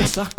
[0.00, 0.30] começar.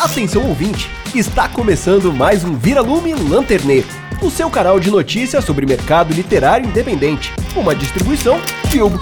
[0.00, 3.84] Atenção ouvinte, está começando mais um Vira-Lume Lanternê,
[4.22, 7.30] o seu canal de notícias sobre mercado literário independente.
[7.54, 8.98] Uma distribuição Bilbo.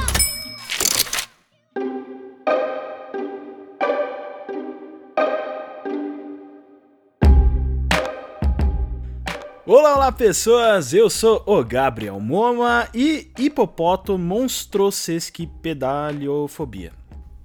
[9.64, 16.90] Olá, olá pessoas, eu sou o Gabriel Moma e hipopoto monstrosesquipedaliofobia.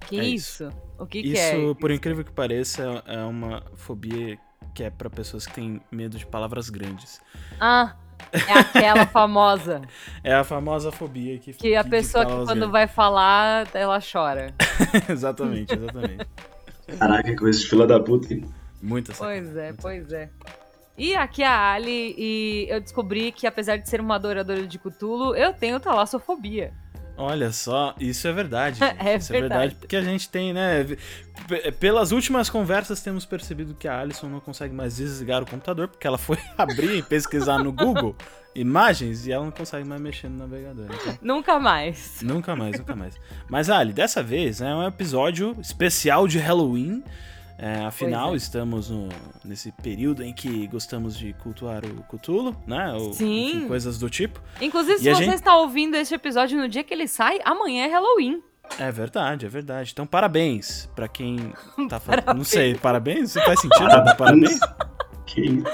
[0.08, 0.68] Que É isso?
[0.98, 1.74] O que, que Isso, é?
[1.74, 4.38] por incrível que pareça, é uma fobia
[4.74, 7.20] que é pra pessoas que têm medo de palavras grandes.
[7.60, 7.94] Ah,
[8.32, 9.82] é aquela famosa.
[10.24, 12.70] É a famosa fobia que Que a pessoa que quando grandes.
[12.70, 14.54] vai falar, ela chora.
[15.08, 16.26] exatamente, exatamente.
[16.98, 18.32] Caraca, que coisa de fila da puta.
[18.32, 18.44] hein?
[18.82, 20.30] Muita Pois sacanagem, é, muita pois é.
[20.98, 24.78] E aqui é a Ali, e eu descobri que apesar de ser uma adoradora de
[24.78, 26.72] Cthulhu, eu tenho talassofobia.
[27.16, 28.78] Olha só, isso é verdade.
[28.98, 29.74] É isso é verdade verdade.
[29.76, 30.84] porque a gente tem, né?
[31.78, 36.06] Pelas últimas conversas temos percebido que a Alison não consegue mais desligar o computador porque
[36.06, 38.16] ela foi abrir e pesquisar no Google
[38.54, 40.86] imagens e ela não consegue mais mexer no navegador.
[40.90, 42.20] Então, Nunca mais.
[42.22, 43.14] nunca mais, nunca mais.
[43.48, 47.02] Mas Ali, dessa vez é um episódio especial de Halloween.
[47.58, 49.08] É, afinal, Pois estamos no-
[49.44, 52.92] nesse período em que gostamos de cultuar o Cthulhu, né?
[52.92, 53.48] Ou, Sim.
[53.48, 54.40] enfim, coisas do tipo.
[54.60, 57.86] Inclusive, E se você gente- está ouvindo este episódio no dia que ele sai, amanhã
[57.86, 58.42] é Halloween.
[58.78, 59.92] É verdade, é verdade.
[59.92, 61.36] Então, parabéns pra quem
[61.88, 62.18] tá fazendo.
[62.18, 62.48] Não Parabéns.
[62.48, 63.32] sei, parabéns?
[63.32, 64.58] Você faz sentido dar parabéns?
[65.24, 65.64] Que isso?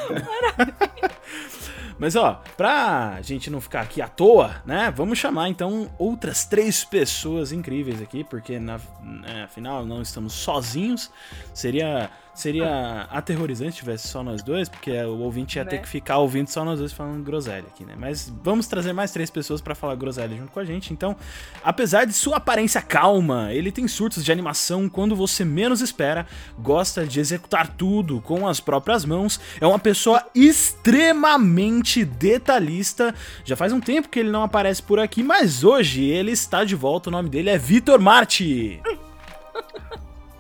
[2.03, 4.91] Mas ó, pra gente não ficar aqui à toa, né?
[4.91, 11.13] Vamos chamar então outras três pessoas incríveis aqui, porque na, né, afinal não estamos sozinhos.
[11.55, 15.83] Seria seria aterrorizante se tivesse só nós dois, porque o ouvinte ia ter Né?
[15.83, 17.95] que ficar ouvindo só nós dois falando groselha aqui, né?
[17.99, 20.93] Mas vamos trazer mais três pessoas pra falar groselha junto com a gente.
[20.93, 21.17] Então,
[21.63, 26.27] apesar de sua aparência calma, ele tem surtos de animação quando você menos espera,
[26.59, 33.15] gosta de executar tudo com as próprias mãos, é uma pessoa extremamente detalhista.
[33.45, 36.75] Já faz um tempo que ele não aparece por aqui, mas hoje ele está de
[36.75, 37.09] volta.
[37.09, 38.81] O nome dele é Vitor Marti.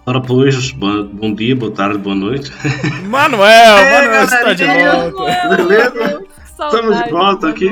[0.04, 2.50] Ora, pois, bom dia, boa tarde, boa noite.
[3.06, 5.56] Manuel, É, Manuel está de volta.
[5.56, 6.24] Beleza?
[6.44, 7.70] Estamos de volta aqui.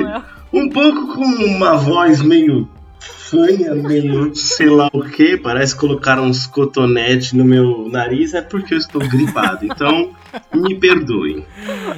[0.53, 2.69] Um pouco com uma voz meio
[2.99, 8.75] fanha, meio sei lá o que, parece colocar uns cotonetes no meu nariz, é porque
[8.75, 9.65] eu estou gripado.
[9.65, 10.13] Então,
[10.53, 11.45] me perdoem.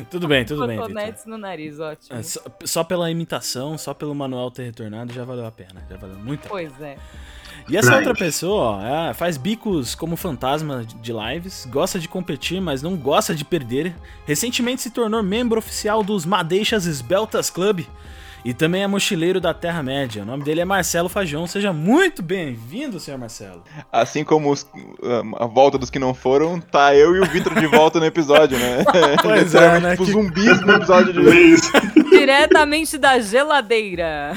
[0.09, 0.77] Tudo bem, tudo bem.
[0.77, 2.17] Cotonetes no nariz, ótimo.
[2.17, 5.85] É, só, só pela imitação, só pelo Manuel ter retornado já valeu a pena.
[5.88, 6.97] Já valeu muito a Pois é.
[7.69, 12.61] E essa outra pessoa, ó, é, faz bicos como fantasma de lives, gosta de competir,
[12.61, 13.95] mas não gosta de perder.
[14.25, 17.85] Recentemente se tornou membro oficial dos Madeixas Esbeltas Club
[18.45, 20.23] e também é mochileiro da Terra-média.
[20.23, 21.47] O nome dele é Marcelo Fajão.
[21.47, 23.63] Seja muito bem-vindo, senhor Marcelo.
[23.91, 24.67] Assim como os-
[25.39, 28.57] a volta dos que não foram, tá eu e o Vitor de volta no episódio,
[28.57, 28.83] né?
[29.21, 29.91] Pois é, né?
[29.91, 31.71] Tipo Que- zumbis no episódio de isso.
[32.11, 34.33] Diretamente da geladeira.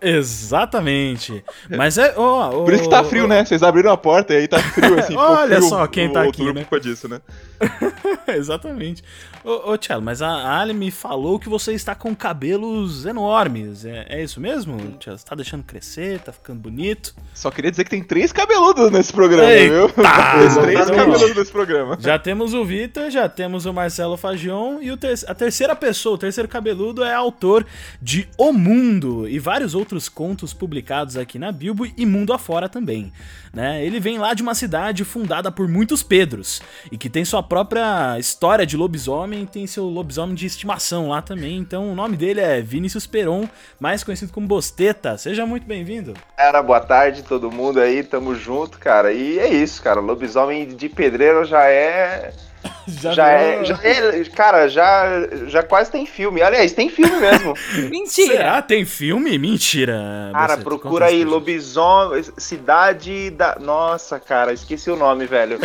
[0.00, 1.44] Exatamente.
[1.76, 2.14] Mas é.
[2.16, 3.44] ó, Por isso que tá frio, ó, né?
[3.44, 5.14] Vocês abriram a porta e aí tá frio, assim.
[5.16, 6.66] Olha frio só quem o tá aqui, né?
[6.82, 7.20] disso, né?
[8.28, 9.02] Exatamente.
[9.44, 13.84] Ô, ô Tchelo, mas a Ali me falou que você está com cabelos enormes.
[13.84, 15.18] É, é isso mesmo, Tchelo?
[15.18, 17.14] Você tá deixando crescer, tá ficando bonito.
[17.34, 19.74] Só queria dizer que tem três cabeludos nesse programa, Eita!
[19.74, 19.88] viu?
[20.00, 21.96] Tem três cabeludos nesse programa.
[22.00, 26.14] Já temos o Vitor, já temos o Marcelo Fagion e o ter- a terceira pessoa,
[26.14, 27.66] o terceiro cabeludo, é autor
[28.00, 33.12] de O Mundo e vários outros contos publicados aqui na Bilbo e mundo afora também.
[33.52, 33.84] Né?
[33.84, 36.62] Ele vem lá de uma cidade fundada por muitos Pedros
[36.92, 41.58] e que tem sua própria história de lobisomem, tem seu lobisomem de estimação lá também.
[41.58, 43.48] Então o nome dele é Vinícius Peron,
[43.80, 45.18] mais conhecido como Bosteta.
[45.18, 46.14] Seja muito bem-vindo.
[46.36, 49.12] Cara, boa tarde todo mundo aí, tamo junto, cara.
[49.12, 49.98] E é isso, cara.
[49.98, 52.32] Lobisomem de pedreiro já é.
[52.88, 54.24] Já, é, já é.
[54.34, 55.04] Cara, já,
[55.46, 56.42] já quase tem filme.
[56.42, 57.54] Aliás, tem filme mesmo.
[57.88, 58.32] Mentira.
[58.36, 58.62] Será?
[58.62, 59.38] Tem filme?
[59.38, 60.30] Mentira.
[60.32, 60.62] Cara, Bosteta.
[60.64, 62.22] procura aí, lobisomem.
[62.36, 63.56] Cidade da.
[63.60, 65.58] Nossa, cara, esqueci o nome, velho.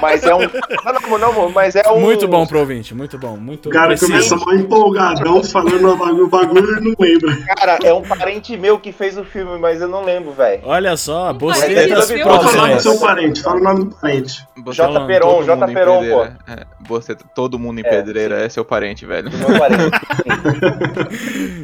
[0.00, 0.40] Mas é um.
[0.40, 2.00] Não, não, não, mas é um.
[2.00, 4.12] Muito bom pro ouvinte, muito bom, muito O cara preciso.
[4.12, 5.88] começa mal empolgadão falando
[6.22, 7.36] o bagulho, e não lembra.
[7.56, 10.62] Cara, é um parente meu que fez o filme, mas eu não lembro, velho.
[10.64, 12.08] Olha só, Bocetas.
[12.22, 14.46] Fala o nome do seu parente, fala o nome do parente.
[14.64, 15.06] Você J.
[15.06, 15.66] Peron, J.
[15.68, 16.38] Peron, pedreira.
[16.48, 19.30] É, você, todo mundo em É, pedreira é seu parente, velho.
[19.36, 19.90] Meu parente.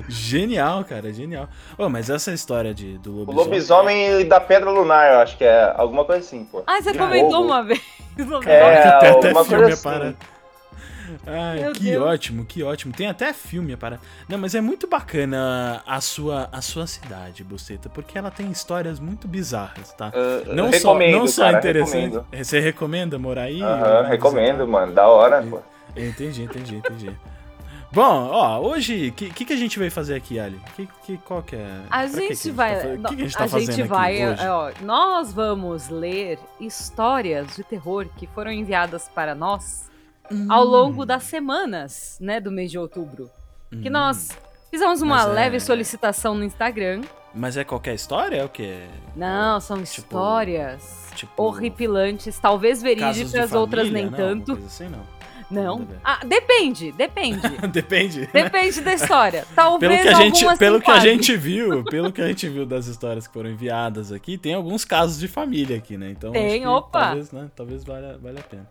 [0.08, 1.48] Genial, cara, genial.
[1.78, 3.44] Ô, mas essa história de, do O lobisomem...
[3.44, 6.62] lobisomem da Pedra Lunar, eu acho que é alguma coisa assim, pô.
[6.66, 7.80] Ah, você comentou uma vez.
[8.46, 10.14] É, até alguma coisa para...
[11.26, 12.02] Ai, Meu que Deus.
[12.04, 12.92] ótimo, que ótimo.
[12.92, 13.98] Tem até filme para.
[14.28, 18.98] Não, mas é muito bacana a sua a sua cidade, Buceta, porque ela tem histórias
[19.00, 20.08] muito bizarras, tá?
[20.14, 22.04] Uh, Não recomendo, só, não só cara, interessante.
[22.14, 22.26] recomendo.
[22.44, 23.62] Você recomenda morar aí?
[23.62, 24.66] Aham, Ou recomendo, visitar?
[24.66, 24.92] mano.
[24.92, 25.60] Da hora, pô.
[25.96, 27.16] Entendi, entendi, entendi.
[27.92, 30.60] Bom, ó, hoje, o que, que, que a gente vai fazer aqui, Ali?
[30.74, 31.80] Que, que, qual que é...
[31.88, 32.96] A gente tá vai.
[32.96, 34.32] O que, que a gente a tá fazendo gente aqui vai.
[34.32, 34.46] hoje?
[34.48, 39.88] ó, nós vamos ler histórias de terror que foram enviadas para nós
[40.48, 43.30] ao longo das semanas, né, do mês de outubro.
[43.82, 44.28] Que Hum, nós
[44.70, 47.02] fizemos uma Mas é- leve solicitação no Instagram.
[47.34, 48.36] Mas é qualquer história?
[48.36, 48.82] É o quê?
[49.16, 51.42] Não, são Tipo, histórias Tipo...
[51.42, 54.02] horripilantes, talvez verídicas, outras família?
[54.02, 54.52] nem Não, tanto.
[54.52, 55.14] alguma coisa assim, não.
[55.50, 55.86] Não.
[56.02, 57.38] Ah, depende, depende.
[57.68, 58.26] Depende.
[58.32, 59.44] Depende da história.
[59.54, 62.64] Talvez Pelo que, a gente, pelo que a gente viu, pelo que a gente viu
[62.64, 66.10] das histórias que foram enviadas aqui, tem alguns casos de família aqui, né?
[66.10, 67.00] Então Tem, que opa.
[67.08, 68.66] talvez, né, talvez valha, valha a pena.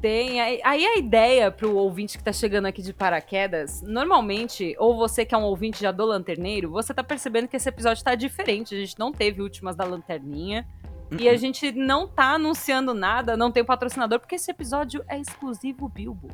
[0.00, 0.40] Tem.
[0.40, 5.34] Aí a ideia pro ouvinte que tá chegando aqui de paraquedas, normalmente, ou você que
[5.34, 8.74] é um ouvinte já do Lanterneiro, você tá percebendo que esse episódio tá diferente.
[8.74, 10.66] A gente não teve últimas da Lanterninha.
[11.10, 11.30] E Uhum.
[11.32, 16.28] a gente não tá anunciando nada, não tem patrocinador, porque esse episódio é exclusivo Bilbo.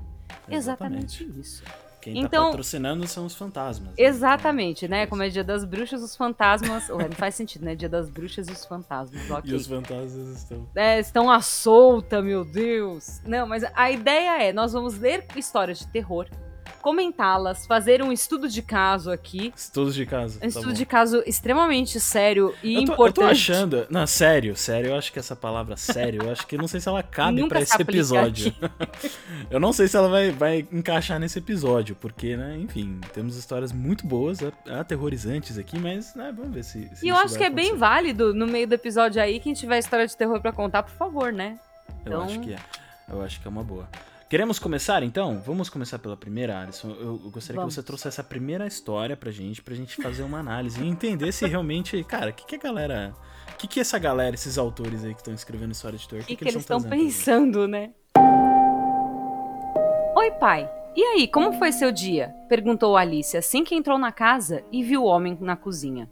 [0.50, 1.62] Exatamente, isso.
[2.04, 3.88] Quem Então- tá patrocinando são os fantasmas.
[3.88, 3.94] né?
[3.96, 5.06] Exatamente, né?
[5.06, 6.88] Como é Dia das Bruxas, os fantasmas.
[6.90, 7.74] Ué, não faz sentido, né?
[7.74, 9.22] Dia das Bruxas e os fantasmas.
[9.30, 9.50] Ok.
[9.50, 10.66] E os fantasmas estão.
[10.74, 13.20] É, estão à solta, meu Deus.
[13.26, 16.26] Não, mas a ideia é, nós vamos ler histórias de terror,
[16.84, 19.50] comentá-las, fazer um estudo de caso aqui.
[19.56, 20.36] Estudos de casa.
[20.36, 20.72] Um tá estudo bom.
[20.74, 23.24] de caso extremamente sério e eu tô, eu importante.
[23.24, 23.86] tô achando.
[23.88, 26.88] Não, sério, sério, eu acho que essa palavra sério, eu acho que não sei se
[26.90, 28.54] ela cabe se esse episódio.
[29.50, 33.72] eu não sei se ela vai, vai encaixar nesse episódio, porque, né, enfim, temos histórias
[33.72, 34.40] muito boas,
[34.78, 36.94] aterrorizantes aqui, mas, né, vamos ver se.
[36.94, 39.78] se E eu acho que é bem válido no meio do episódio aí, quem tiver
[39.78, 41.58] história de terror pra contar, por favor, né?
[42.04, 42.58] Eu Então- acho que é.
[43.08, 43.88] Eu acho que é uma boa.
[44.34, 45.40] Queremos começar então?
[45.46, 46.90] Vamos começar pela primeira, Alisson.
[46.90, 47.72] Eu, eu gostaria Vamos.
[47.72, 51.30] que você trouxesse a primeira história pra gente, pra gente fazer uma análise e entender
[51.30, 53.14] se realmente, cara, o que, que a galera.
[53.52, 56.26] O que, que essa galera, esses autores aí que estão escrevendo história de terror, O
[56.26, 57.92] que, que eles estão pensando, né?
[60.16, 60.68] Oi, pai.
[60.96, 62.34] E aí, como foi seu dia?
[62.48, 66.10] Perguntou Alice assim que entrou na casa e viu o homem na cozinha.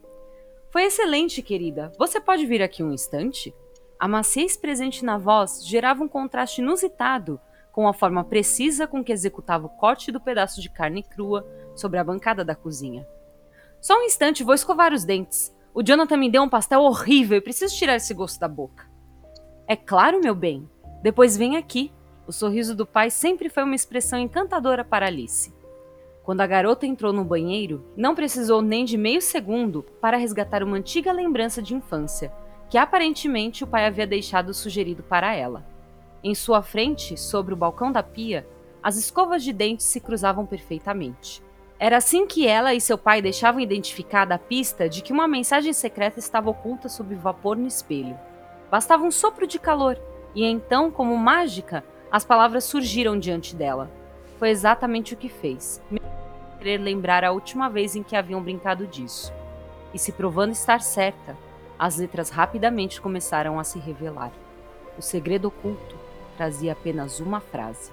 [0.71, 1.91] Foi excelente, querida.
[1.99, 3.53] Você pode vir aqui um instante?
[3.99, 7.41] A maciez presente na voz gerava um contraste inusitado
[7.73, 11.99] com a forma precisa com que executava o corte do pedaço de carne crua sobre
[11.99, 13.09] a bancada da cozinha.
[13.81, 15.53] Só um instante, vou escovar os dentes.
[15.75, 18.89] O Jonathan me deu um pastel horrível e preciso tirar esse gosto da boca.
[19.67, 20.69] É claro, meu bem.
[21.03, 21.91] Depois vem aqui.
[22.27, 25.53] O sorriso do pai sempre foi uma expressão encantadora para Alice.
[26.23, 30.77] Quando a garota entrou no banheiro, não precisou nem de meio segundo para resgatar uma
[30.77, 32.33] antiga lembrança de infância,
[32.71, 35.72] que aparentemente o pai havia deixado sugerido para ela.
[36.25, 38.47] Em sua frente, sobre o balcão da pia,
[38.81, 41.43] as escovas de dentes se cruzavam perfeitamente.
[41.81, 45.73] Era assim que ela e seu pai deixavam identificada a pista de que uma mensagem
[45.73, 48.17] secreta estava oculta sob vapor no espelho.
[48.71, 50.01] Bastava um sopro de calor,
[50.33, 53.91] e então, como mágica, as palavras surgiram diante dela.
[54.39, 55.83] Foi exatamente o que fez.
[56.59, 59.33] Querer lembrar a última vez em que haviam brincado disso.
[59.93, 61.37] E se provando estar certa,
[61.77, 64.31] as letras rapidamente começaram a se revelar.
[64.97, 66.02] O segredo oculto
[66.37, 67.91] trazia apenas uma frase: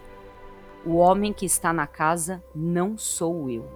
[0.86, 3.70] O homem que está na casa não sou eu.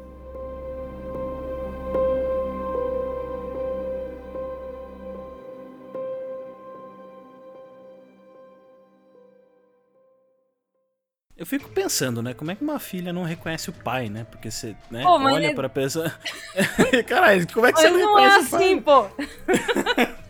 [11.35, 12.33] Eu fico pensando, né?
[12.33, 14.23] Como é que uma filha não reconhece o pai, né?
[14.29, 16.13] Porque você, né, Pô, olha ele- pra pessoa.
[17.07, 18.63] Caralho, como é que você não não é reconhece o pai?
[18.63, 20.13] assim, pô.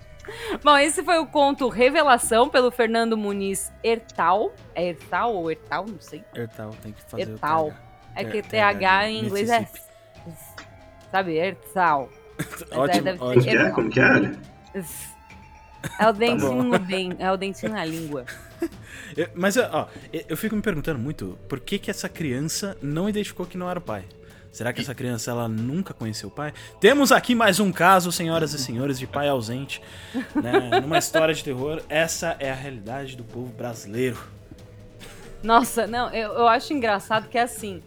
[0.64, 4.54] Bom, esse foi o conto Revelação pelo Fernando Muniz Ertal.
[4.76, 5.86] É Ertal ou Ertal?
[5.88, 6.24] Não sei.
[6.36, 7.68] Ertal, tem que fazer Ertal.
[7.68, 7.84] o TH.
[8.16, 9.68] É que É, TH em inglês é.
[11.12, 12.10] Sabe, Ertal.
[12.72, 13.52] Ótimo, deve ser ótimo.
[13.62, 13.72] é?
[13.72, 14.32] Como que é?
[14.74, 14.84] É
[15.98, 18.26] Tá o dentinho no den, é o dentinho na língua.
[19.18, 23.08] Eu- mas, ó, eu- eu fico me perguntando muito por que que essa criança não
[23.08, 24.06] identificou que não era o pai.
[24.54, 26.54] Será que essa criança ela nunca conheceu o pai?
[26.80, 29.82] Temos aqui mais um caso, senhoras e senhores, de pai ausente,
[30.36, 30.78] né?
[30.80, 31.82] Numa história de terror.
[31.90, 34.16] Essa é a realidade do povo brasileiro.
[35.42, 37.82] Nossa, não, eu, eu acho engraçado que é assim.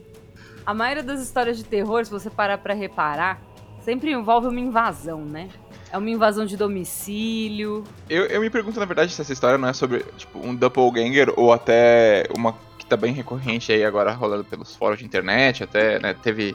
[0.67, 3.41] A maioria das histórias de terror, se você parar pra reparar,
[3.81, 5.49] sempre envolve uma invasão, né?
[5.93, 7.85] É uma invasão de domicílio.
[8.11, 11.33] Eu, eu me pergunto, na verdade, se essa história não é sobre, tipo, um doppelganger
[11.37, 12.53] ou até uma
[12.87, 16.55] que tá bem recorrente aí agora rolando pelos fóruns de internet, até, né, teve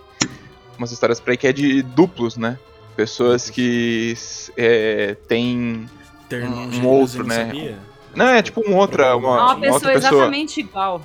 [0.78, 2.58] umas histórias por aí que é de duplos, né?
[2.96, 4.16] Pessoas que
[4.58, 5.90] é, têm...
[6.30, 7.46] Ter Um- um outro, não né?
[7.46, 7.80] sabia?
[8.16, 10.12] Não, é tipo um outra, É uma, uma uma pessoa outra pessoa.
[10.22, 11.02] exatamente igual.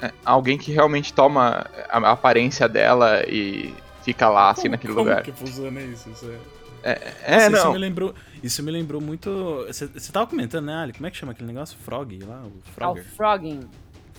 [0.00, 5.08] É, alguém que realmente toma a aparência dela e fica lá, assim, como, naquele como
[5.08, 5.22] lugar.
[5.22, 6.10] que funciona isso?
[6.10, 6.30] isso
[6.82, 6.90] É,
[7.24, 7.34] é...
[7.34, 7.72] é Isso não.
[7.72, 9.64] me lembrou, isso me lembrou muito...
[9.68, 10.92] Você tava comentando, né, Ali?
[10.92, 11.76] Como é que chama aquele negócio?
[11.78, 12.42] Frog lá?
[12.42, 12.52] O
[12.84, 13.04] Ao Frogger?
[13.16, 13.60] frogging.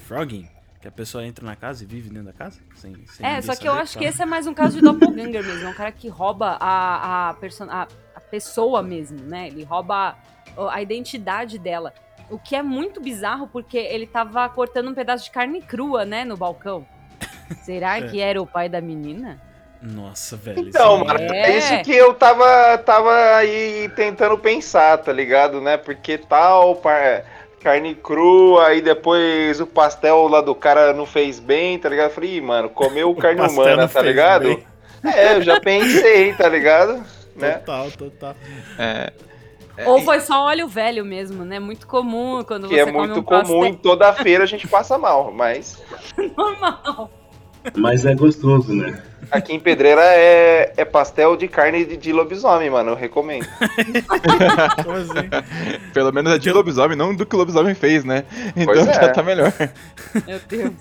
[0.08, 0.48] Frogging?
[0.82, 2.60] Que a pessoa entra na casa e vive dentro da casa?
[2.76, 4.12] Sem, sem É, só que eu acho tá que lá.
[4.12, 5.68] esse é mais um caso de doppelganger mesmo.
[5.68, 7.66] É um cara que rouba a, a, person...
[7.70, 9.48] a, a pessoa mesmo, né?
[9.48, 10.16] Ele rouba
[10.56, 11.94] a, a identidade dela.
[12.30, 16.24] O que é muito bizarro porque ele tava cortando um pedaço de carne crua, né,
[16.24, 16.86] no balcão.
[17.64, 18.02] Será É.
[18.08, 19.42] que era o pai da menina?
[19.82, 20.60] Nossa, velho.
[20.68, 25.60] Então, isso mano, aí- é isso que eu tava, tava aí tentando pensar, tá ligado,
[25.62, 25.78] né?
[25.78, 27.24] Porque tal, par-
[27.62, 32.10] carne crua, aí depois o pastel lá do cara não fez bem, tá ligado?
[32.10, 34.46] Eu Falei, Ih, mano, comeu carne humana, tá ligado?
[34.46, 34.64] bem.
[35.04, 37.04] É, eu já pensei, tá ligado?
[37.38, 37.52] Né?
[37.60, 38.36] Total, total.
[38.80, 39.12] É,
[39.86, 41.60] Ou foi só óleo velho mesmo, né?
[41.60, 44.68] Muito comum quando Que você é come muito um comum, em toda feira a gente
[44.68, 45.80] passa mal, mas
[46.36, 47.12] normal.
[47.76, 49.04] Mas é gostoso, né?
[49.32, 53.48] Aqui em Pedreira é, é pastel de carne de, de lobisomem, mano, eu recomendo.
[54.84, 55.30] Como assim?
[55.94, 58.24] pelo menos é de lobisomem, não do que o lobisomem fez, né?
[58.56, 58.94] Então Pois é.
[58.94, 59.54] já tá melhor.
[60.26, 60.74] Meu Deus.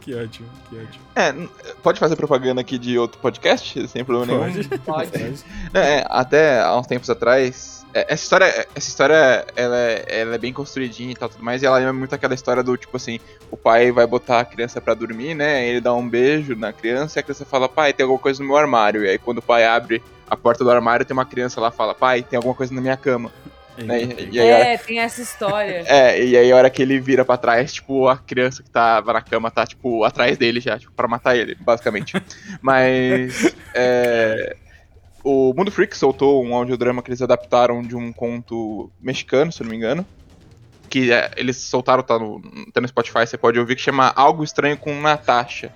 [0.00, 1.04] Que ótimo, que ótimo.
[1.14, 1.34] É,
[1.82, 4.64] pode fazer propaganda aqui de outro podcast, sem problema nenhum.
[4.64, 5.10] Pode?
[5.10, 5.44] Pode.
[5.74, 7.79] É, até há uns tempos atrás.
[7.94, 11.62] É, Essa história, essa história ela, é, ela é bem construidinha e tal, tudo mais,
[11.62, 13.18] e ela lembra muito aquela história do tipo assim:
[13.50, 15.66] o pai vai botar a criança pra dormir, né?
[15.66, 18.48] Ele dá um beijo na criança e a criança fala: pai, tem alguma coisa no
[18.48, 19.04] meu armário.
[19.04, 21.76] E aí quando o pai abre a porta do armário, tem uma criança lá e
[21.76, 23.30] fala: pai, tem alguma coisa na minha cama.
[23.78, 24.02] Né?
[24.02, 25.84] E, e aí, a hora- É, tem essa história.
[25.88, 29.12] é, e aí a hora que ele vira pra trás, tipo, a criança que tava
[29.14, 32.12] na cama tá, tipo, atrás dele já, tipo, pra matar ele, basicamente.
[32.60, 34.54] Mas, é,
[35.22, 39.70] o Mundo Freak soltou um audiodrama que eles adaptaram de um conto mexicano, se não
[39.70, 40.06] me engano.
[40.88, 42.40] Que é, eles soltaram, tá no,
[42.72, 45.72] tá no Spotify, você pode ouvir, que chama Algo Estranho com Natasha.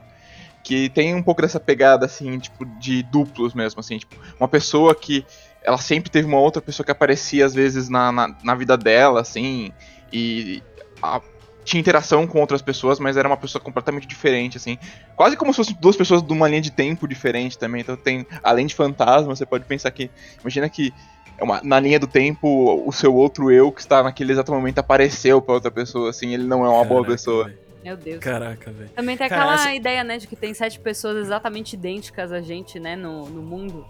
[0.65, 4.95] Que tem um pouco dessa pegada, assim, tipo, de duplos mesmo, assim, tipo, uma pessoa
[4.95, 5.25] que
[5.63, 9.21] ela sempre teve uma outra pessoa que aparecia às vezes na, na, na vida dela,
[9.21, 9.71] assim,
[10.13, 10.63] e
[11.03, 11.21] a-
[11.65, 14.79] tinha interação com outras pessoas, mas era uma pessoa completamente diferente, assim.
[15.17, 17.81] Quase como se fossem duas pessoas de uma linha de tempo diferente também.
[17.81, 20.11] Então tem, além de fantasma, você pode pensar que.
[20.41, 20.93] Imagina que
[21.39, 24.79] é uma- na linha do tempo, o seu outro eu que está naquele exato momento
[24.79, 27.45] apareceu pra outra pessoa, assim, ele não é uma boa Caraca, pessoa.
[27.47, 27.59] velho.
[27.85, 28.19] Meu Deus.
[28.19, 28.89] Caraca, velho.
[28.97, 32.79] Também tem aquela essa- ideia, né, de que tem sete pessoas exatamente idênticas a gente,
[32.81, 33.85] né, no, no mundo.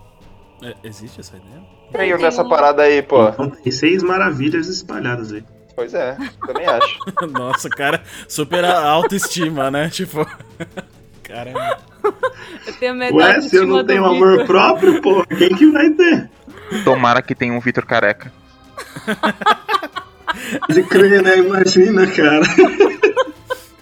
[0.62, 1.62] É, existe essa ideia?
[1.92, 3.28] Veio tem nessa uma- parada aí, pô.
[3.28, 5.44] Então tem seis maravilhas espalhadas aí.
[5.76, 6.16] Pois é,
[6.46, 6.98] também acho.
[7.32, 9.88] Nossa, cara, super a- autoestima, né?
[9.90, 10.26] Tipo.
[11.22, 11.78] Caramba.
[12.66, 16.30] Eu tenho medo Ué, se eu não tenho amor próprio, pô, quem que vai ter?
[16.84, 18.30] Tomara que tenha um Vitor careca.
[20.68, 21.38] De crer, né?
[21.38, 22.42] Imagina, cara.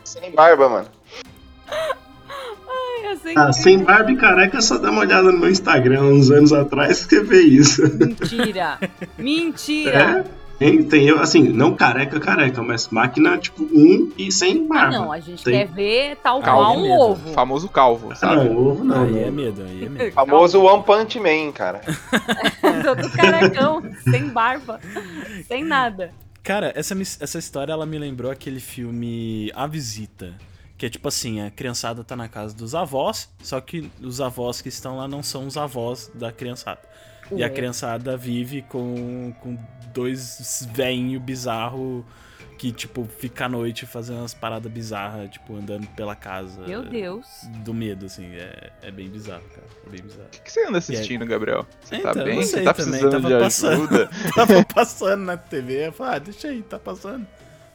[0.05, 0.89] Sem barba, mano.
[3.37, 7.05] Ah, sem barba e careca, só dá uma olhada no meu Instagram uns anos atrás
[7.05, 7.83] que você vê isso.
[7.97, 8.79] Mentira!
[9.19, 10.25] Mentira!
[10.29, 10.42] É?
[10.63, 14.91] Tem, tem eu, assim, não careca, careca, mas máquina tipo um e sem Ah, barba.
[14.99, 15.55] não, a gente Tem.
[15.67, 16.95] quer ver tal qual um medo.
[17.01, 17.33] ovo.
[17.33, 18.49] Famoso calvo, Ah, sabe?
[18.49, 19.03] não, ovo não.
[19.05, 19.33] Aí é não.
[19.33, 20.13] medo, aí é medo.
[20.15, 21.81] Famoso One Punch Man, cara.
[22.85, 24.79] Todo carecão, sem barba,
[25.49, 26.13] sem nada.
[26.43, 30.35] Cara, essa, essa história ela me lembrou aquele filme A Visita.
[30.79, 34.61] Que é tipo assim, a criançada tá na casa dos avós, só que os avós
[34.61, 36.81] que estão lá não são os avós da criançada.
[37.31, 37.51] E a Ué.
[37.53, 39.57] criançada vive com, com
[39.93, 42.05] dois velhinho bizarro
[42.59, 46.61] que, tipo, fica à noite fazendo umas paradas bizarras, tipo, andando pela casa.
[46.65, 47.27] Meu Deus.
[47.65, 48.27] Do medo, assim.
[48.37, 49.67] É, é bem bizarro, cara.
[49.85, 50.29] É bem bizarro.
[50.39, 51.67] O que você anda assistindo, Gabriel?
[51.81, 52.37] Você tá Então, bem?
[52.37, 53.73] não Você tá também, precisando tava de passando.
[53.73, 54.11] ajuda?
[54.37, 57.27] Tava passando na TV, eu falei, ah, deixa aí, tá passando.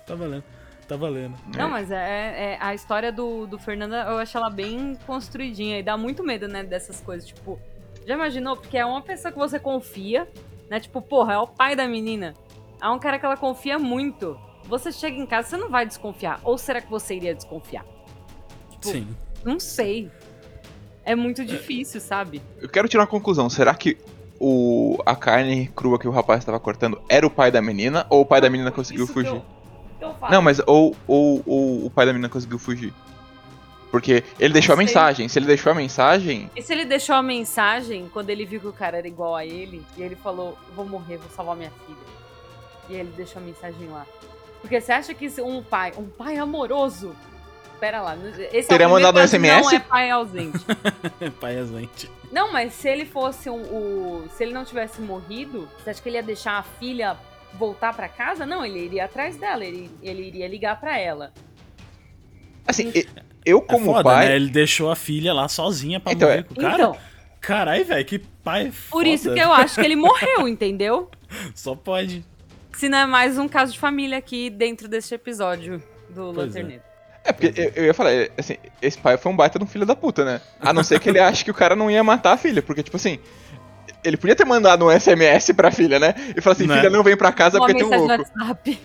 [0.06, 0.44] Tá valendo.
[0.88, 1.36] Tá valendo.
[1.54, 5.84] Não, mas é, é- a história do, do Fernando, eu acho ela bem construidinha e
[5.84, 7.28] dá muito medo, né, dessas coisas.
[7.28, 7.60] Tipo,
[8.06, 8.56] já imaginou?
[8.56, 10.26] Porque é uma pessoa que você confia,
[10.70, 10.80] né?
[10.80, 12.34] Tipo, porra, é o pai da menina.
[12.82, 14.38] É um cara que ela confia muito.
[14.66, 16.40] Você chega em casa, você não vai desconfiar.
[16.44, 17.86] Ou será que você iria desconfiar?
[18.72, 19.08] Tipo, Sim.
[19.44, 20.12] Não sei.
[21.04, 22.42] É muito difícil, sabe?
[22.62, 23.50] Eu quero tirar uma conclusão.
[23.50, 23.98] Será que
[24.40, 28.22] o, a carne crua que o rapaz estava cortando era o pai da menina ou
[28.22, 29.36] o pai da menina conseguiu Isso que fugir?
[29.36, 29.46] eu-
[29.98, 30.16] que eu.
[30.30, 32.94] Não, mas ou, ou, ou o pai da menina conseguiu fugir.
[33.92, 35.28] Porque ele deixou a mensagem.
[35.30, 36.50] Se ele deixou a mensagem.
[36.56, 39.46] E se ele deixou a mensagem quando ele viu que o cara era igual a
[39.46, 41.98] ele, e ele falou, vou morrer, vou salvar minha filha.
[42.90, 44.06] E ele deixou a mensagem lá.
[44.62, 47.16] Porque você acha que um pai, um pai amoroso.
[47.80, 48.18] Pera lá,
[48.52, 49.74] esse Teria é mandado um que Não SMS?
[49.74, 50.66] é pai ausente.
[51.40, 52.10] pai ausente.
[52.32, 54.28] não, mas se ele fosse um, o.
[54.36, 57.16] Se ele não tivesse morrido, você acha que ele ia deixar a filha
[57.54, 58.48] voltar pra casa?
[58.48, 61.32] Não, ele iria atrás dela, ele, ele iria ligar pra ela.
[62.66, 62.92] Assim,
[63.50, 64.28] eu É como foda, pai.
[64.30, 64.36] né?
[64.36, 66.74] Ele deixou a filha lá sozinha pra Então, morrer é- com o cara.
[66.76, 66.98] Então,
[67.40, 69.08] Caralho, velho, que pai por foda.
[69.10, 71.10] isso que eu acho que ele morreu, entendeu?
[71.56, 72.26] Só pode.
[72.74, 76.42] Se não é mais um caso de família aqui dentro deste episódio do Pois é.
[76.42, 76.84] Lanterneiro.
[77.24, 79.68] É, porque eu, eu ia falar, é, assim, esse pai foi um baita de um
[79.68, 80.42] filho da puta, né?
[80.62, 82.82] A não ser que ele ache que o cara não ia matar a filha, porque,
[82.84, 83.20] tipo assim.
[84.04, 86.14] Ele podia ter mandado um SMS pra filha, né?
[86.36, 86.78] E falar assim: Né?
[86.78, 88.14] filha, não vem pra casa Uma porque tem um louco.
[88.14, 88.80] WhatsApp.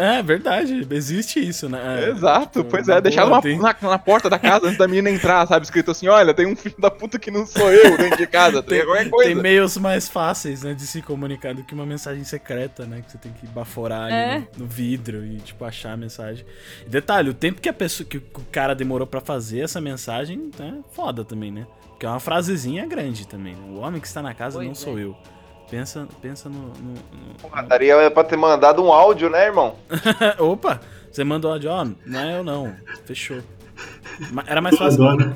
[0.00, 2.04] É verdade, existe isso, né?
[2.04, 5.10] É, Exato, tipo, pois é, deixar tem- na, na porta da casa antes da menina
[5.10, 5.64] entrar, sabe?
[5.64, 8.62] Escrito assim: olha, tem um filho da puta que não sou eu dentro de casa,
[8.62, 9.30] tem, Tem, qualquer coisa.
[9.32, 13.02] tem meios mais fáceis, né, de se comunicar do que uma mensagem secreta, né?
[13.04, 14.38] Que você tem que baforar ali É.
[14.56, 16.44] no, no vidro e, tipo, achar a mensagem.
[16.86, 20.50] E detalhe, o tempo que a pessoa, que o cara demorou pra fazer essa mensagem,
[20.60, 21.66] é foda também, né?
[21.88, 23.60] Porque é uma frasezinha grande também, né?
[23.70, 24.74] O homem que está na casa Pois não é.
[24.76, 25.16] sou eu.
[25.70, 26.58] Pensa, pensa no.
[26.58, 29.74] no- no- Porra, daria pra ter mandado um áudio, né, irmão?
[30.38, 30.80] Opa!
[31.10, 32.74] Você mandou áudio, ó, não é eu não.
[33.04, 33.38] Fechou.
[34.46, 35.06] Era mais Eu fácil.
[35.06, 35.34] adoro.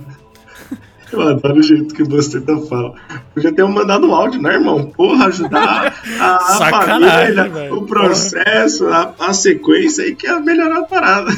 [1.13, 2.95] Eu adoro o jeito que você tá falando.
[3.35, 4.87] Podia ter mandado um áudio, né, irmão?
[4.87, 7.77] Porra, ajudar a, a Sacanagem, família, velho.
[7.77, 11.31] o processo, a, a sequência aí que é melhorar a parada.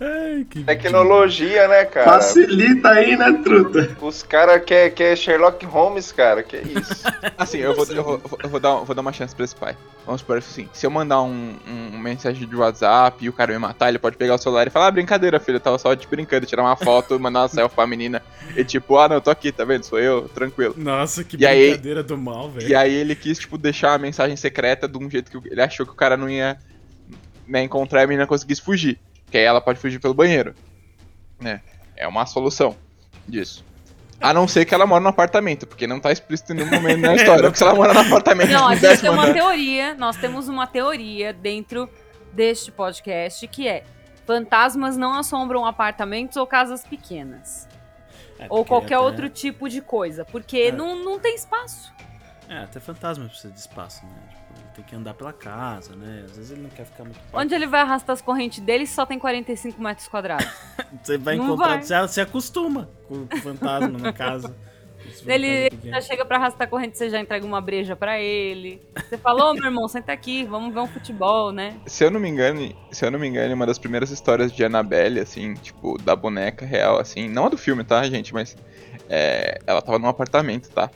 [0.00, 2.06] Ai, que Tecnologia, né, cara?
[2.12, 3.96] Facilita aí, né, truta?
[4.00, 6.42] Os caras querem quer Sherlock Holmes, cara.
[6.42, 7.02] Que isso?
[7.36, 9.76] Assim, eu vou, eu vou, eu vou dar, vou dar uma chance pra esse pai.
[10.06, 13.52] Vamos supor assim, se eu mandar um, um, um mensagem de WhatsApp e o cara
[13.52, 15.94] me matar, ele pode pegar o celular e falar, ah, brincadeira, filho, eu tava só
[15.94, 18.22] te brincando, tirar uma foto, mandar uma selfie pra menina.
[18.56, 19.82] E tipo, ah, não, eu tô aqui, tá vendo?
[19.84, 20.74] Sou eu, tranquilo.
[20.78, 22.68] Nossa, que E aí- brincadeira do mal, velho.
[22.68, 25.84] E aí ele quis, tipo, deixar a mensagem secreta de um jeito que ele achou
[25.84, 26.56] que o cara não ia
[27.46, 28.98] né, encontrar e a menina conseguisse fugir.
[29.30, 30.54] Que aí ela pode fugir pelo banheiro.
[31.40, 31.60] Né?
[31.96, 32.76] É uma solução
[33.26, 33.64] disso.
[34.20, 37.00] A não ser que ela mora no apartamento, porque não tá explícito em nenhum momento
[37.00, 37.42] na história.
[37.44, 40.48] Porque se ela mora no apartamento Não, a gente tem uma andar- teoria, nós temos
[40.48, 41.88] uma teoria dentro
[42.32, 43.84] deste podcast que é
[44.26, 47.68] fantasmas não assombram apartamentos ou casas pequenas.
[48.40, 50.72] É, ou qualquer até- outro tipo de coisa, porque É.
[50.72, 51.92] não, não tem espaço.
[52.48, 54.12] É, até fantasma precisa de espaço, né?
[54.78, 56.22] Tem que andar pela casa, né?
[56.24, 57.34] Às vezes ele não quer ficar muito perto.
[57.36, 60.46] Onde ele vai arrastar as correntes dele se só tem 45 metros quadrados?
[61.02, 61.82] Você vai Não encontrar, vai.
[61.82, 64.54] Você, você acostuma com o fantasma na casa.
[65.26, 65.94] Ele pequeno.
[65.94, 68.82] já chega pra arrastar a corrente, você já entrega uma breja pra ele.
[68.94, 71.76] Você falou, meu irmão, senta aqui, vamos ver um futebol, né?
[71.86, 74.62] Se eu não me engano, se eu não me engano, uma das primeiras histórias de
[74.64, 78.34] Annabelle, assim, tipo, da boneca real, assim, não a do filme, tá, gente?
[78.34, 78.56] Mas
[79.08, 80.90] é, ela tava num apartamento, tá?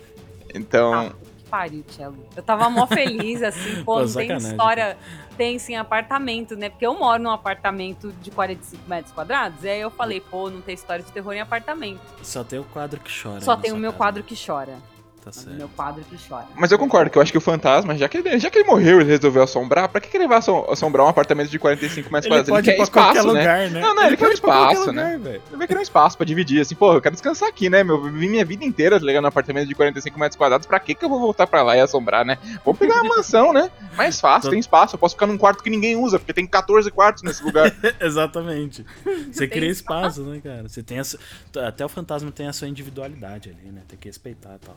[0.52, 1.12] Então, Ah,
[1.52, 2.16] pariu, Tchelo.
[2.34, 4.96] Eu tava mó feliz, assim, pô, Pô, não tem história
[5.36, 6.70] tensa em apartamento, né?
[6.70, 10.62] Porque eu moro num apartamento de 45 metros quadrados, e aí eu falei, pô, não
[10.62, 12.00] tem história de terror em apartamento.
[12.22, 13.42] Só tem o quadro que chora.
[13.42, 13.98] Só na tem o meu casa.
[13.98, 14.78] quadro que chora.
[15.22, 15.56] Tá O certo.
[15.56, 16.46] meu quadro que chora.
[16.56, 18.66] Mas eu concordo que eu acho que o fantasma, já que ele, já que ele
[18.68, 21.60] morreu e ele resolveu assombrar, pra que, que ele vai assom- assombrar um apartamento de
[21.60, 22.50] 45 metros Ele quadrados?
[22.50, 23.40] pode ir pra espaço, né?
[23.40, 23.80] lugar, né?
[23.80, 25.02] Não, não, ele quer ir pra qualquer espaço, né?
[25.04, 25.42] lugar, velho.
[25.48, 27.96] Ele vai querer um espaço pra dividir, assim, pô, eu quero descansar aqui, né, meu?
[27.96, 30.92] Eu vivi minha vida inteira tá ligado, no apartamento de 45 metros quadrados, pra que
[30.94, 32.36] que eu vou voltar pra lá e assombrar, né?
[32.64, 33.70] Vamos pegar uma mansão, né?
[33.96, 36.90] Mais fácil, tem espaço, eu posso ficar num quarto que ninguém usa, porque tem 14
[36.90, 37.72] quartos nesse lugar.
[38.00, 38.84] Exatamente.
[39.30, 40.68] Você cria espaço, né, cara?
[40.68, 41.16] Você tem essa...
[41.64, 43.82] Até o fantasma tem a sua individualidade ali, né?
[43.86, 44.74] Tem que respeitar e tal.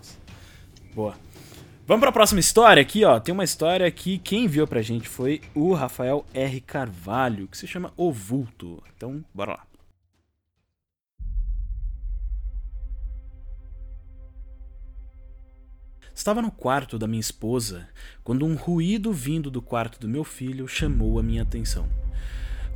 [0.95, 1.13] Boa.
[1.86, 3.19] Vamos pra próxima história aqui, ó.
[3.19, 6.62] Tem uma história que quem enviou pra gente foi o Rafael R.
[6.62, 8.81] Carvalho, que se chama O Vulto.
[8.95, 9.65] Então, bora lá.
[16.13, 17.89] Estava no quarto da minha esposa
[18.23, 21.89] quando um ruído vindo do quarto do meu filho chamou a minha atenção.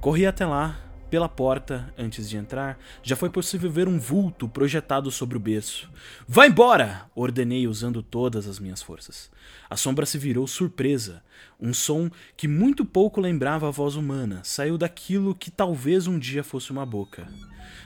[0.01, 0.77] Corri até lá,
[1.09, 5.89] pela porta, antes de entrar, já foi possível ver um vulto projetado sobre o berço.
[6.27, 7.09] Vá embora!
[7.15, 9.31] ordenei usando todas as minhas forças.
[9.69, 11.23] A sombra se virou surpresa.
[11.59, 16.43] Um som que muito pouco lembrava a voz humana saiu daquilo que talvez um dia
[16.43, 17.27] fosse uma boca.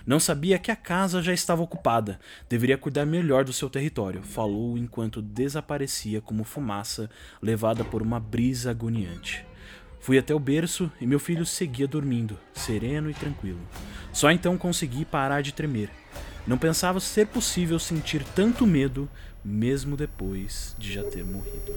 [0.06, 2.20] Não sabia que a casa já estava ocupada.
[2.50, 7.10] Deveria cuidar melhor do seu território, falou enquanto desaparecia como fumaça
[7.42, 9.46] levada por uma brisa agoniante.
[10.04, 13.62] Fui até o berço e meu filho seguia dormindo, sereno e tranquilo.
[14.12, 15.90] Só então consegui parar de tremer.
[16.46, 19.10] Não pensava ser possível sentir tanto medo,
[19.46, 21.74] mesmo depois de já ter morrido.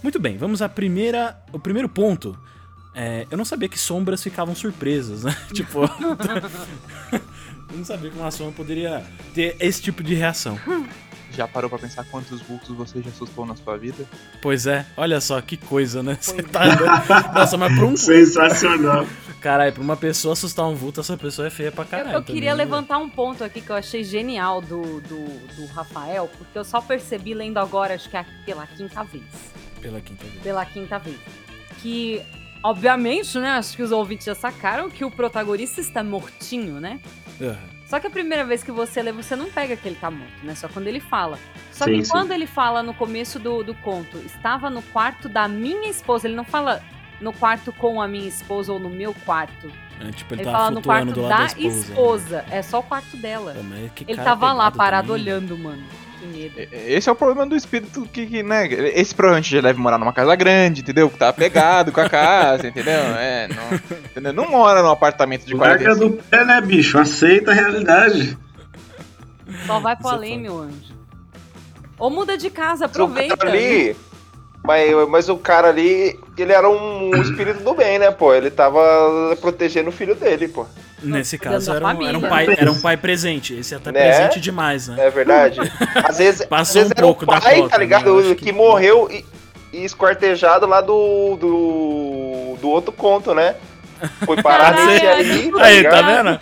[0.00, 2.38] Muito bem, vamos à primeira, o primeiro ponto.
[2.94, 5.36] É, eu não sabia que sombras ficavam surpresas, né?
[5.52, 5.80] tipo,
[7.10, 10.56] eu não sabia que uma sombra poderia ter esse tipo de reação.
[11.36, 14.04] Já parou pra pensar quantos vultos você já assustou na sua vida?
[14.40, 16.16] Pois é, olha só que coisa, né?
[16.20, 17.96] Você tá andando- Nossa, mas pra um.
[17.96, 19.06] Sensacional.
[19.40, 22.12] Caralho, pra uma pessoa assustar um vulto, essa pessoa é feia pra Eu, caralho.
[22.16, 22.72] eu queria também, né?
[22.72, 25.24] levantar um ponto aqui que eu achei genial do, do,
[25.56, 29.24] do Rafael, porque eu só percebi lendo agora, acho que é pela quinta vez.
[29.82, 30.42] Pela quinta vez.
[30.42, 31.18] Pela quinta vez.
[31.82, 32.22] Que
[32.62, 33.50] Obviamente, né?
[33.50, 36.98] Acho que os ouvintes já sacaram que o protagonista está mortinho, né?
[37.38, 37.73] Uhum.
[37.94, 40.44] Só que a primeira vez que você lê, você não pega que ele tá morto,
[40.44, 40.56] né?
[40.56, 41.38] Só quando ele fala.
[41.70, 42.10] Só Sim, que sim.
[42.10, 46.34] quando ele fala no começo do, do conto, estava no quarto da minha esposa, ele
[46.34, 46.82] não fala
[47.20, 49.70] no quarto com a minha esposa ou no meu quarto.
[50.00, 51.78] É, tipo, ele, Ele, tava fala no quarto do da, lado da esposa.
[51.78, 52.44] esposa.
[52.50, 53.54] É só o quarto dela.
[53.54, 53.60] Pô,
[54.08, 55.22] Ele tava lá, parado também.
[55.22, 55.84] olhando, mano.
[56.24, 56.68] Que medo.
[56.72, 58.66] Esse é o problema do espírito que, que, né?
[58.66, 61.10] Esse provavelmente já deve morar numa casa grande, entendeu?
[61.10, 62.92] Que tá pegado com a casa, entendeu?
[62.94, 64.32] É, não, entendeu?
[64.32, 66.16] não mora num apartamento de Larga 45.
[66.16, 66.98] do pé, né, bicho?
[66.98, 68.38] Aceita a realidade.
[69.66, 70.94] Só vai pro é além, meu anjo.
[71.98, 73.36] Ou muda de casa, Mas aproveita.
[73.36, 73.96] cara ali.
[74.64, 78.32] Mas, mas o cara ali, ele era um espírito do bem, né, pô?
[78.32, 78.80] Ele tava
[79.40, 80.66] protegendo o filho dele, pô.
[81.04, 83.54] Nesse caso, era um, era, um pai, era um pai presente.
[83.54, 84.00] Esse é até Né?
[84.10, 85.06] presente demais, né?
[85.06, 85.60] É verdade?
[86.04, 88.14] Às vezes, às Passou vezes um era pouco o da pai, cota, tá ligado?
[88.22, 88.34] né?
[88.34, 89.24] Que, que- morreu e,
[89.72, 92.56] e esquartejado lá do, do.
[92.60, 93.54] do outro conto, né?
[94.24, 96.40] Foi parar Caralho, nesse aí, tá Aí, tá vendo?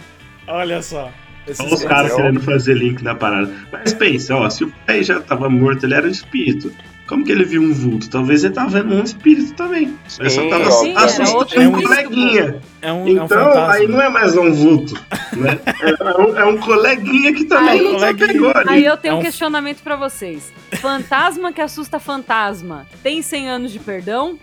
[0.49, 1.11] Olha só.
[1.47, 3.53] Esses Olha os caras- querendo fazer link na parada.
[3.73, 6.73] Mas pensa, ó, se o pai já tava morto, ele era um espírito.
[7.13, 8.09] Como que ele viu um vulto?
[8.09, 9.95] Talvez ele tava vendo um espírito também.
[10.19, 12.57] Ele só tava sim, assustando um coleguinha.
[12.81, 13.75] É um, é um Então, fantasma.
[13.75, 14.95] aí não é mais um vulto,
[15.37, 15.59] né?
[16.01, 18.27] É um, é um coleguinha que também Aí- não se Coleguinha.
[18.29, 18.69] pegou ali.
[18.71, 20.51] Aí eu tenho É um um- questionamento pra vocês.
[20.81, 24.39] Fantasma que assusta fantasma tem 100 anos de perdão?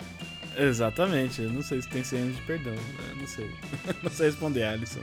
[0.57, 1.41] Exatamente.
[1.41, 2.73] Eu não sei se tem 100 anos de perdão.
[2.73, 3.49] Eu não sei.
[4.03, 4.99] não sei responder, Alisson.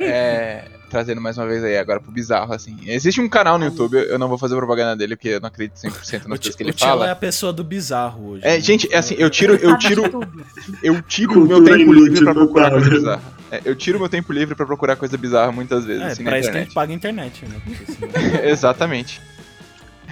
[0.00, 2.76] É, trazendo mais uma vez aí agora pro bizarro, assim.
[2.86, 5.76] Existe um canal no YouTube, eu não vou fazer propaganda dele, porque eu não acredito
[5.76, 7.06] 100% nas O, coisas que ele o fala.
[7.08, 8.46] é a pessoa do bizarro hoje.
[8.46, 8.60] É, né?
[8.60, 10.04] gente, é assim, eu tiro, eu tiro,
[10.82, 12.96] eu tiro o meu tempo livre pra procurar coisa né?
[12.96, 13.22] bizarra.
[13.50, 16.30] É, eu tiro meu tempo livre pra procurar coisa bizarra muitas vezes, É, assim, na
[16.30, 16.66] pra isso que a internet.
[16.68, 17.60] gente paga a internet, né?
[17.64, 19.20] Porque senão- Exatamente.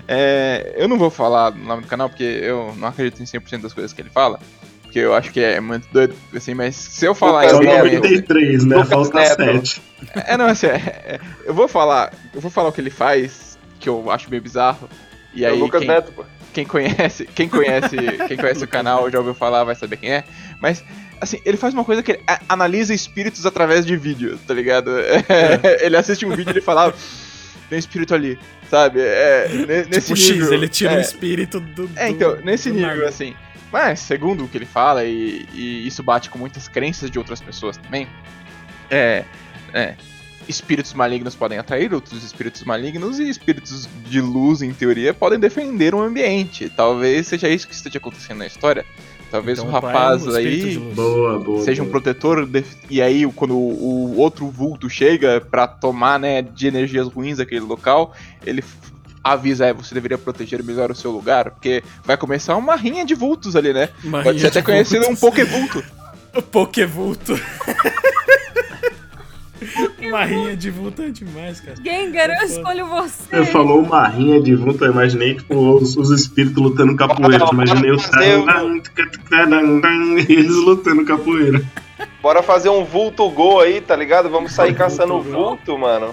[0.09, 3.63] É, eu não vou falar o nome do canal porque eu não acredito em 100%
[3.63, 4.39] das coisas que ele fala.
[4.93, 7.71] Porque eu acho que é muito doido, assim, mas se eu falar Lucas em Neto.
[7.77, 8.77] algum momento- 93, né?
[8.77, 9.67] Lucas Falta Neto.
[9.67, 9.83] 7.
[10.27, 12.13] É, não, assim, é, é, eu vou falar.
[12.35, 14.87] Eu vou falar o que ele faz, que eu acho meio bizarro.
[15.35, 16.27] E É aí, o Lucas quem, Neto, pô.
[16.53, 17.97] quem conhece, quem conhece,
[18.29, 20.25] quem conhece o canal já ouviu falar, vai saber quem é.
[20.61, 20.85] Mas
[21.19, 24.91] assim, ele faz uma coisa que ele analisa espíritos através de vídeo, tá ligado?
[25.81, 26.93] ele assiste um vídeo e ele fala, "Ah,
[27.71, 29.01] tem um espírito ali, sabe?
[29.01, 30.53] É, ne- nesse tipo X, nível.
[30.53, 31.89] ele tira é, um espírito do.
[31.97, 33.09] é, então, nesse do nível, nada.
[33.09, 33.35] assim.
[33.73, 37.41] Mas, segundo o que ele fala, e, e isso bate com muitas crenças de outras
[37.41, 38.07] pessoas também,
[38.91, 39.25] é,
[39.73, 39.95] é,
[40.47, 45.95] espíritos malignos podem atrair outros espíritos malignos e espíritos de luz, em teoria, podem defender
[45.95, 46.69] um ambiente.
[46.69, 48.85] Talvez seja isso que esteja acontecendo na história.
[49.31, 50.79] Talvez Então, o pai é rapaz um aí de.
[50.79, 51.65] Boa, boa.
[51.65, 51.93] seja um boa.
[51.93, 57.09] protetor def- e aí quando o, o outro vulto chega pra tomar né de energias
[57.09, 58.63] ruins aquele local ele
[59.23, 63.15] avisa é você deveria proteger melhor o seu lugar porque vai começar uma rinha de
[63.15, 65.21] vultos ali né Uma pode ser até conhecido um vultos.
[65.21, 65.85] pokevulto
[66.51, 67.39] Pokevulto.
[70.01, 71.77] Uma rinha de vulto é demais, cara.
[71.77, 72.45] Gengar, eu Foda.
[72.47, 73.23] escolho você.
[73.31, 77.45] Você falou uma rinha de vulto, eu imaginei tipo, os, os espíritos lutando capoeira.
[77.53, 78.27] Imaginei os caras.
[80.29, 81.63] E eles lutando capoeira.
[82.21, 84.29] Bora fazer um vulto gol aí, tá ligado?
[84.29, 85.23] Vamos sair Vulto caçando gol.
[85.23, 86.13] vulto, mano.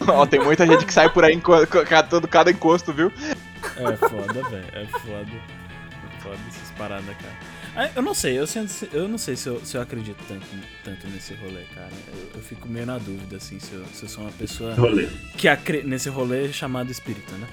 [0.00, 1.40] Ó, tem muita gente que sai por aí
[1.88, 3.12] catando cada encosto viu
[3.76, 4.66] É foda, velho.
[4.72, 5.30] É foda.
[5.30, 7.90] É foda essas paradas, cara.
[7.96, 10.46] Eu não sei, eu, sinto- eu não sei se eu, se eu acredito tanto,
[10.84, 11.90] tanto nesse rolê, cara.
[12.08, 15.08] Eu, eu fico meio na dúvida, assim, se eu, se eu sou uma pessoa Rolê.
[15.36, 15.82] que acre...
[15.82, 17.48] nesse rolê chamado espírita, né?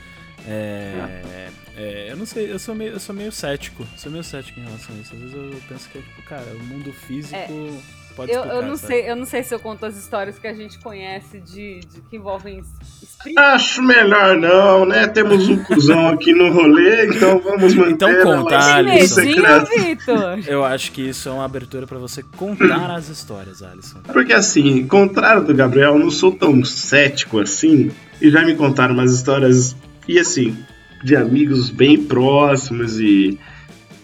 [0.48, 3.86] É, é, eu não sei, eu sou, meio, eu sou meio cético.
[3.98, 5.14] Sou meio cético em relação a isso.
[5.16, 8.56] Às vezes eu penso que é tipo, cara, o mundo físico pode Eu, explicar.
[8.58, 8.88] eu não sabe?
[8.94, 12.02] sei, eu não sei se eu conto as histórias que a gente conhece de, de
[12.10, 13.44] que envolvem es- espíritos.
[13.44, 15.08] Acho melhor não, né?
[15.08, 17.92] Temos um cuzão aqui no rolê, então vamos manter.
[17.94, 19.22] Então conta, Alisson.
[19.22, 20.40] Vitor?
[20.48, 24.00] Eu acho que isso é uma abertura pra você contar as histórias, Alisson.
[24.12, 27.92] Porque assim, contrário do Gabriel, eu não sou tão cético assim.
[28.22, 29.76] E já me contaram umas histórias,
[30.08, 30.56] e assim,
[31.04, 33.40] de amigos bem próximos e.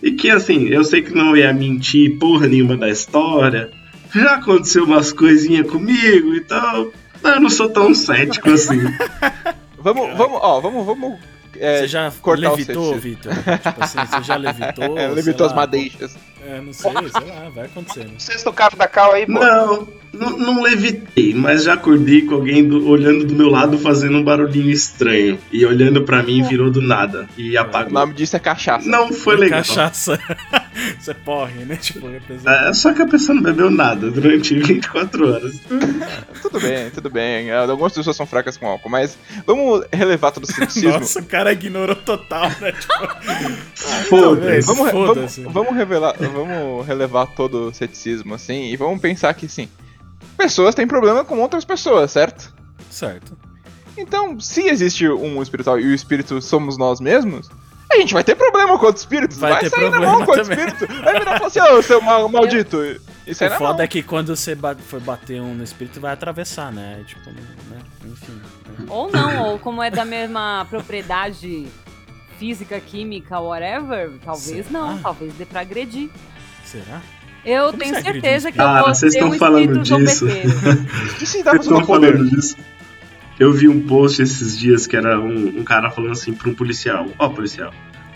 [0.01, 3.71] E que assim, eu sei que não ia mentir porra nenhuma da história.
[4.17, 6.91] Já aconteceu umas coisinhas comigo, então.
[7.23, 8.79] Eu não sou tão cético assim.
[9.77, 11.19] vamos vamos ó vamos vamos
[11.59, 12.95] é, você já cortar o levitou.
[12.95, 13.33] Vitor?
[13.33, 14.97] Tipo assim, você já levitou?
[14.99, 18.11] é, levitou as madeixas É, não sei, sei lá, vai acontecendo.
[18.19, 19.33] Sexto cara da cal aí, pô.
[19.33, 24.17] Não, não, não levitei, mas já acordei com alguém do- olhando do meu lado fazendo
[24.17, 25.37] um barulhinho estranho.
[25.51, 27.27] E olhando pra mim virou do nada.
[27.37, 27.91] E o apagou.
[27.93, 29.59] nome disso é cachaça Não foi legal.
[29.59, 30.17] Cachaça.
[30.99, 31.75] você porre, né?
[31.75, 32.49] Tipo, representa.
[32.51, 35.59] É, só que a pessoa não bebeu nada durante 24 horas.
[36.41, 40.47] tudo bem tudo bem algumas pessoas são fracas com álcool mas vamos relevar todo o
[40.47, 42.71] ceticismo Nossa, o cara ignorou total, né?
[42.71, 42.93] Tipo,
[44.07, 44.67] Foda-se.
[44.67, 45.41] Vamos, vamos, Foda-se.
[45.41, 49.67] vamos revelar, vamos relevar todo o ceticismo, assim, e vamos pensar que, sim,
[50.37, 52.53] pessoas têm problema com outras pessoas, certo?
[52.89, 53.37] Certo.
[53.97, 57.49] Então, se existe um espiritual e o espírito somos nós mesmos,
[57.91, 59.37] a gente vai ter problema com outros espíritos.
[59.37, 60.87] Vai Vai, ter sair na problema mão com outro espírito.
[61.03, 62.77] Vai virar e falar assim, ô, seu mal- maldito.
[63.25, 66.71] Isso aí O foda é que quando você for bater um no espírito, vai atravessar,
[66.71, 67.03] né?
[67.07, 67.79] Tipo, né?
[68.05, 68.33] Enfim.
[68.33, 68.85] né?
[68.87, 71.67] Ou não, ou como é da mesma propriedade
[72.37, 74.79] física, química, whatever, talvez Será?
[74.79, 76.09] não, talvez dê pra agredir.
[76.63, 77.01] Será?
[77.45, 80.25] Eu Como tenho certeza que eu Cara, vou vocês estão um falando disso.
[80.25, 82.57] Vocês estão falando disso?
[83.39, 86.53] Eu vi um post esses dias que era um, um cara falando assim pra um
[86.53, 87.71] policial: Ó, policial,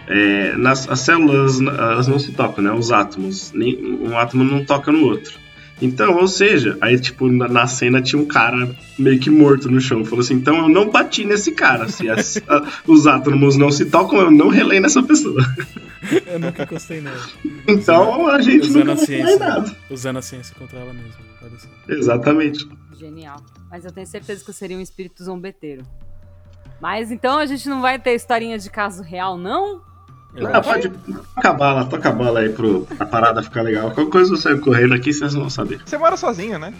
[0.07, 2.71] é, nas, as células elas não se tocam, né?
[2.71, 3.51] Os átomos.
[3.53, 5.39] Nem, um átomo não toca no outro.
[5.81, 9.81] Então, ou seja, aí tipo, na, na cena tinha um cara meio que morto no
[9.81, 10.05] chão.
[10.05, 11.89] Falou assim: então eu não bati nesse cara.
[11.89, 15.41] Se as- a- os átomos não se tocam, eu não relei nessa pessoa.
[16.27, 17.19] Eu nunca gostei nela.
[17.67, 19.65] Então a gente Usando nunca a em nada.
[19.65, 19.77] ciência.
[19.89, 21.31] Usando a ciência contra ela mesma.
[21.89, 22.67] Exatamente.
[22.97, 23.41] Genial.
[23.69, 25.83] Mas eu tenho certeza que eu seria um espírito zombeteiro.
[26.79, 29.81] Mas então a gente não vai ter historinha de caso real, não?
[30.37, 30.69] Ah, acho.
[30.69, 33.91] pode toca a bala, toca a bala aí pro, pra parada ficar legal.
[33.91, 35.81] Qualquer coisa eu saio correndo aqui, vocês vão saber.
[35.85, 36.73] Você mora sozinho, né?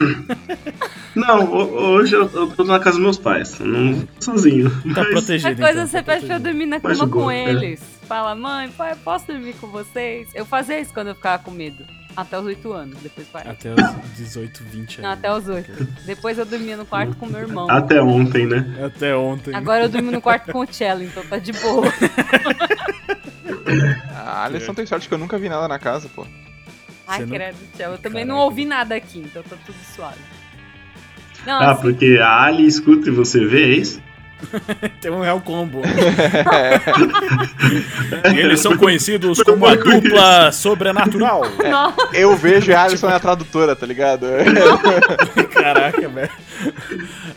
[1.14, 4.68] Não, ho- hoje eu, eu tô na casa dos meus pais, não tô sozinho.
[4.92, 5.50] Tá Mas, protegido.
[5.54, 7.50] Qualquer coisa então, você tá pede pra eu dormir na cama de boa, com é.
[7.50, 7.80] eles.
[8.08, 10.28] Fala, mãe, pai, posso dormir com vocês?
[10.34, 11.84] Eu fazia isso quando eu ficava com medo.
[12.16, 13.50] Até os 8 anos, depois parei.
[13.52, 15.18] Até os 18, 20 Não, anos.
[15.18, 15.88] até os 8.
[16.06, 17.68] Depois eu dormia no quarto com meu irmão.
[17.68, 18.64] até ontem, né?
[18.84, 19.54] Até ontem.
[19.54, 21.86] Agora eu durmo no quarto com o Cello, então tá de boa.
[24.14, 26.26] A Alisson tem sorte que eu nunca vi nada na casa, pô.
[27.06, 27.94] Ai, não- credo, Cello.
[27.94, 28.50] Eu também não Caraca.
[28.50, 30.18] ouvi nada aqui, então tá tudo suave.
[31.46, 34.00] Não, Ah, assim, porque a Ali escuta e você vê, é isso?
[35.00, 35.82] Tem um real combo.
[38.36, 41.42] Eles são conhecidos como a dupla sobrenatural.
[41.62, 44.26] não, Eu vejo a Alisson é a tradutora, tá ligado?
[45.52, 46.30] Caraca, velho.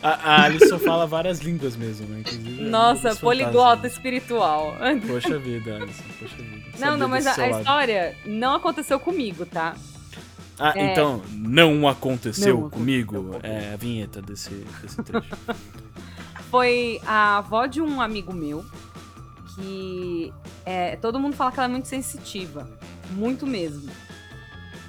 [0.02, 2.20] A, a Alisson fala várias línguas mesmo, né?
[2.20, 4.76] Inclusive, é nossa, poliglota espiritual.
[5.06, 6.58] Poxa vida, Alisson, poxa vida.
[6.78, 9.74] Não, não, mas a, a história não aconteceu comigo, tá?
[10.58, 13.38] Ah, é- então, não aconteceu Não comigo?
[13.42, 14.50] É a vinheta desse,
[14.82, 15.28] desse trecho.
[16.50, 18.64] Foi a avó de um amigo meu
[19.54, 20.32] que
[20.64, 22.68] é, todo mundo fala que ela é muito sensitiva,
[23.10, 23.90] muito mesmo.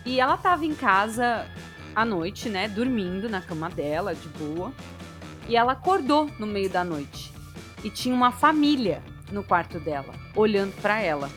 [0.06, 1.45] E ela tava em casa
[1.95, 4.72] à noite, né, dormindo na cama dela, de boa.
[5.48, 7.34] E ela acordou no meio da noite
[7.84, 11.30] e tinha uma família no quarto dela, olhando pra ela.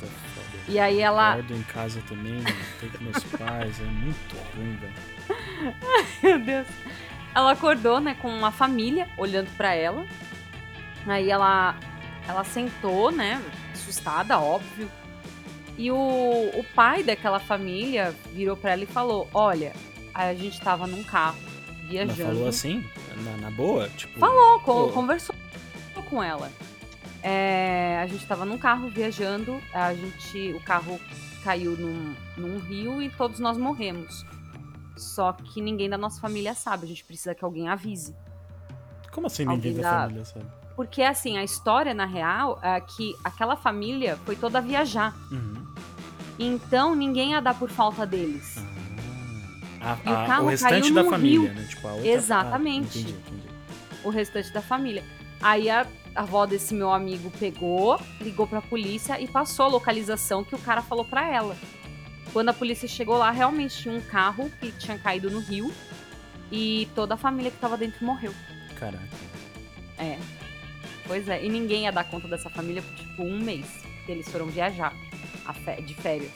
[0.00, 0.64] Puta foda.
[0.68, 2.42] E aí ela, Guardo em casa também,
[2.80, 5.74] tô com meus pais, é muito ruim, velho.
[6.22, 6.66] Meu Deus.
[7.36, 10.06] Ela acordou, né, com uma família olhando pra ela.
[11.06, 11.76] Aí ela
[12.26, 13.40] ela sentou, né,
[13.74, 14.90] assustada, óbvio.
[15.76, 19.74] E o, o pai daquela família virou pra ela e falou: "Olha,
[20.14, 21.36] a gente tava num carro
[21.68, 22.32] Ela viajando".
[22.32, 22.82] falou assim,
[23.22, 23.86] na, na boa?
[23.90, 24.88] Tipo, Falou, Pô.
[24.88, 25.34] conversou
[26.08, 26.50] com ela.
[27.22, 30.98] É, a gente tava num carro viajando, a gente, o carro
[31.44, 34.24] caiu num, num rio e todos nós morremos.
[34.96, 38.14] Só que ninguém da nossa família sabe, a gente precisa que alguém avise.
[39.12, 40.46] Como assim ninguém da da- família sabe?
[40.74, 45.14] Porque assim, a história na real é que aquela família foi toda viajar.
[45.30, 45.66] Uhum.
[46.38, 48.56] Então ninguém ia dar por falta deles.
[49.80, 51.54] Ah, E o a- carro o restante caiu da família, rio.
[51.60, 51.66] né?
[51.68, 52.08] Tipo, a outra...
[52.08, 52.98] Exatamente.
[52.98, 53.48] Ah, entendi, entendi.
[54.04, 55.02] o restante da família.
[55.40, 60.42] Aí a, a avó desse meu amigo pegou, ligou pra polícia e passou a localização
[60.44, 61.56] que o cara falou pra ela.
[62.36, 65.72] Quando a polícia chegou lá, realmente tinha um carro que tinha caído no rio
[66.52, 68.34] e toda a família que tava dentro morreu.
[68.78, 69.08] Caraca.
[69.96, 70.18] É.
[71.06, 73.64] Pois é, e ninguém ia dar conta dessa família por tipo um mês.
[74.04, 74.92] Que eles foram viajar
[75.82, 76.30] de férias.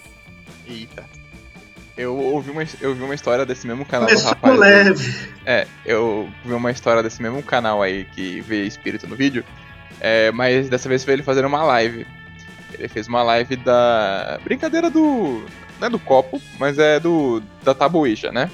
[0.66, 1.04] Eita.
[1.98, 4.58] Eu ouvi uma, eu vi uma história desse mesmo canal do rapaz.
[4.58, 5.28] leve.
[5.44, 9.44] É, eu vi uma história desse mesmo canal aí que vê espírito no vídeo.
[10.00, 12.06] É, mas dessa vez foi ele fazendo uma live.
[12.72, 14.40] Ele fez uma live da.
[14.42, 15.44] Brincadeira do.
[15.80, 17.42] Não é do copo, mas é do.
[17.64, 18.50] Da tabuícha, né?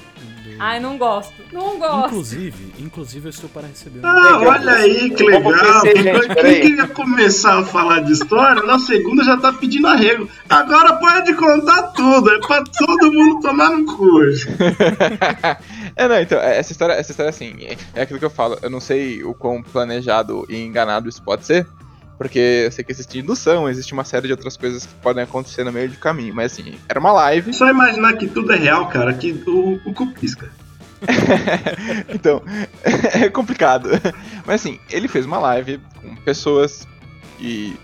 [0.59, 1.33] Ai, não gosto.
[1.51, 2.07] Não gosto.
[2.07, 4.07] Inclusive, inclusive eu estou para receber um...
[4.07, 5.81] Ah, olha aí que legal.
[5.81, 10.27] PC, gente, Quem queria começar a falar de história, na segunda já tá pedindo arrego.
[10.49, 14.07] Agora pode contar tudo, é pra todo mundo tomar no cu
[15.95, 18.57] é, não, então, essa história, essa história assim, é, é aquilo que eu falo.
[18.61, 21.67] Eu não sei o quão planejado e enganado isso pode ser.
[22.17, 25.63] Porque eu sei que existe indução, existe uma série de outras coisas que podem acontecer
[25.63, 26.33] no meio do caminho.
[26.33, 27.53] Mas assim, era uma live.
[27.53, 30.49] Só imaginar que tudo é real, cara, que o, o cu pisca.
[32.09, 32.41] então,
[33.13, 33.89] é complicado.
[34.45, 36.87] Mas assim, ele fez uma live com pessoas
[37.39, 37.75] e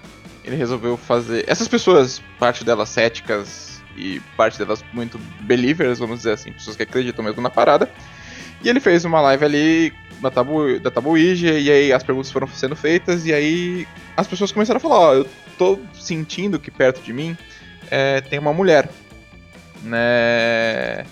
[0.43, 1.45] ele resolveu fazer.
[1.47, 6.83] Essas pessoas, parte delas céticas e parte delas muito believers, vamos dizer assim, pessoas que
[6.83, 7.89] acreditam mesmo na parada.
[8.63, 9.93] E ele fez uma live ali
[10.23, 14.25] da Tabu, da Tabu Ouija, e aí as perguntas foram sendo feitas, e aí as
[14.27, 17.37] pessoas começaram a falar, ó, eu tô sentindo que perto de mim
[17.91, 18.89] é, tem uma mulher,
[19.83, 21.05] né...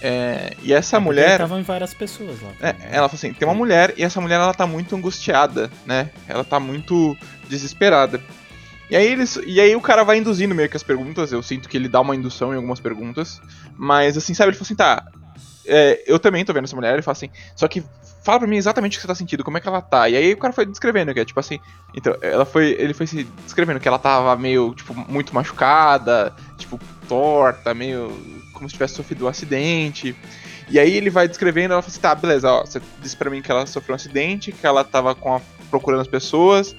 [0.00, 1.32] É, e essa mulher.
[1.32, 2.52] Estavam várias pessoas lá.
[2.60, 6.10] É, ela falou assim: tem uma mulher e essa mulher ela tá muito angustiada, né?
[6.28, 7.16] Ela tá muito
[7.48, 8.22] desesperada.
[8.90, 11.32] E aí, eles, e aí o cara vai induzindo meio que as perguntas.
[11.32, 13.40] Eu sinto que ele dá uma indução em algumas perguntas.
[13.76, 15.04] Mas assim, sabe, ele falou assim: tá.
[15.68, 16.94] É, eu também tô vendo essa mulher.
[16.94, 17.84] Ele fala assim: só que
[18.22, 20.08] fala pra mim exatamente o que você tá sentindo, como é que ela tá.
[20.08, 21.60] E aí o cara foi descrevendo, que é tipo assim.
[21.94, 22.76] Então, ela foi.
[22.78, 28.12] Ele foi se descrevendo que ela tava meio, tipo, muito machucada, tipo, torta, meio
[28.52, 30.16] como se tivesse sofrido um acidente.
[30.68, 33.40] E aí ele vai descrevendo, ela fala assim, tá, beleza, ó, você disse pra mim
[33.40, 36.76] que ela sofreu um acidente, que ela tava a, procurando as pessoas.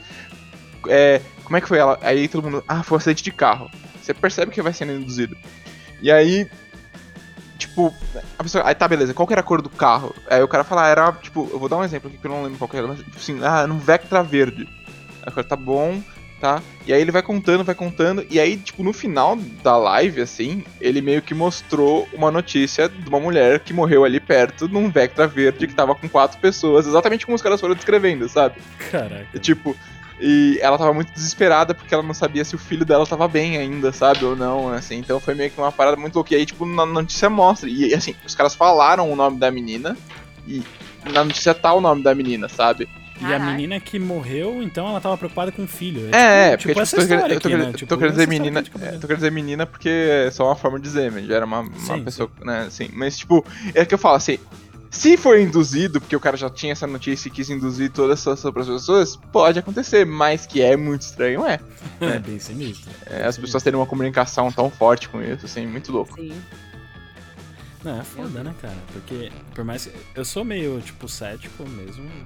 [0.88, 1.98] É, como é que foi ela?
[2.02, 3.70] Aí todo mundo, ah, foi um acidente de carro.
[4.02, 5.36] Você percebe que vai sendo induzido.
[6.02, 6.48] E aí,
[7.60, 7.94] tipo,
[8.38, 10.16] a pessoa, aí tá, beleza, qual que era a cor do carro?
[10.30, 12.32] Aí o cara fala, ah, era, tipo, eu vou dar um exemplo aqui que eu
[12.32, 14.68] não lembro qual que era, mas, tipo assim, ah, era um Vectra verde.
[15.22, 16.02] Aí o cara, tá bom,
[16.40, 16.62] tá?
[16.88, 20.64] E aí ele vai contando, vai contando, e aí, tipo, no final da live, assim,
[20.80, 25.28] ele meio que mostrou uma notícia de uma mulher que morreu ali perto num Vectra
[25.28, 28.56] verde que tava com quatro pessoas, exatamente como os caras foram descrevendo, sabe?
[28.90, 29.28] Caraca.
[29.34, 29.76] E, tipo,
[30.20, 33.58] e ela tava muito desesperada porque ela não sabia se o filho dela tava bem
[33.58, 34.26] ainda, sabe?
[34.26, 34.98] Ou não, assim.
[34.98, 36.34] Então foi meio que uma parada muito louca.
[36.34, 37.70] E aí, tipo, na notícia mostra.
[37.70, 39.98] E assim, os caras falaram o nome da menina.
[40.48, 40.64] E
[41.14, 42.90] na notícia tá o nome da menina, sabe?
[43.22, 46.10] E a menina que morreu, então ela tava preocupada com o filho.
[46.14, 47.74] É, é, tipo, é, porque, tipo, essa tipo, história eu tô, aqui, né?
[47.74, 48.60] Tipo, tô querendo dizer menina.
[48.60, 51.60] É, tô querendo dizer menina porque é só uma forma de dizer, já era uma,
[51.60, 52.46] uma sim, pessoa, sim.
[52.46, 52.90] né, assim.
[52.94, 54.40] Mas, tipo, é que eu falo assim.
[54.92, 58.44] Se foi induzido, porque o cara já tinha essa notícia e quis induzir todas essas
[58.44, 61.60] outras pessoas, pode acontecer, mas que é muito estranho, é.
[62.02, 62.90] É, é bem sinistro.
[63.06, 66.16] É, as pessoas terem uma comunicação tão forte com isso, assim, muito louco.
[66.16, 66.34] Sim.
[67.84, 68.76] Não, é foda, né, cara?
[68.92, 69.94] Porque, por mais que.
[70.14, 72.22] Eu sou meio, tipo, cético mesmo né,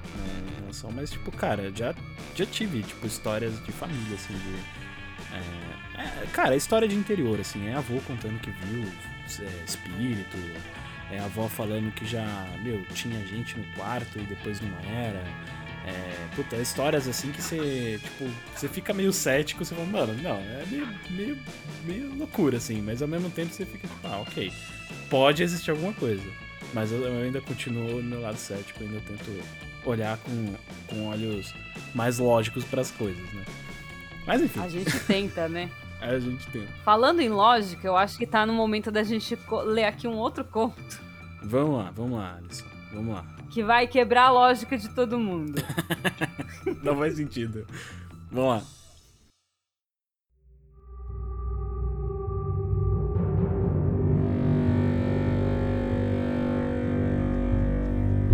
[0.48, 1.94] em relação, mas, tipo, cara, já,
[2.34, 4.84] já tive, tipo, histórias de família, assim, de.
[5.36, 8.92] É, é, cara, história de interior, assim, é avô contando que viu
[9.42, 10.38] é, espírito,
[11.12, 12.26] é a avó falando que já,
[12.64, 15.24] meu, tinha gente no quarto e depois não era.
[15.86, 20.38] É, puta, histórias assim que você, tipo, você fica meio cético, você fala, mano, não,
[20.38, 21.38] é meio, meio,
[21.84, 24.52] meio loucura, assim, mas ao mesmo tempo você fica tipo, ah, ok,
[25.10, 26.24] pode existir alguma coisa.
[26.74, 29.44] Mas eu, eu ainda continuo no lado cético, ainda tento
[29.86, 30.54] olhar com,
[30.88, 31.54] com olhos
[31.94, 33.44] mais lógicos para as coisas, né?
[34.26, 34.62] Mas enfim.
[34.62, 35.70] A gente tenta, né?
[36.10, 36.72] A gente tenta.
[36.84, 40.44] Falando em lógica, eu acho que tá no momento da gente ler aqui um outro
[40.44, 41.02] conto.
[41.44, 42.66] Vamos lá, vamos lá, Alisson.
[42.94, 45.62] Vamos lá que vai quebrar a lógica de todo mundo.
[46.82, 47.68] Não faz sentido.
[48.32, 48.62] Vamos lá.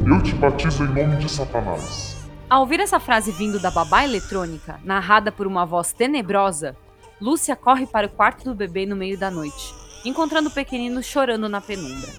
[0.08, 2.17] Eu te batizo em nome de Satanás.
[2.49, 6.75] Ao ouvir essa frase vindo da babá eletrônica, narrada por uma voz tenebrosa,
[7.21, 11.49] Lúcia corre para o quarto do bebê no meio da noite, encontrando o pequenino chorando
[11.49, 12.13] na penumbra.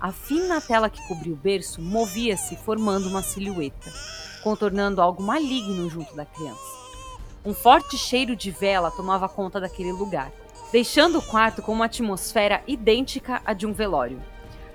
[0.00, 3.88] A fina tela que cobria o berço movia-se, formando uma silhueta,
[4.42, 6.82] contornando algo maligno junto da criança.
[7.44, 10.32] Um forte cheiro de vela tomava conta daquele lugar,
[10.72, 14.20] deixando o quarto com uma atmosfera idêntica à de um velório.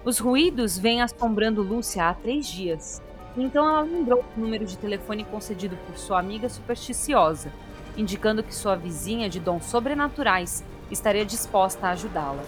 [0.05, 3.01] Os ruídos vêm assombrando Lúcia há três dias.
[3.35, 7.51] Então ela lembrou o número de telefone concedido por sua amiga supersticiosa,
[7.97, 12.43] indicando que sua vizinha de dons sobrenaturais estaria disposta a ajudá-la.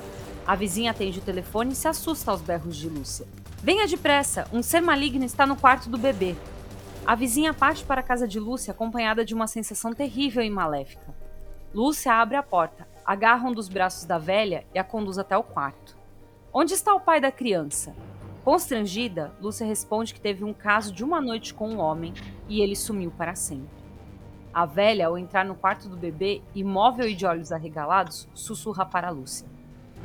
[0.45, 3.27] A vizinha atende o telefone e se assusta aos berros de Lúcia.
[3.62, 6.35] Venha depressa, um ser maligno está no quarto do bebê.
[7.05, 11.13] A vizinha parte para a casa de Lúcia acompanhada de uma sensação terrível e maléfica.
[11.73, 15.43] Lúcia abre a porta, agarra um dos braços da velha e a conduz até o
[15.43, 15.97] quarto.
[16.53, 17.93] Onde está o pai da criança?
[18.43, 22.13] Constrangida, Lúcia responde que teve um caso de uma noite com um homem
[22.47, 23.78] e ele sumiu para sempre.
[24.53, 29.09] A velha, ao entrar no quarto do bebê, imóvel e de olhos arregalados, sussurra para
[29.09, 29.47] Lúcia.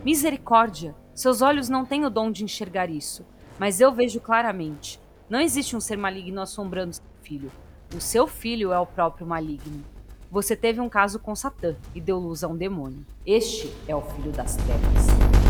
[0.05, 0.95] Misericórdia!
[1.15, 3.25] Seus olhos não têm o dom de enxergar isso,
[3.59, 5.01] mas eu vejo claramente.
[5.31, 7.51] Não existe um ser maligno assombrando seu filho.
[7.95, 9.85] O seu filho é o próprio maligno.
[10.31, 13.07] Você teve um caso com Satã e deu luz a um demônio.
[13.25, 15.44] Este é o filho das trevas.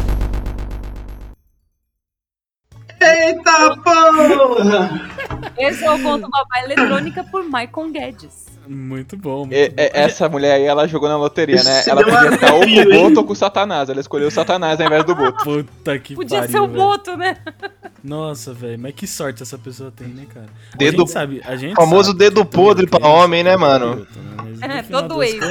[3.05, 5.11] Eita porra!
[5.59, 8.45] Esse é o conto Babá Eletrônica por Michael Guedes.
[8.67, 9.41] Muito bom.
[9.41, 9.75] Muito e, bom.
[9.77, 11.83] Essa mulher aí, ela jogou na loteria, né?
[11.87, 13.91] Ela podia estar ou com o Boto ou com o Satanás.
[13.91, 15.45] Ela escolheu o Satanás ao invés do Boto.
[15.45, 17.37] Puta que Podia pariu, ser o Boto, né?
[18.03, 18.79] Nossa, velho.
[18.79, 20.47] Mas que sorte essa pessoa tem, né, cara?
[20.77, 24.07] Dedo, a gente sabe, a gente famoso dedo podre pra homem, né, mano?
[24.63, 25.41] É, todo ex.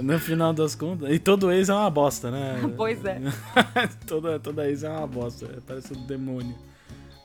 [0.00, 1.10] No final das contas.
[1.12, 2.60] E todo ex é uma bosta, né?
[2.76, 3.20] Pois é.
[4.06, 5.62] toda, toda ex é uma bosta.
[5.66, 6.54] Parece um demônio.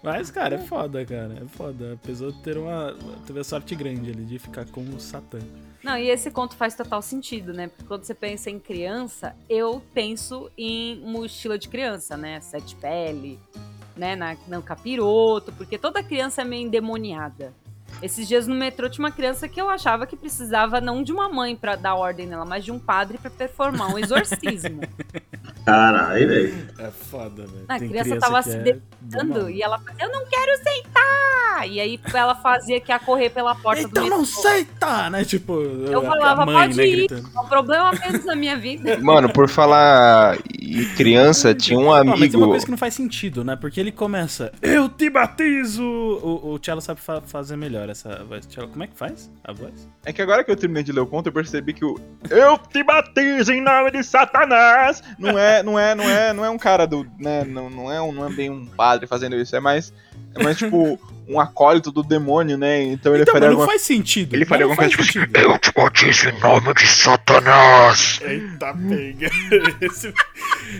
[0.01, 1.33] Mas, cara, é foda, cara.
[1.41, 1.93] É foda.
[1.93, 2.95] Apesar de ter uma.
[3.25, 5.39] Teve a sorte grande ali de ficar com o Satã.
[5.83, 7.67] Não, e esse conto faz total sentido, né?
[7.67, 12.39] Porque quando você pensa em criança, eu penso em mochila de criança, né?
[12.41, 13.39] Sete pele,
[13.95, 14.15] né?
[14.15, 17.53] Na, no capiroto, porque toda criança é meio endemoniada.
[18.01, 21.27] Esses dias no metrô tinha uma criança que eu achava que precisava não de uma
[21.27, 24.81] mãe para dar ordem nela, mas de um padre para performar um exorcismo.
[25.65, 26.67] Caralho, velho.
[26.79, 27.65] É foda, velho.
[27.67, 31.67] A Tem criança tava se é deitando do e ela fazia, eu não quero sentar!
[31.67, 34.17] E aí ela fazia que ia correr pela porta do Então metrô.
[34.17, 35.25] não aceita, né?
[35.25, 37.29] Tipo, Eu a- falava, mãe, pode né, ir, gritando.
[37.35, 38.97] é um problema menos na minha vida.
[38.99, 40.37] Mano, por falar
[40.69, 42.47] em criança, tinha um Ó, mas tem uma amigo.
[42.49, 43.55] coisa que não faz sentido, né?
[43.55, 45.83] Porque ele começa, eu te batizo!
[45.83, 48.45] O, o Cello sabe fa- fazer melhor essa voz.
[48.49, 49.87] Cello, como é que faz a voz?
[50.05, 51.99] É que agora que eu terminei de ler o conto, eu percebi que o
[52.29, 56.49] Eu te batizo em nome de Satanás não é, não é, não é, não é
[56.49, 59.55] um cara do, né, não, não é um, não é bem um padre fazendo isso,
[59.55, 59.93] é mais
[60.35, 62.81] é mais tipo um acólito do demônio, né?
[62.83, 64.35] Então ele então, faria mas não alguma faz sentido.
[64.35, 65.37] Ele faria não alguma faz coisa sentido.
[65.37, 68.19] Eu te batizo em nome de Satanás.
[68.23, 69.29] Eita, pega.
[69.85, 70.13] Esse-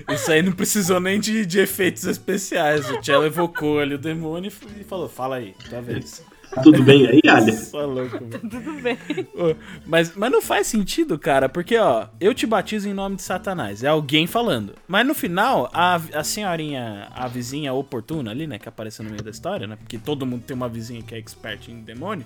[0.09, 2.89] Isso aí não precisou nem de, de efeitos especiais.
[2.89, 6.23] O Cello evocou ali o demônio e falou: Fala aí, tua vez.
[6.63, 7.53] Tudo bem aí, Alia?
[7.53, 8.39] Só louco, velho.
[8.49, 8.97] Tudo bem.
[9.85, 13.83] Mas, mas não faz sentido, cara, porque, ó, eu te batizo em nome de Satanás.
[13.83, 14.73] É alguém falando.
[14.87, 19.23] Mas no final, a, a senhorinha, a vizinha oportuna ali, né, que apareceu no meio
[19.23, 19.75] da história, né?
[19.75, 22.25] Porque todo mundo tem uma vizinha que é expert em demônio.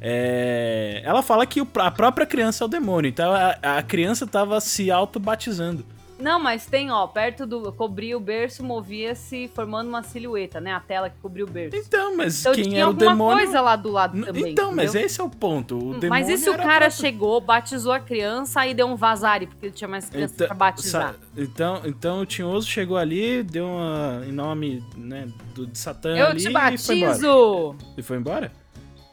[0.00, 3.08] É, ela fala que o- a própria criança é o demônio.
[3.08, 5.84] Então a, a criança tava se auto-batizando.
[6.22, 7.72] Não, mas tem, ó, perto do.
[7.72, 10.72] Cobria o berço, movia-se formando uma silhueta, né?
[10.72, 11.76] A tela que cobriu o berço.
[11.76, 13.38] Então, mas Então quem tinha era o alguma demônio.
[13.38, 14.52] coisa lá do lado também.
[14.52, 15.06] então, mas entendeu?
[15.06, 15.76] esse é o ponto.
[15.76, 19.46] O demônio Mas e se o cara chegou, batizou a criança, aí deu um vazare,
[19.46, 21.12] porque ele tinha mais crianças pra batizar?
[21.14, 26.16] sa- então, então o Tinhoso chegou ali, deu uma, em nome né, do, de Satã
[26.16, 27.10] Eu ali te e foi embora.
[27.12, 27.76] batizo!
[27.96, 28.52] E foi embora?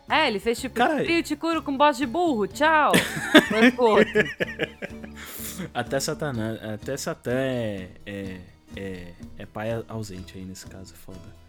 [0.09, 2.91] É, ele fez tipo, Cara, eu te curo com bosta de burro, tchau.
[3.47, 4.13] Foi pro outro.
[5.73, 8.37] Até Satanás, até Satã é, é,
[8.75, 11.39] é, é pai ausente aí nesse caso, é foda.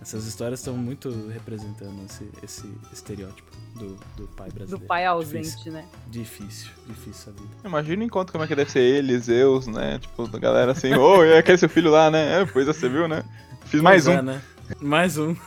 [0.00, 4.86] Essas histórias estão muito representando esse, esse estereótipo do, do pai Do brasileiro.
[4.86, 5.84] pai Difícil, ausente, né?
[6.06, 7.48] difícil, difícil essa vida.
[7.64, 9.98] Imagina o encontro como é que deve ser ele, Zeus, né?
[9.98, 12.42] Tipo, a galera assim, ô, e aquele seu filho lá, né?
[12.42, 13.24] É, pois é, você viu, né?
[13.66, 14.12] Fiz mais um.
[14.12, 14.40] é, né?
[14.80, 15.34] Mais um.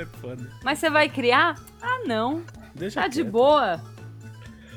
[0.00, 0.50] é foda.
[0.64, 1.58] Mas você vai criar?
[1.80, 2.42] Ah, não.
[2.74, 3.32] Deixa Tá de quieto.
[3.32, 3.80] boa.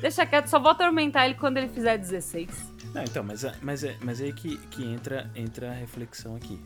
[0.00, 2.48] Deixa quieto, só vou atormentar ele quando ele fizer 16.
[2.94, 6.34] Não, então, mas, é- mas, é, mas é aí que, que entra, entra a reflexão
[6.36, 6.58] aqui.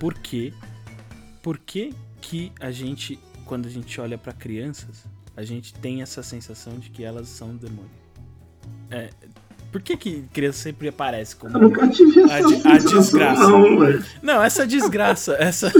[0.00, 0.52] Por quê?
[1.42, 5.04] Por que, que a gente, quando a gente olha pra crianças,
[5.36, 7.90] a gente tem essa sensação de que elas são demônio?
[8.90, 9.10] É,
[9.70, 11.56] por que que criança sempre aparece como...
[11.56, 12.34] Eu nunca tive essa
[12.68, 13.48] A a desgraça.
[13.48, 13.78] não.
[14.22, 15.72] Não, essa desgraça, essa...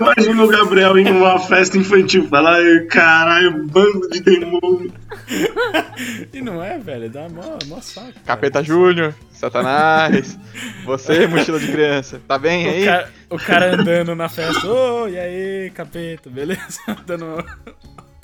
[0.00, 4.92] Imagina o Gabriel em uma festa infantil falar, "Ai, caralho, bando de demônio.
[6.32, 8.12] E não é, velho, dá mó, mó saco.
[8.24, 10.38] Capeta Júnior, Satanás,
[10.84, 12.84] você, mochila de criança, tá bem O aí?
[12.84, 16.78] cara, o cara andando na festa, ô, e aí, capeta, beleza?
[17.06, 17.44] Dando...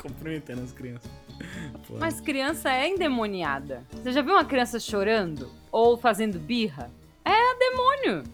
[0.01, 1.11] Cumprimentando as crianças.
[1.99, 3.85] Mas criança é endemoniada.
[3.93, 5.51] Você já viu uma criança chorando?
[5.71, 6.91] Ou fazendo birra?
[7.25, 8.25] É demônio.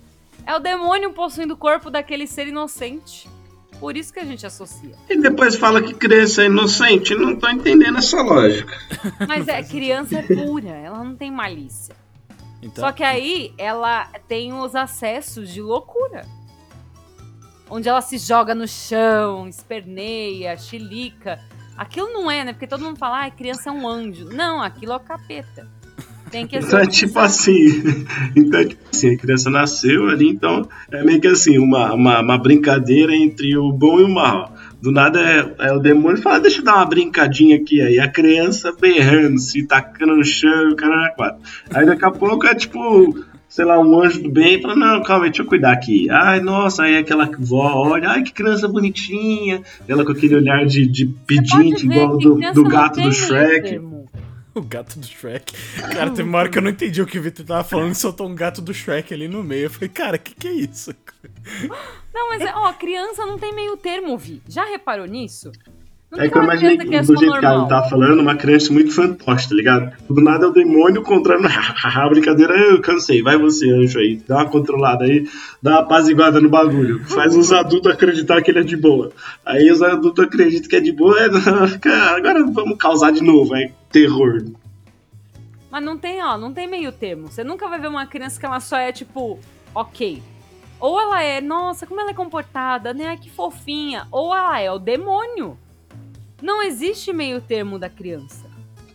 [0.47, 3.29] É o demônio possuindo o corpo daquele ser inocente.
[3.79, 4.95] Por isso que a gente associa.
[5.09, 7.15] E depois fala que criança é inocente.
[7.15, 8.77] Não tô entendendo essa lógica.
[9.27, 11.95] Mas é, criança é pura, ela não tem malícia.
[12.63, 16.27] então, Só que aí ela tem os acessos de loucura.
[17.71, 21.41] Onde ela se joga no chão, esperneia, chilica.
[21.81, 22.53] Aquilo não é, né?
[22.53, 24.29] Porque todo mundo fala, ah, criança é um anjo.
[24.29, 25.67] Não, aquilo é o capeta.
[26.31, 28.05] Tem que Então é tipo assim.
[28.37, 32.21] Então é tipo assim, a criança nasceu ali, então é meio que assim, uma, uma,
[32.21, 34.55] uma brincadeira entre o bom e o mal.
[34.83, 37.81] Do nada é, é o demônio e fala, deixa eu dar uma brincadinha aqui.
[37.81, 41.41] Aí a criança berrando, se tacando no chão, o cara é quatro.
[41.73, 45.03] Aí daqui a pouco é tipo, sei lá, um anjo do bem e fala, não,
[45.03, 46.09] calma aí, deixa eu cuidar aqui.
[46.09, 49.63] Ai, nossa, aí aquela vó olha, ai que criança bonitinha.
[49.89, 53.81] Ela com aquele olhar de, de pedinte, igual do, do gato do Shrek.
[54.55, 55.53] O gato do Shrek.
[55.93, 57.97] Cara, teve uma hora que eu não entendi o que o Victor tava falando e
[57.97, 59.65] soltou um gato do Shrek ali no meio.
[59.65, 60.95] Eu falei, cara, que que é isso?
[62.15, 64.43] Não, mas é, ó, criança não tem meio termo, Vi.
[64.49, 65.51] Já reparou nisso?
[66.11, 67.69] Não É que eu imaginei que, é do jeito que ela normal.
[67.69, 69.93] tava falando, uma criança muito fantoche, tá ligado?
[70.09, 71.47] Do nada é o demônio controlando.
[71.85, 73.23] a brincadeira, eu cansei.
[73.23, 74.21] Vai você, anjo aí.
[74.27, 75.29] Dá uma controlada aí,
[75.63, 77.05] dá uma apaziguada no bagulho.
[77.05, 79.13] Faz os adultos acreditar que ele é de boa.
[79.47, 81.17] Aí os adultos acreditam que é de boa.
[81.21, 81.29] É,
[81.79, 84.43] cara, agora vamos causar de novo, aí terror.
[85.71, 87.29] Mas não tem, ó, não tem meio termo.
[87.29, 89.39] Você nunca vai ver uma criança que ela só é tipo,
[89.73, 90.21] ok.
[90.81, 93.17] Ou ela é, nossa, como ela é comportada, né?
[93.17, 94.09] Que fofinha.
[94.11, 95.57] Ou ela é o demônio.
[96.43, 98.47] Não existe meio termo da criança.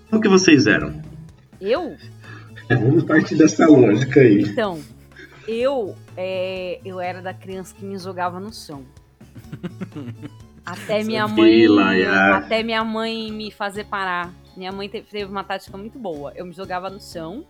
[0.10, 1.02] Como que vocês eram?
[1.62, 1.96] Eu?
[2.70, 4.42] Vamos partir dessa lógica aí.
[4.42, 4.80] Então,
[5.48, 8.84] eu, é, eu era da criança que me jogava no chão.
[10.66, 11.62] Até minha mãe,
[12.38, 14.34] até minha mãe me fazer parar.
[14.58, 16.34] Minha mãe te- teve uma tática muito boa.
[16.36, 17.46] Eu me jogava no chão.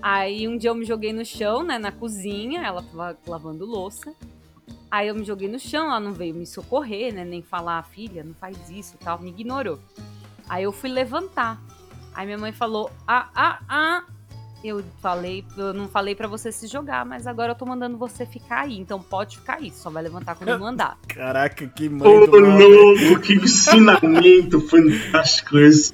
[0.00, 4.14] Aí um dia eu me joguei no chão, né, na cozinha, ela tava lavando louça.
[4.90, 8.24] Aí eu me joguei no chão, ela não veio me socorrer, né, nem falar, filha,
[8.24, 9.78] não faz isso, e tal, me ignorou.
[10.48, 11.60] Aí eu fui levantar.
[12.14, 14.02] Aí minha mãe falou: "Ah, ah, ah,
[14.64, 18.26] eu falei, eu não falei pra você se jogar, mas agora eu tô mandando você
[18.26, 18.78] ficar aí.
[18.78, 20.98] Então pode ficar aí, só vai levantar quando eu mandar.
[21.06, 22.58] Caraca, que mãe Ô, do mal.
[22.58, 25.92] louco, que ensinamento fantástico esse.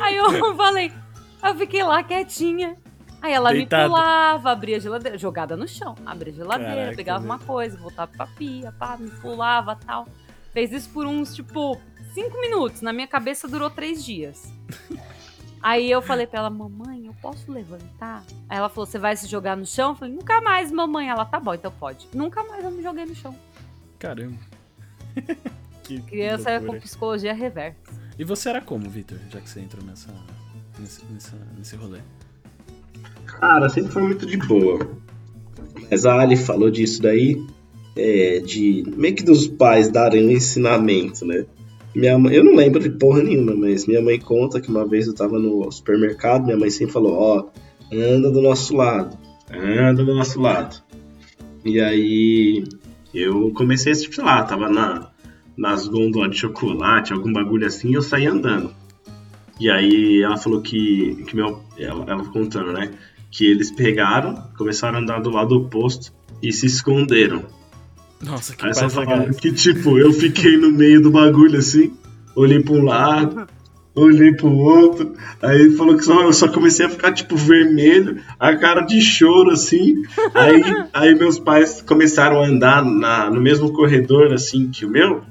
[0.00, 0.92] Aí eu falei,
[1.42, 2.76] eu fiquei lá quietinha.
[3.22, 3.82] Aí ela Deitada.
[3.82, 7.32] me pulava, abria a geladeira, jogada no chão, abria a geladeira, Caraca, pegava velho.
[7.32, 10.08] uma coisa, voltava pra pia, pá, me pulava tal.
[10.52, 11.78] Fez isso por uns, tipo,
[12.14, 12.80] cinco minutos.
[12.80, 14.52] Na minha cabeça durou três dias.
[15.62, 18.24] Aí eu falei pra ela, mamãe, eu posso levantar?
[18.48, 19.90] Aí ela falou, você vai se jogar no chão?
[19.90, 21.10] Eu falei, nunca mais, mamãe.
[21.10, 22.08] Ela, tá bom, então pode.
[22.14, 23.36] Nunca mais eu me joguei no chão.
[23.98, 24.38] Caramba.
[25.84, 27.78] que Criança é com psicologia reversa.
[28.18, 29.18] E você era como, Victor?
[29.28, 30.10] Já que você entrou nessa,
[30.78, 32.00] nesse, nessa, nesse rolê.
[33.38, 34.86] Cara, sempre foi muito de boa.
[35.90, 37.40] Mas a Ali falou disso daí,
[37.96, 41.46] é, de meio que dos pais darem um ensinamento, né?
[41.94, 45.08] Minha mãe, eu não lembro de porra nenhuma, mas minha mãe conta que uma vez
[45.08, 47.46] eu tava no supermercado, minha mãe sempre falou, ó,
[47.92, 49.18] anda do nosso lado,
[49.52, 50.80] anda do nosso lado.
[51.64, 52.64] E aí
[53.12, 55.10] eu comecei, tipo, sei lá, tava na,
[55.56, 58.72] nas gôndolas de chocolate, algum bagulho assim, eu saí andando.
[59.58, 62.92] E aí ela falou que, que meu, ela, ela contando, né?
[63.30, 66.12] Que eles pegaram, começaram a andar do lado oposto
[66.42, 67.44] e se esconderam.
[68.22, 71.92] Nossa, que Aí só falaram que, tipo, eu fiquei no meio do bagulho assim,
[72.36, 73.46] olhei pra um lado,
[73.94, 78.54] olhei pro outro, aí falou que só, eu só comecei a ficar, tipo, vermelho, a
[78.56, 80.02] cara de choro, assim.
[80.34, 80.62] Aí,
[80.92, 85.22] aí meus pais começaram a andar na, no mesmo corredor, assim, que o meu,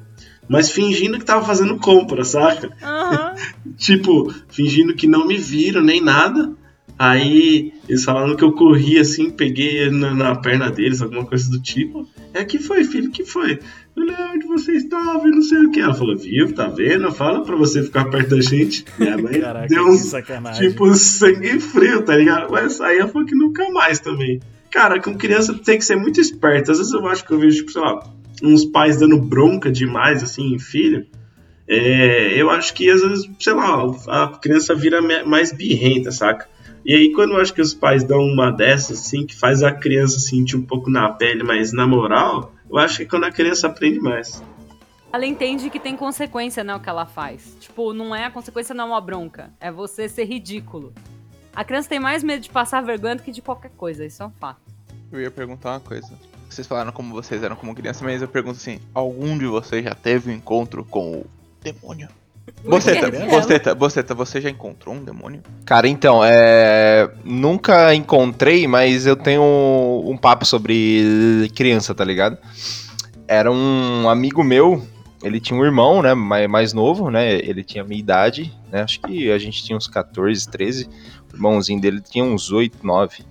[0.47, 2.71] mas fingindo que tava fazendo compra, saca?
[2.81, 3.35] Aham.
[3.77, 6.51] tipo, fingindo que não me viram nem nada.
[6.99, 11.61] Aí eles falaram que eu corri assim, peguei na, na perna deles, alguma coisa do
[11.61, 12.05] tipo.
[12.33, 13.53] É que foi, filho, que foi?
[13.95, 15.79] Eu falei, "Ah, onde você estava e não sei o que.
[15.79, 17.09] Ela falou, viu, tá vendo?
[17.13, 18.83] Fala pra você ficar perto da gente.
[18.99, 20.69] Minha mãe Caraca, deu sacanagem.
[20.69, 22.51] tipo, sangue frio, tá ligado?
[22.51, 24.41] Mas aí ela falou que nunca mais também.
[24.69, 26.71] Cara, com criança tem que ser muito esperto.
[26.73, 28.03] Às vezes eu acho que eu vejo, tipo, sei lá,
[28.43, 31.07] uns pais dando bronca demais, assim, em filho.
[31.65, 36.47] É, eu acho que às vezes, sei lá, a criança vira mais birrenta, saca?
[36.89, 39.71] E aí quando eu acho que os pais dão uma dessas, assim, que faz a
[39.71, 43.31] criança sentir um pouco na pele, mas na moral, eu acho que é quando a
[43.31, 44.43] criança aprende mais.
[45.13, 47.55] Ela entende que tem consequência, né, o que ela faz.
[47.59, 50.91] Tipo, não é a consequência não é uma bronca, é você ser ridículo.
[51.53, 54.25] A criança tem mais medo de passar vergonha do que de qualquer coisa, isso é
[54.25, 54.59] um fato.
[55.11, 56.11] Eu ia perguntar uma coisa.
[56.49, 59.93] Vocês falaram como vocês eram como criança, mas eu pergunto assim: algum de vocês já
[59.93, 61.25] teve um encontro com o
[61.61, 62.09] demônio?
[62.63, 63.11] Boceta?
[63.27, 65.41] Boceta, Boceta, você já encontrou um demônio?
[65.65, 67.09] Cara, então, é...
[67.23, 69.43] nunca encontrei, mas eu tenho
[70.05, 72.37] um papo sobre criança, tá ligado?
[73.27, 74.85] Era um amigo meu,
[75.23, 78.81] ele tinha um irmão, né, mai- mais novo, né, ele tinha a minha idade, né,
[78.81, 80.89] acho que a gente tinha uns 14, 13,
[81.31, 83.23] o irmãozinho dele tinha uns 8, 9.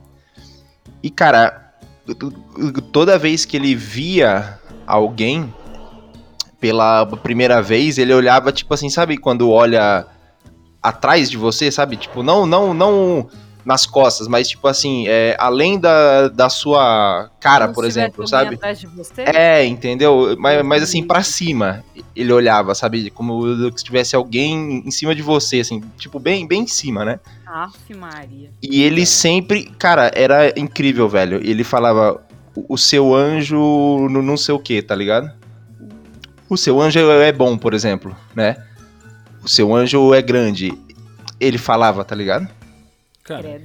[1.03, 1.73] E, cara,
[2.93, 5.53] toda vez que ele via alguém
[6.61, 10.07] pela primeira vez, ele olhava, tipo assim, sabe quando olha
[10.83, 11.97] atrás de você, sabe?
[11.97, 13.29] Tipo, não, não, não
[13.69, 18.55] nas costas, mas tipo assim, é, além da, da sua cara, Como por exemplo, sabe?
[18.55, 19.23] Atrás de você.
[19.23, 20.35] É, entendeu?
[20.39, 21.85] Mas, mas assim, pra cima,
[22.17, 23.11] ele olhava, sabe?
[23.11, 23.45] Como
[23.77, 27.21] se tivesse alguém em cima de você, assim, tipo, bem, bem em cima, né?
[27.47, 28.51] Aff, Maria.
[28.63, 31.39] E ele sempre, cara, era incrível, velho.
[31.45, 32.23] Ele falava
[32.69, 35.31] o seu anjo no não sei o que, tá ligado?
[36.49, 38.57] O seu anjo é bom, por exemplo, né?
[39.43, 40.73] O seu anjo é grande.
[41.39, 42.49] Ele falava, tá ligado?
[43.23, 43.61] Cara.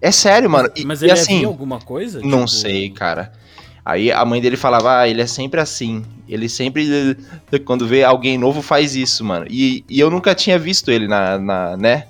[0.00, 0.70] É sério, mano.
[0.76, 2.20] E, mas e ele assim, havia alguma coisa?
[2.20, 3.32] não Tipo, sei, cara.
[3.84, 6.04] Aí a mãe dele falava, ah, ele é sempre assim.
[6.28, 7.16] Ele sempre,
[7.64, 9.46] quando vê alguém novo, faz isso, mano.
[9.48, 12.06] E, e eu nunca tinha visto ele na, na né?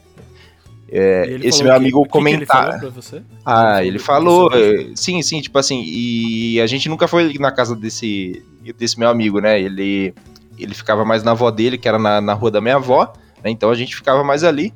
[0.90, 2.64] É, e ele esse meu amigo que que ele comentar.
[2.64, 3.22] falou pra você?
[3.44, 7.34] Ah, Ele ele falou que eh, sim, sim, tipo assim, e a gente nunca foi
[7.38, 9.60] na casa desse, desse meu amigo, né?
[9.60, 10.14] Ele,
[10.58, 13.12] ele ficava mais na avó dele, que era na, na rua da minha avó,
[13.42, 13.50] né?
[13.50, 14.72] Então a gente ficava mais ali.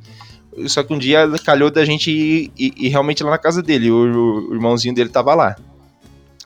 [0.67, 3.91] Só que um dia calhou da gente ir, ir, ir realmente lá na casa dele.
[3.91, 5.57] O, o, irmãozinho dele tava lá.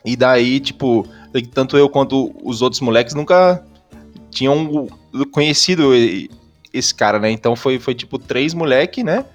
[0.05, 1.05] E daí, tipo,
[1.53, 3.61] tanto eu quanto os outros moleques nunca
[4.31, 4.87] tinham
[5.31, 5.91] conhecido
[6.73, 7.31] esse cara, né?
[7.31, 9.25] Então foi, foi tipo três moleque, né?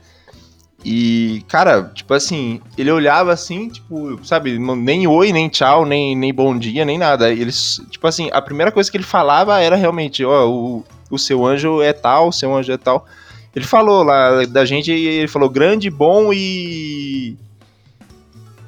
[0.84, 6.34] E, cara, tipo assim, ele olhava assim, tipo, sabe, nem oi, nem tchau, nem, nem
[6.34, 7.30] bom dia, nem nada.
[7.30, 11.46] Eles, tipo assim, a primeira coisa que ele falava era realmente, ó, o, o seu
[11.46, 13.06] anjo é tal, o seu anjo é tal.
[13.54, 17.36] Ele falou lá da gente, ele falou grande, bom e.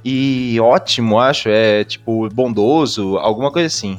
[0.05, 3.99] E ótimo, acho, é tipo bondoso, alguma coisa assim.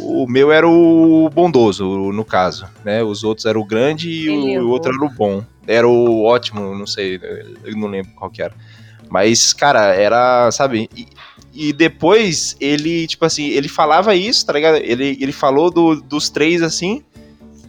[0.00, 3.04] O meu era o bondoso, no caso, né?
[3.04, 5.44] Os outros eram o grande e o, o outro era o bom.
[5.66, 7.20] Era o ótimo, não sei,
[7.64, 8.54] eu não lembro qual que era.
[9.08, 10.88] Mas, cara, era, sabe?
[10.96, 11.06] E,
[11.54, 14.76] e, depois ele, tipo assim, ele falava isso, tá ligado?
[14.76, 17.02] Ele, ele falou do, dos três assim.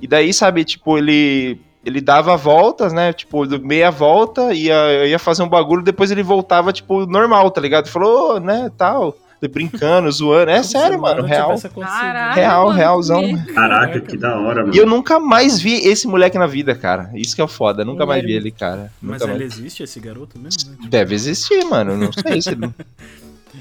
[0.01, 3.11] E daí, sabe, tipo, ele ele dava voltas, né?
[3.11, 7.89] Tipo, meia volta, ia, ia fazer um bagulho, depois ele voltava, tipo, normal, tá ligado?
[7.89, 9.17] Falou, né, tal
[9.47, 10.51] brincando, zoando.
[10.51, 11.23] É sério, mano.
[11.23, 11.59] Real.
[11.59, 13.23] Caraca, real, realzão.
[13.53, 14.75] Caraca, que da hora, mano.
[14.75, 17.09] E eu nunca mais vi esse moleque na vida, cara.
[17.13, 17.83] Isso que é foda.
[17.85, 18.91] Nunca mais vi ele, cara.
[19.01, 19.57] Mas nunca ele mais.
[19.57, 20.71] existe, esse garoto mesmo?
[20.71, 20.77] Né?
[20.89, 21.97] Deve existir, mano.
[21.97, 22.69] Não sei se ele.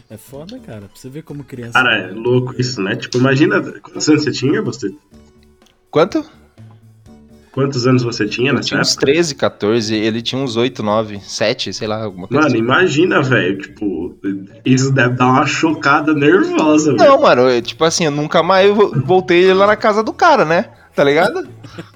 [0.08, 0.80] É foda, cara.
[0.80, 1.72] Pra você ver como criança.
[1.72, 2.96] Cara, é louco isso, né?
[2.96, 4.90] Tipo, imagina quantos anos você tinha, você?
[5.90, 6.24] Quanto?
[7.52, 11.72] Quantos anos você tinha nessa tinha uns 13, 14, ele tinha uns 8, 9, 7,
[11.72, 12.64] sei lá, alguma coisa Mano, assim.
[12.64, 14.16] imagina, velho, tipo,
[14.64, 18.74] isso deve dar uma chocada nervosa, Não, mano, eu, tipo assim, eu nunca mais
[19.04, 20.70] voltei lá na casa do cara, né?
[20.94, 21.46] Tá ligado?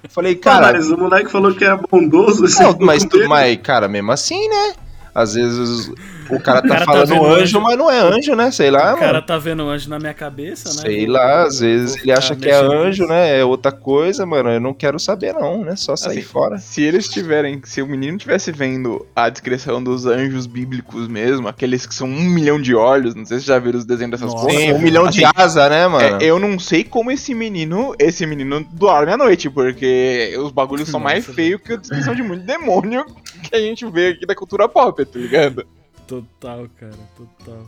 [0.08, 0.72] Falei, cara.
[0.72, 2.44] Mas o moleque falou que era bondoso.
[2.62, 4.74] Não, mas, tu, mas, cara, mesmo assim, né?
[5.14, 5.90] Às vezes
[6.30, 8.50] o cara tá o cara tá falando tá anjo, anjo, mas não é anjo, né?
[8.50, 8.94] Sei lá.
[8.94, 9.26] O cara mano.
[9.26, 10.82] tá vendo anjo na minha cabeça, né?
[10.82, 13.38] Sei lá, às vezes ele acha que é anjo, né?
[13.38, 14.50] É outra coisa, mano.
[14.50, 15.76] Eu não quero saber, não, né?
[15.76, 16.58] Só sair assim, fora.
[16.58, 21.86] Se eles tiverem, se o menino tivesse vendo a descrição dos anjos bíblicos mesmo, aqueles
[21.86, 24.46] que são um milhão de olhos, não sei se já viram os desenhos dessas Nossa,
[24.46, 24.62] coisas.
[24.62, 26.22] Sim, um milhão assim, de asa, né, mano?
[26.22, 30.88] É, eu não sei como esse menino, esse menino dorme à noite, porque os bagulhos
[30.88, 33.04] são mais feios que a descrição de muito demônio
[33.42, 35.66] que a gente vê aqui da cultura pop, tá ligado?
[36.06, 37.66] Total, cara, total.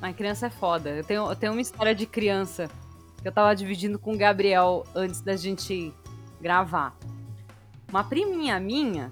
[0.00, 0.90] Mas criança é foda.
[0.90, 2.70] Eu tenho, eu tenho uma história de criança
[3.20, 5.92] que eu tava dividindo com o Gabriel antes da gente
[6.40, 6.96] gravar.
[7.88, 9.10] Uma priminha minha,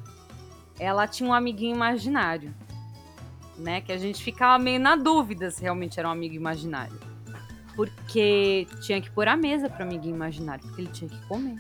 [0.79, 2.55] ela tinha um amiguinho imaginário.
[3.57, 3.81] Né?
[3.81, 6.99] Que a gente ficava meio na dúvida se realmente era um amigo imaginário.
[7.75, 11.57] Porque tinha que pôr a mesa pro amiguinho imaginário, porque ele tinha que comer.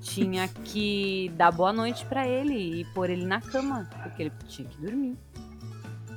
[0.00, 4.66] Tinha que dar boa noite para ele e pôr ele na cama, porque ele tinha
[4.66, 5.16] que dormir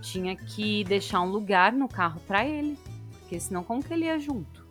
[0.01, 2.77] tinha que deixar um lugar no carro para ele,
[3.19, 4.61] porque senão como que ele ia junto?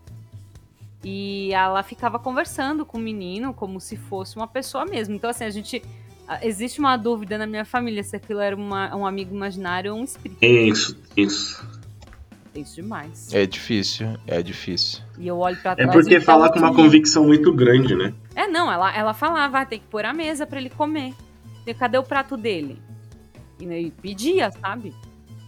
[1.03, 5.15] E ela ficava conversando com o menino como se fosse uma pessoa mesmo.
[5.15, 5.83] Então, assim, a gente.
[6.43, 10.05] Existe uma dúvida na minha família se aquilo era uma, um amigo imaginário ou um
[10.05, 10.45] espírito.
[10.45, 11.67] Isso, isso.
[12.55, 13.33] Isso demais.
[13.35, 15.03] É difícil, é difícil.
[15.19, 15.89] E eu olho pra trás.
[15.89, 18.15] É porque fala com uma convicção muito grande, né?
[18.37, 21.15] É, não, ela, ela falava, ah, tem que pôr a mesa para ele comer.
[21.67, 22.81] E cadê o prato dele?
[23.59, 24.95] E pedia, sabe?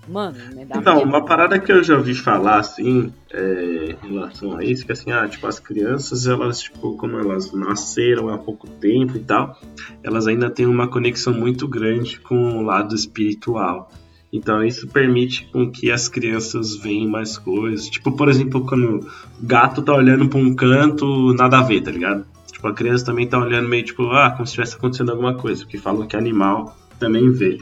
[0.09, 4.57] Mano, me dá Então, uma parada que eu já ouvi falar, assim, é, em relação
[4.57, 8.69] a isso, que assim, ah, tipo, as crianças, elas, tipo, como elas nasceram há pouco
[8.69, 9.57] tempo e tal,
[10.03, 13.91] elas ainda têm uma conexão muito grande com o lado espiritual.
[14.33, 17.87] Então isso permite com que as crianças vejam mais coisas.
[17.89, 19.07] Tipo, por exemplo, quando o
[19.43, 22.25] gato tá olhando pra um canto, nada a ver, tá ligado?
[22.51, 25.63] Tipo, a criança também tá olhando meio tipo, ah, como se estivesse acontecendo alguma coisa,
[25.63, 27.59] porque falam que animal também vê.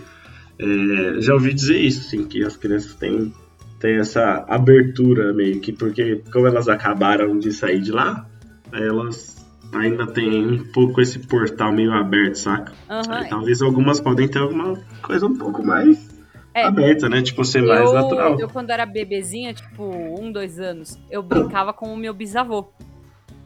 [0.60, 3.32] É, já ouvi dizer isso, sim, que as crianças têm,
[3.78, 8.26] têm essa abertura meio que, porque como elas acabaram de sair de lá,
[8.72, 9.40] elas
[9.72, 12.72] ainda têm um pouco esse portal meio aberto, saca?
[12.88, 13.12] Uhum.
[13.12, 16.10] Aí, talvez algumas podem ter alguma coisa um pouco mais
[16.52, 17.22] é, aberta, né?
[17.22, 18.38] Tipo, ser eu, mais natural.
[18.38, 22.72] Eu, quando era bebezinha, tipo, um, dois anos, eu brincava com o meu bisavô.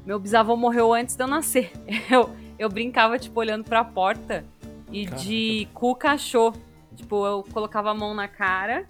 [0.04, 1.70] Meu bisavô morreu antes de eu nascer.
[2.10, 4.44] Eu, eu brincava, tipo, olhando pra porta
[4.92, 5.24] e Caraca.
[5.24, 6.54] de cu cachorro.
[6.94, 8.86] Tipo, eu colocava a mão na cara,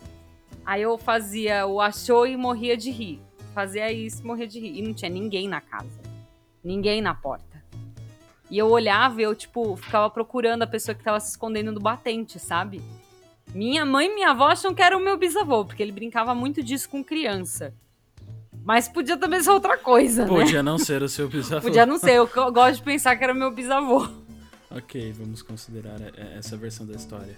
[0.64, 3.20] aí eu fazia o achou e morria de rir.
[3.54, 4.78] Fazia isso morria de rir.
[4.78, 6.00] E não tinha ninguém na casa.
[6.62, 7.62] Ninguém na porta.
[8.50, 11.80] E eu olhava e eu, tipo, ficava procurando a pessoa que tava se escondendo do
[11.80, 12.82] batente, sabe?
[13.54, 16.62] Minha mãe e minha avó acham que era o meu bisavô, porque ele brincava muito
[16.62, 17.74] disso com criança.
[18.64, 20.44] Mas podia também ser outra coisa, podia né?
[20.44, 21.60] Podia não ser o seu bisavô.
[21.62, 24.08] Podia não ser, eu gosto de pensar que era o meu bisavô.
[24.70, 25.98] Ok, vamos considerar
[26.36, 27.36] essa versão da história.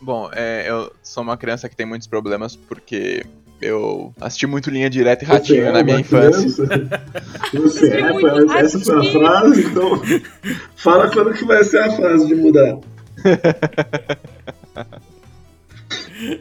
[0.00, 3.24] Bom, é, eu sou uma criança que tem muitos problemas porque
[3.60, 6.64] eu assisti muito Linha Direta e Ratinho na minha infância.
[7.54, 10.02] Você é, muito foi- essa foi a frase, então
[10.76, 12.78] fala quando que vai ser a frase de mudar.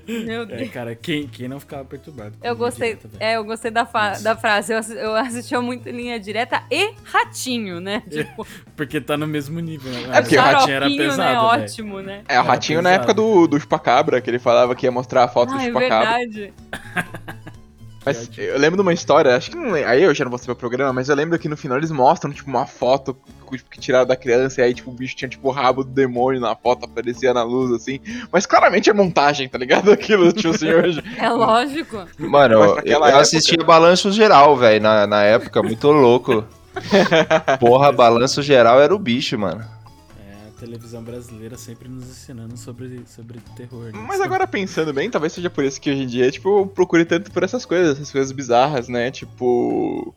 [0.08, 0.70] Meu É, Deus.
[0.72, 2.36] cara, quem, quem não ficava perturbado?
[2.44, 4.74] Eu gostei, direta, é, eu gostei da, fa- da frase.
[4.74, 8.04] Eu, eu assistia muito linha direta e ratinho, né?
[8.10, 8.46] Tipo,
[8.76, 10.18] Porque tá no mesmo nível, né?
[10.18, 11.64] É porque o ratinho era xaropinho, pesado, né?
[11.64, 12.24] Ótimo, né?
[12.28, 13.04] É, o Ratinho na pesado.
[13.04, 15.66] época do, do Chupacabra, que ele falava que ia mostrar a foto do Ah, é
[15.68, 16.18] Chupacabra.
[16.20, 16.54] verdade.
[18.06, 20.38] Mas eu lembro de uma história, acho que não lembro, aí eu já não vou
[20.38, 23.16] saber o programa, mas eu lembro que no final eles mostram, tipo, uma foto
[23.52, 25.92] tipo, que tiraram da criança, e aí, tipo, o bicho tinha, tipo, o rabo do
[25.92, 28.00] demônio na foto, aparecia na luz, assim.
[28.32, 29.92] Mas claramente é montagem, tá ligado?
[29.94, 31.04] Aquilo, assim, hoje.
[31.18, 32.06] É lógico.
[32.18, 36.44] Mano, Mas eu, eu época- assistia Balanço Geral, velho, na, na época, muito louco.
[37.60, 39.64] Porra, Balanço Geral era o bicho, mano.
[40.64, 43.92] É, televisão brasileira sempre nos ensinando sobre, sobre terror.
[43.92, 44.06] né?
[44.08, 47.04] Mas agora pensando bem, talvez seja por isso que hoje em dia, tipo, eu procure
[47.06, 49.12] tanto por essas coisas, essas coisas bizarras, né?
[49.12, 50.14] Tipo.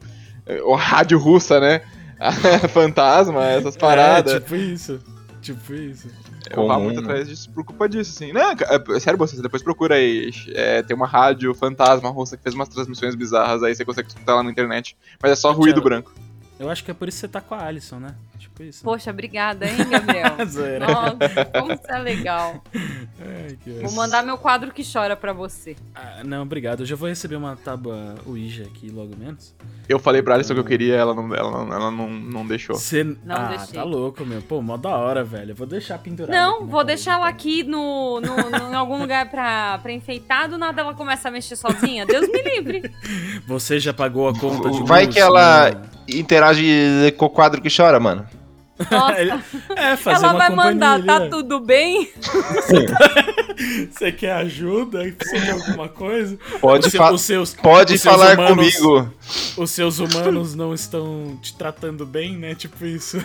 [0.64, 1.82] O rádio russa, né?
[2.72, 4.34] Fantasma, essas paradas.
[4.34, 5.01] É, tipo isso.
[5.42, 6.09] Tipo isso.
[6.51, 7.07] Eu vá muito né?
[7.09, 8.32] atrás disso por culpa disso, assim.
[8.32, 10.30] Não, ca- é, sério, você depois procura aí.
[10.55, 14.34] É, tem uma rádio fantasma russa que fez umas transmissões bizarras, aí você consegue escutar
[14.36, 14.97] lá na internet.
[15.20, 16.12] Mas é só ruído branco.
[16.59, 18.14] Eu acho que é por isso que você tá com a Alison, né?
[18.39, 18.84] Tipo isso.
[18.84, 18.93] né?
[18.93, 20.37] Poxa, obrigada, hein, Gabriel?
[20.80, 22.62] Nossa, como isso é legal.
[22.74, 25.76] Ai, que Vou mandar meu quadro que chora pra você.
[25.95, 26.80] Ah, não, obrigado.
[26.80, 29.55] Eu já vou receber uma tábua Ouija aqui logo menos.
[29.89, 32.76] Eu falei pra Alison que eu queria, ela não, ela não, ela não, não deixou.
[32.76, 33.05] Você...
[33.05, 33.74] Não ah, deixei.
[33.74, 34.43] tá louco, meu.
[34.43, 35.53] Pô, mó da hora, velho.
[35.53, 36.34] Eu vou deixar pendurado.
[36.34, 37.37] aqui Não, vou deixar ela então.
[37.37, 40.49] aqui no, no, no- em algum lugar pra, pra enfeitar.
[40.49, 42.05] Do nada ela começa a mexer sozinha.
[42.05, 42.91] Deus me livre.
[43.47, 45.82] Você já pagou a conta de Vai luz, que ela né?
[46.09, 48.26] interage com o quadro que chora, mano.
[49.77, 52.11] É, fazer ela uma vai companhia mandar, ali, tá tudo bem?
[53.91, 55.03] Você quer ajuda?
[55.03, 56.39] Você quer alguma coisa?
[56.61, 59.12] Pode, Os seu- fa- os seus, pode os seus falar humanos- comigo.
[59.57, 62.55] Os seus humanos não estão te tratando bem, né?
[62.55, 63.18] Tipo isso.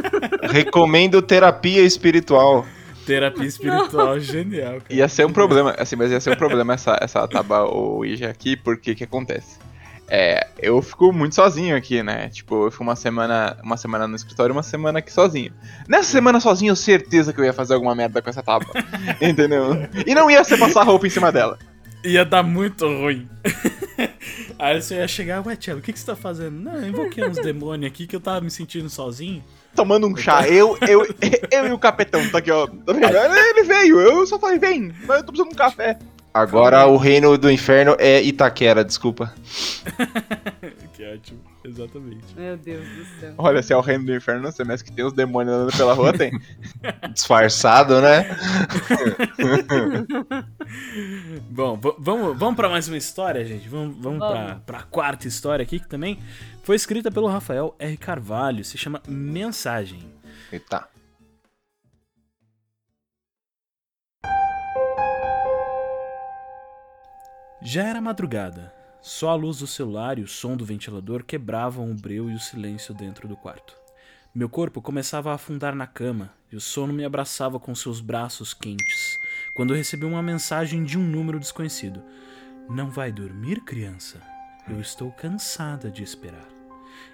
[0.50, 2.66] Recomendo terapia espiritual.
[3.06, 4.84] Terapia espiritual genial, cara.
[4.90, 8.54] Ia ser um problema, assim, mas ia ser um problema essa, essa taba Ouija aqui,
[8.56, 9.56] porque o que acontece?
[10.10, 12.30] É, eu fico muito sozinho aqui, né?
[12.30, 15.52] Tipo, eu fico uma semana, uma semana no escritório e uma semana aqui sozinho.
[15.86, 18.72] Nessa semana sozinho, eu certeza que eu ia fazer alguma merda com essa tábua.
[19.20, 19.86] entendeu?
[20.06, 21.58] E não ia ser passar roupa em cima dela.
[22.04, 23.28] Ia dar muito ruim.
[24.58, 26.58] Aí você ia chegar, ué, Tchelo, o que, que você tá fazendo?
[26.58, 29.44] Não, eu invoquei uns demônios aqui que eu tava me sentindo sozinho.
[29.74, 30.48] Tomando um chá.
[30.48, 31.06] Eu, eu,
[31.50, 32.66] eu e o capetão, tá aqui, ó.
[32.86, 35.98] Ele veio, eu só falei, vem, mas eu tô precisando de um café.
[36.32, 39.32] Agora o reino do inferno é Itaquera, desculpa.
[40.94, 42.24] que ótimo, exatamente.
[42.36, 43.34] Meu Deus do céu.
[43.38, 45.76] Olha, se é o reino do inferno, não sei, mas que tem os demônios andando
[45.76, 46.30] pela rua, tem.
[47.12, 48.26] Disfarçado, né?
[51.50, 53.68] Bom, vamos, vamos pra mais uma história, gente.
[53.68, 54.36] Vamos, vamos, Vamos.
[54.36, 56.18] Pra, pra quarta história aqui, que também
[56.62, 57.96] foi escrita pelo Rafael R.
[57.96, 58.64] Carvalho.
[58.64, 60.00] Se chama Mensagem.
[60.52, 60.97] Eita.
[67.60, 68.72] Já era madrugada.
[69.02, 72.38] Só a luz do celular e o som do ventilador quebravam o breu e o
[72.38, 73.76] silêncio dentro do quarto.
[74.32, 78.54] Meu corpo começava a afundar na cama e o sono me abraçava com seus braços
[78.54, 79.18] quentes
[79.54, 82.00] quando recebi uma mensagem de um número desconhecido.
[82.70, 84.22] Não vai dormir, criança?
[84.68, 86.46] Eu estou cansada de esperar.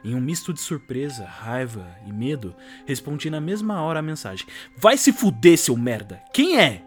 [0.05, 4.99] Em um misto de surpresa, raiva e medo, respondi na mesma hora a mensagem: Vai
[4.99, 6.23] se fuder, seu merda!
[6.35, 6.85] Quem é?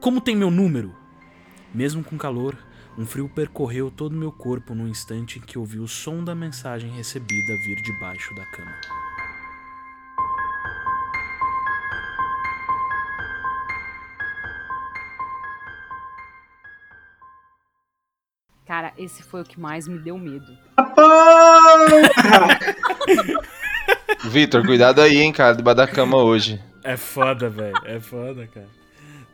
[0.00, 0.94] Como tem meu número?
[1.72, 2.56] Mesmo com calor,
[2.98, 6.90] um frio percorreu todo meu corpo no instante em que ouvi o som da mensagem
[6.90, 8.72] recebida vir debaixo da cama.
[18.64, 20.46] Cara, esse foi o que mais me deu medo.
[24.24, 26.60] Vitor, cuidado aí, hein, cara, debaixo da cama hoje.
[26.82, 27.76] É foda, velho.
[27.84, 28.85] É foda, cara.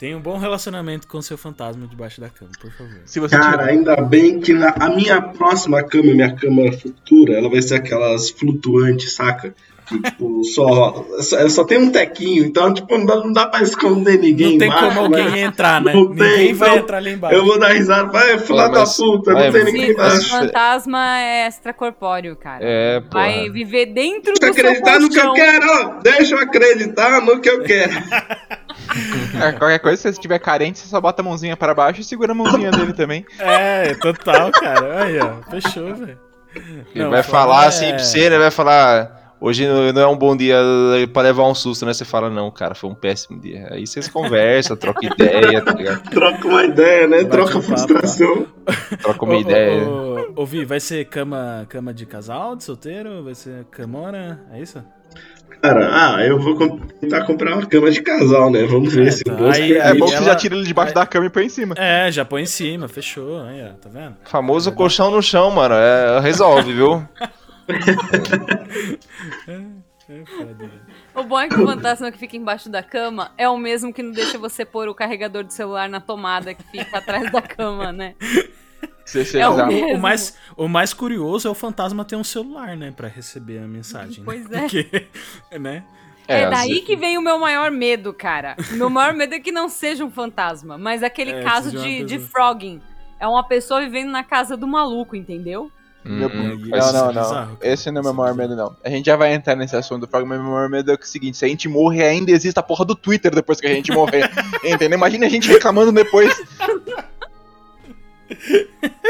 [0.02, 3.02] Tenha um bom relacionamento com seu fantasma debaixo da cama, por favor.
[3.04, 3.70] Se você Cara, tiver...
[3.70, 8.28] ainda bem que na, a minha próxima cama, minha cama futura, ela vai ser aquelas
[8.28, 9.54] flutuantes, saca?
[9.86, 13.62] Que, tipo, só, só, só tem um tequinho, então, tipo, não dá, não dá pra
[13.62, 15.40] esconder ninguém Não tem embaixo, como alguém né?
[15.40, 15.92] entrar, né?
[15.92, 17.36] Não Ninguém tem, vai então entrar ali embaixo.
[17.36, 20.30] Eu vou dar risada, vai, filha da puta, vai, não tem ninguém embaixo.
[20.30, 22.60] fantasma é extracorpóreo, cara.
[22.62, 23.08] É, pô.
[23.18, 27.20] Vai viver dentro Deixa eu do seu acreditar no que eu quero, deixa eu acreditar
[27.20, 27.92] no que eu quero.
[29.40, 32.04] É, qualquer coisa, se você estiver carente, você só bota a mãozinha para baixo e
[32.04, 33.24] segura a mãozinha dele também.
[33.38, 35.04] É, total, cara.
[35.04, 35.50] Aí, ó.
[35.50, 36.18] Fechou, velho.
[36.54, 38.38] Ele Não, vai foda falar é- assim pra você, né?
[38.38, 39.21] Vai falar.
[39.44, 40.56] Hoje não é um bom dia
[41.12, 41.92] pra levar um susto, né?
[41.92, 43.66] Você fala, não, cara, foi um péssimo dia.
[43.72, 46.02] Aí vocês conversam, trocam ideia, tá ligado?
[46.10, 47.24] Troca uma ideia, né?
[47.24, 48.46] Bate Troca frustração.
[49.02, 49.82] Troca uma Ô, ideia.
[49.84, 53.24] Ô, ô, Vi, vai ser cama, cama de casal, de solteiro?
[53.24, 54.40] Vai ser camona?
[54.52, 54.80] É isso?
[55.60, 58.64] Cara, ah, eu vou tentar comprar uma cama de casal, né?
[58.64, 59.32] Vamos ver É, se tá.
[59.32, 61.30] o Deus Aí- É bom que ela- você já tira ele debaixo da cama e
[61.30, 61.74] põe em cima.
[61.78, 63.42] É, já põe em cima, fechou.
[63.42, 64.14] Aí, ó, tá vendo?
[64.24, 65.74] Famoso colchão no chão, mano.
[65.74, 67.04] É, resolve, viu?
[70.08, 70.80] É foda, velho.
[71.14, 74.02] O bom é que o fantasma que fica embaixo da cama é o mesmo que
[74.02, 77.92] não deixa você pôr o carregador de celular na tomada que fica atrás da cama,
[77.92, 78.14] né?
[79.34, 79.94] É o.
[79.96, 82.92] O mais, o mais curioso é o fantasma ter um celular, né?
[82.96, 84.18] Pra receber a mensagem.
[84.18, 84.24] né?
[84.24, 84.60] Pois é.
[84.60, 85.06] Porque,
[85.58, 85.84] né?
[86.26, 88.56] É, às daí vezes- que vem o meu maior medo, cara.
[88.72, 92.18] Meu maior medo é que não seja um fantasma, mas aquele É, caso de, de
[92.18, 92.80] frogging.
[93.20, 95.70] É uma pessoa vivendo na casa do maluco, entendeu?
[96.04, 97.14] Meu- Hum, Não, Não, não, é
[97.46, 97.58] não.
[97.62, 98.74] Esse não é meu é maior medo, não.
[98.84, 100.98] A gente já vai entrar nesse assunto do programa, mas meu maior medo é o
[101.06, 103.92] seguinte: se a gente morrer, ainda existe a porra do Twitter depois que a gente
[103.92, 104.28] morrer.
[104.64, 104.98] Entendeu?
[104.98, 106.34] Imagina a gente reclamando depois.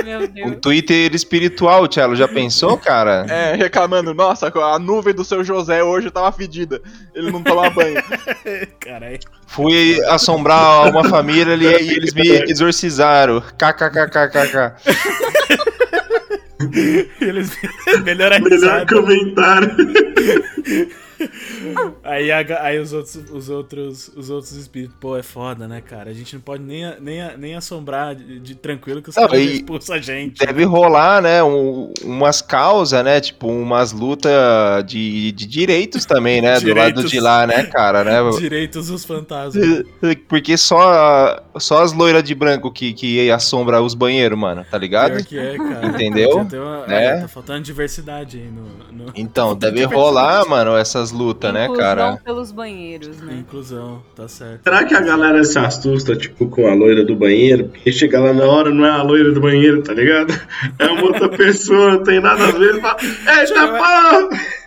[0.05, 0.57] Meu O Deus.
[0.61, 3.25] Twitter espiritual, Tchelo, já pensou, cara?
[3.29, 6.83] É, reclamando, nossa, a nuvem do seu José hoje tava fedida.
[7.15, 8.03] Ele não toma banho.
[8.81, 9.21] Caralho.
[9.47, 13.41] Fui assombrar uma família ali e eles me exorcizaram.
[13.41, 14.75] KKKKKK.
[17.21, 17.51] Eles
[18.05, 18.33] melhor
[18.87, 19.77] comentário.
[22.05, 26.11] Aí, a- aí os, outros, os, outros, os outros espíritos, pô, é foda, né, cara?
[26.11, 29.41] A gente não pode nem, nem, nem assombrar de, de tranquilo que os Não, caras
[29.43, 30.45] expulsam a gente.
[30.45, 34.33] Deve rolar, né, um- umas causas, né, tipo, umas lutas
[34.87, 37.11] de, de direitos também, né, do lado Direitos.
[37.11, 38.13] de lá, né, cara, né?
[38.39, 39.85] Direitos dos fantasmas.
[40.29, 45.13] Porque só, só as loiras de branco que, que assombra os banheiros, mano, tá ligado?
[45.13, 45.87] Pior que é, cara.
[45.89, 46.31] Entendeu?
[46.37, 47.13] Uma- Né?
[47.13, 49.05] olha, Tá faltando diversidade aí no.
[49.07, 52.17] no- Então, deve rolar, mano, essas lutas, né, Inclusão cara?
[52.25, 53.37] pelos banheiros, né?
[53.41, 54.63] Inclusão, tá certo.
[54.65, 57.65] Será que a galera se assusta, tipo, com a loira do banheiro?
[57.69, 60.33] Porque chega lá na hora, não é a loira do banheiro, tá ligado?
[60.79, 62.81] É uma outra pessoa, não tem nada a ver.
[62.81, 64.62] Fala, Eita, porra!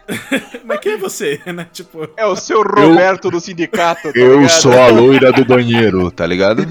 [0.64, 1.68] Mas quem é você, né?
[1.72, 4.12] Tipo, É o seu Roberto do sindicato.
[4.14, 4.74] tá ligado?
[4.74, 6.66] a loira do banheiro, tá ligado?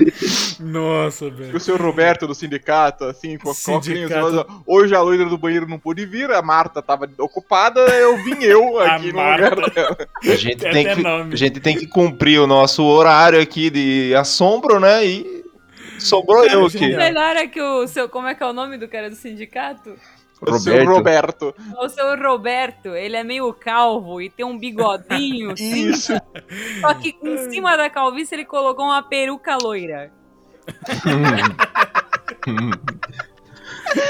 [0.61, 1.57] nossa, velho.
[1.57, 4.37] O seu Roberto do sindicato, assim, com a Sindicato.
[4.45, 8.43] coquinha, Hoje a loira do banheiro não pôde vir, a Marta tava ocupada, eu vim
[8.43, 9.51] eu A aqui no Marta.
[9.55, 9.97] lugar dela.
[10.23, 11.33] A gente, Tem que, nome.
[11.33, 15.05] a gente tem que cumprir o nosso horário aqui de assombro, né?
[15.05, 15.45] E
[15.99, 16.79] sobrou eu aqui.
[16.79, 16.99] genial.
[16.99, 18.09] Melhor é que o seu.
[18.09, 19.95] Como é que é o nome do cara do sindicato?
[20.47, 21.55] O seu Roberto.
[21.81, 26.13] O seu Roberto, ele é meio calvo e tem um bigodinho Isso.
[26.13, 26.23] cinza.
[26.81, 30.13] Só que em cima da calvície ele colocou uma peruca loira.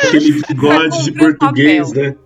[0.09, 2.03] Aquele bigode de português, papel.
[2.03, 2.17] né?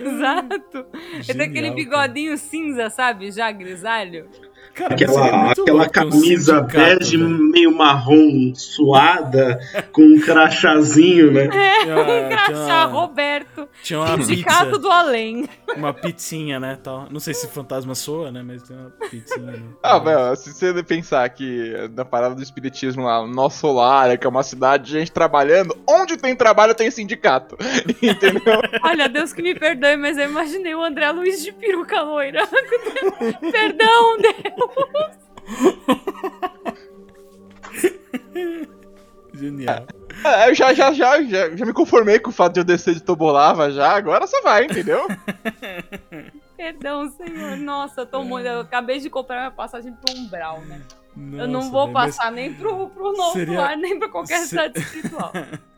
[0.00, 0.86] Exato.
[1.14, 3.30] Ele tem aquele Genial, bigodinho cinza, sabe?
[3.30, 4.28] Já grisalho.
[4.74, 9.58] Cara, Aquela, muito aquela louco um camisa bege meio marrom, suada,
[9.92, 11.48] com um crachazinho, né?
[11.82, 13.68] Tinha uma- tinha Crachá, Roberto.
[13.82, 15.48] Tinha uma Sindicato pizza, do além.
[15.76, 17.06] uma pizzinha, né, tal.
[17.10, 19.52] Não sei se fantasma soa, né, mas tem uma pizzinha.
[19.52, 19.62] Né?
[19.82, 24.26] Ah, velho, se você pensar que na parada do espiritismo lá, no nosso lar, que
[24.26, 27.56] é uma cidade de gente trabalhando, onde tem trabalho tem sindicato.
[28.02, 28.60] Entendeu?
[28.82, 32.46] Olha, Deus que me perdoe, mas eu imaginei o André Luiz de peruca loira.
[33.52, 34.61] Perdão, Deus.
[39.34, 39.86] Genial.
[40.24, 42.94] É, eu já, já, já, já, já me conformei com o fato de eu descer
[42.94, 45.06] de Tobolava já, agora você vai, entendeu?
[46.56, 47.56] Perdão, senhor.
[47.56, 48.46] Nossa, eu tô muito.
[48.46, 50.80] Eu acabei de comprar minha passagem pro Umbral, né?
[51.16, 54.40] eu não Nossa, vou mas passar nem pro, pro novo seria- lar, nem pra qualquer
[54.42, 55.32] se- cidade espiritual.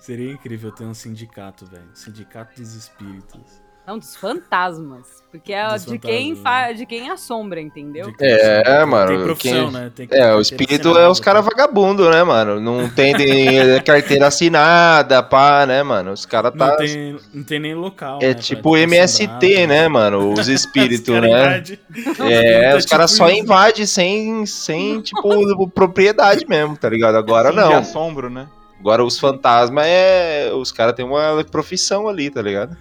[0.00, 1.88] Seria incrível ter um sindicato, velho.
[1.94, 3.62] Sindicato dos espíritos.
[3.90, 5.20] Não, dos fantasmas.
[5.32, 6.72] Porque é Dos de quem, fantasmas, fa...
[6.72, 8.06] de quem assombra, entendeu?
[8.10, 9.92] De- É, tem mano, profissão, quem- né?
[9.94, 11.50] Tem que É, o espírito é os caras tá?
[11.50, 12.58] vagabundo, né, mano?
[12.60, 16.12] Não tem de- carteira assinada, pá, né, mano?
[16.12, 16.68] Os caras tá.
[16.68, 18.18] Não tem, não tem nem local.
[18.22, 20.32] É né, tipo MST, né, mano?
[20.32, 21.28] Os Os espíritos, né?
[21.28, 21.80] invade.
[22.28, 27.16] É, É os caras tipo só invadem sem, sem, tipo, propriedade mesmo, tá ligado?
[27.16, 27.72] Agora De não.
[27.76, 28.46] assombro, né?
[28.80, 30.50] Agora os fantasmas é.
[30.54, 32.76] Os caras têm uma profissão ali, tá ligado?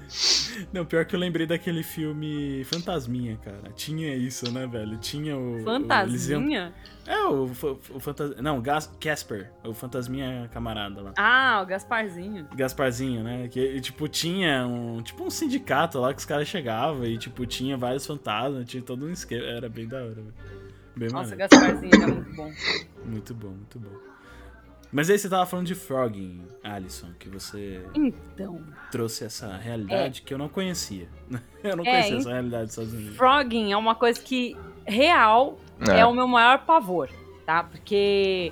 [0.73, 3.71] Não, pior que eu lembrei daquele filme Fantasminha, cara.
[3.75, 4.97] Tinha isso, né, velho?
[4.97, 5.59] Tinha o.
[5.61, 6.73] o- Fantasminha?
[7.05, 8.35] É, o, o fantasma.
[8.41, 11.13] Não, Gas- Casper, o fantasminha camarada lá.
[11.17, 12.47] Ah, o Gasparzinho.
[12.55, 13.47] Gasparzinho, né?
[13.49, 15.01] Que, tipo, tinha um.
[15.01, 19.05] Tipo um sindicato lá que os caras chegavam e, tipo, tinha vários fantasmas, tinha todo
[19.05, 19.43] um esquema.
[19.43, 20.33] Era bem da hora, velho.
[20.95, 21.37] Bem Nossa, maneiro.
[21.39, 22.51] Gasparzinho era muito bom.
[23.05, 24.09] Muito bom, muito bom.
[24.91, 28.59] Mas aí você tava falando de Frogging, Alisson, que você Então,
[28.91, 31.07] trouxe essa realidade que eu não conhecia.
[31.63, 33.15] Eu não É, conhecia essa realidade dos Estados Unidos.
[33.17, 34.55] frogging é uma coisa que
[34.87, 36.05] real é, É.
[36.05, 37.09] o meu maior pavor,
[37.45, 37.63] tá?
[37.63, 38.51] Porque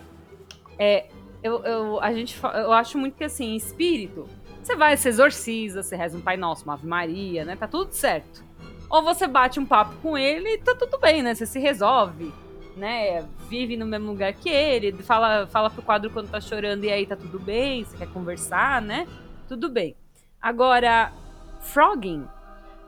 [0.77, 1.07] é,
[1.41, 4.27] eu, eu, a gente, eu acho muito que assim, espírito,
[4.61, 7.55] você vai, se exorciza, você reza um Pai Nosso, uma Ave Maria, né?
[7.55, 8.43] Tá tudo certo.
[8.89, 11.33] Ou você bate um papo com ele e tá tudo bem, né?
[11.33, 12.31] Você se resolve,
[12.77, 13.27] né?
[13.49, 17.05] Vive no mesmo lugar que ele, fala, fala pro quadro quando tá chorando e aí
[17.05, 19.07] tá tudo bem, você quer conversar, né?
[19.47, 19.95] Tudo bem.
[20.41, 21.11] Agora,
[21.59, 22.25] frogging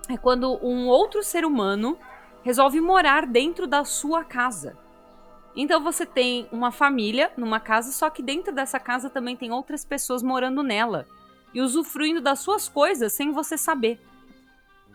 [0.08, 1.98] é quando um outro ser humano
[2.44, 4.78] resolve morar dentro da sua casa.
[5.56, 9.84] Então você tem uma família numa casa, só que dentro dessa casa também tem outras
[9.84, 11.06] pessoas morando nela
[11.54, 14.00] e usufruindo das suas coisas sem você saber.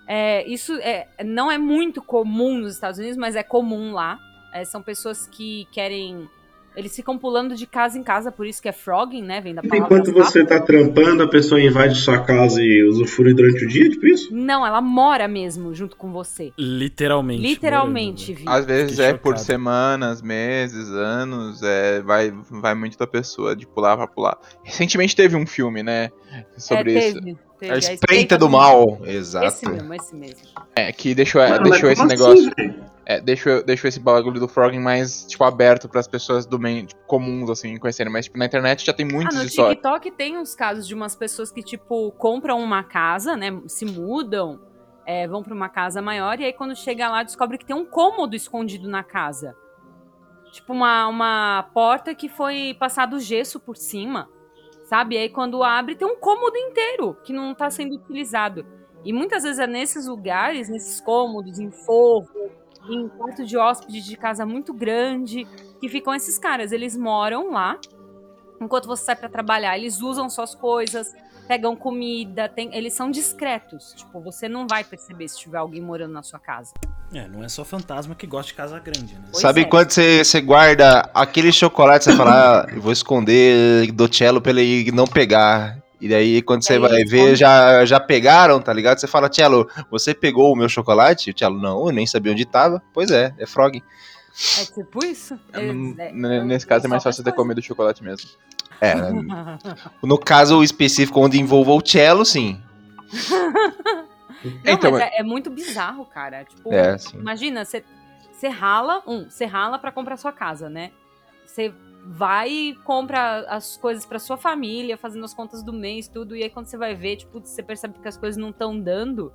[0.07, 4.19] É, isso é, não é muito comum nos Estados Unidos, mas é comum lá.
[4.55, 6.29] É, são pessoas que querem.
[6.77, 9.41] Eles ficam pulando de casa em casa, por isso que é frogging, né?
[9.41, 9.85] Vem da palavra.
[9.85, 14.07] Enquanto você tá trampando, a pessoa invade sua casa e usufrui durante o dia, tipo
[14.07, 14.35] isso?
[14.35, 16.53] Não, ela mora mesmo junto com você.
[16.59, 17.43] Literalmente.
[17.43, 18.45] Literalmente, morando.
[18.45, 18.49] Vi.
[18.49, 23.67] Às vezes Fiquei é por semanas, meses, anos, é, vai, vai muito da pessoa de
[23.67, 24.37] pular pra pular.
[24.65, 26.11] Recentemente teve um filme, né?
[26.57, 27.21] Sobre é, isso.
[27.21, 27.73] teve, teve.
[27.73, 29.01] A espreita do mal.
[29.05, 29.47] Exato.
[29.47, 30.41] Esse mesmo, esse mesmo.
[30.75, 32.53] É, que deixou, Mano, deixou esse como negócio.
[32.59, 32.94] assim?
[33.07, 37.03] É, deixou, deixou esse bagulho do frogging mais, tipo, aberto pras pessoas do main, tipo,
[37.07, 38.11] comuns, assim, conhecerem.
[38.11, 39.75] Mas, tipo, na internet já tem Ah, muitas no histórias.
[39.77, 43.61] TikTok tem uns casos de umas pessoas que, tipo, compram uma casa, né?
[43.67, 44.59] Se mudam,
[45.07, 47.85] é, vão pra uma casa maior, e aí quando chega lá, descobre que tem um
[47.85, 49.55] cômodo escondido na casa.
[50.51, 54.31] Tipo, uma, uma porta que foi passado gesso por cima,
[54.89, 55.17] sabe?
[55.17, 58.65] E aí quando abre, tem um cômodo inteiro que não tá sendo utilizado.
[59.05, 62.51] E muitas vezes é nesses lugares, nesses cômodos, em forro,
[62.89, 65.47] em quarto de hóspede de casa muito grande,
[65.81, 66.73] que ficam esses caras.
[66.73, 67.79] Eles moram lá,
[68.61, 71.13] enquanto você sai pra trabalhar, eles usam suas coisas,
[71.49, 73.93] pegam comida, tem- eles são discretos.
[73.97, 76.73] Tipo, você não vai perceber se tiver alguém morando na sua casa.
[77.13, 79.25] É, não é só fantasma que gosta de casa grande, né?
[79.31, 79.65] Pois Sabe é.
[79.65, 84.51] quando você, você guarda aquele chocolate, você fala, ah, eu vou esconder do cello pra
[84.53, 85.79] ele não pegar.
[86.05, 88.99] E daí, quando você vai ver, já, já pegaram, tá ligado?
[88.99, 91.31] Você fala, Cello, você pegou o meu chocolate?
[91.31, 92.83] O Cello, não, eu nem sabia onde tava.
[92.93, 93.83] Pois é, é frog.
[94.61, 95.41] É tipo isso?
[95.51, 98.29] É- é- n- Nesse caso é mais fácil ter comido chocolate mesmo.
[98.83, 98.93] É,
[100.05, 102.61] no caso específico onde envolva o cello, sim.
[104.45, 106.45] Não, Então, mas é, é muito bizarro, cara.
[106.45, 107.83] Tipo, É, imagina, você
[108.31, 110.91] você rala, um, você rala pra comprar sua casa, né?
[111.47, 111.73] Você
[112.07, 116.43] vai e compra as coisas pra sua família, fazendo as contas do mês, tudo, e
[116.43, 119.33] aí quando você vai ver, tipo, você percebe que as coisas não estão dando,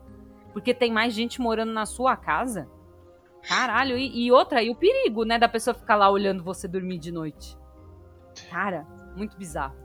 [0.53, 2.69] porque tem mais gente morando na sua casa.
[3.47, 6.99] Caralho, e, e outra, e o perigo, né, da pessoa ficar lá olhando você dormir
[6.99, 7.57] de noite.
[8.49, 9.75] Cara, muito bizarro.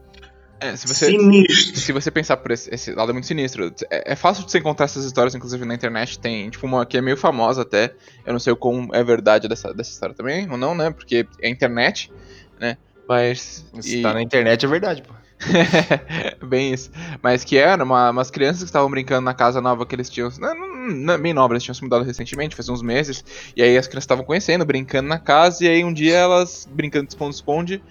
[0.61, 1.76] É, se você, Sinistro.
[1.76, 3.74] se você pensar por esse, esse lado é muito sinistro.
[3.91, 6.18] É, é fácil de você encontrar essas histórias, inclusive na internet.
[6.18, 7.95] Tem, tipo, uma que é meio famosa até.
[8.24, 10.91] Eu não sei o como é verdade dessa, dessa história também, ou não, né?
[10.91, 12.11] Porque é internet,
[12.59, 12.77] né?
[13.09, 13.65] Mas.
[13.81, 15.13] Se e- tá na internet é verdade, pô.
[16.47, 16.91] Bem isso.
[17.23, 20.31] Mas que era uma, umas crianças que estavam brincando na casa nova que eles tinham.
[20.39, 23.25] Não, não, bem nova, eles tinham se mudado recentemente, faz uns meses.
[23.57, 25.65] E aí as crianças estavam conhecendo, brincando na casa.
[25.65, 27.83] E aí um dia elas, brincando de esconde-esconde,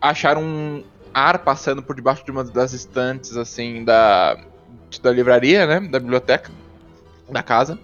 [0.00, 4.38] acharam um ar passando por debaixo de uma das estantes, assim, da,
[5.02, 5.80] da livraria, né?
[5.80, 6.50] Da biblioteca
[7.28, 7.78] da casa.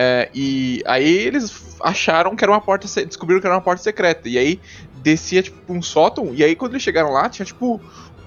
[0.00, 2.86] É, e aí eles acharam que era uma porta.
[3.04, 4.28] Descobriram que era uma porta secreta.
[4.28, 4.60] E aí
[4.98, 6.32] descia, tipo, um sótão.
[6.34, 7.80] E aí quando eles chegaram lá, tinha, tipo,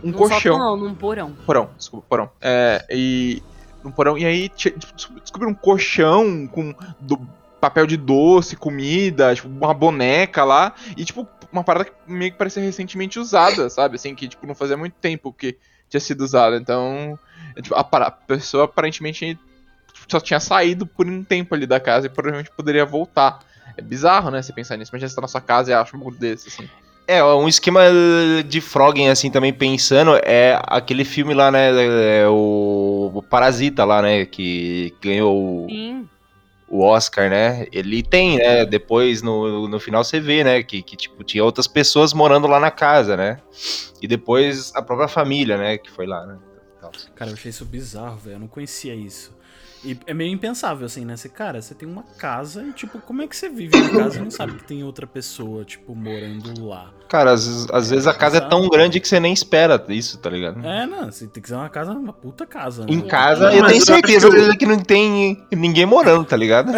[0.04, 0.40] um Num colchão.
[0.40, 1.32] sótão não, num porão.
[1.46, 2.30] Porão, desculpa, porão.
[2.42, 3.42] É, e.
[3.84, 4.76] No porão, e aí tinha-
[5.24, 7.20] descobriram um colchão com do-
[7.60, 10.74] papel de doce, comida, tipo, uma boneca lá.
[10.98, 13.96] E, tipo, uma parada que meio que parecia recentemente usada, sabe?
[13.96, 15.58] Assim, que, tipo, não fazia muito tempo que
[15.90, 16.58] tinha sido usada.
[16.58, 17.18] Então,
[17.56, 19.38] é, tipo, a, a pessoa aparentemente
[20.08, 23.40] só tinha saído por um tempo ali da casa e provavelmente poderia voltar.
[23.78, 24.42] É bizarro, né?
[24.42, 24.92] Você pensar nisso.
[24.92, 26.70] Imagina você tá na sua casa e acha um bagulho desse, assim.
[27.08, 27.82] É, um esquema
[28.48, 31.70] de Froggen, assim, também pensando, é aquele filme lá, né,
[32.22, 36.08] é o, o Parasita lá, né, que ganhou o, Sim.
[36.70, 40.96] o Oscar, né, ele tem, né, depois no, no final você vê, né, que, que,
[40.96, 43.40] tipo, tinha outras pessoas morando lá na casa, né,
[44.02, 46.38] e depois a própria família, né, que foi lá, né,
[46.82, 46.92] tal.
[47.16, 48.36] Cara, eu achei isso bizarro, velho.
[48.36, 49.32] Eu não conhecia isso.
[49.84, 51.18] E é meio impensável, assim, né?
[51.18, 54.20] Você, cara, você tem uma casa e, tipo, como é que você vive na casa
[54.20, 56.92] e não sabe que tem outra pessoa, tipo, morando lá?
[57.10, 60.18] Cara, às, vezes- às vezes a casa é tão grande que você nem espera isso,
[60.20, 60.66] tá ligado?
[60.66, 62.88] É, não, você tem que ser uma casa, uma puta casa, né?
[62.94, 66.72] Em casa, eu tenho certeza que eu- que não tem ninguém morando, tá ligado?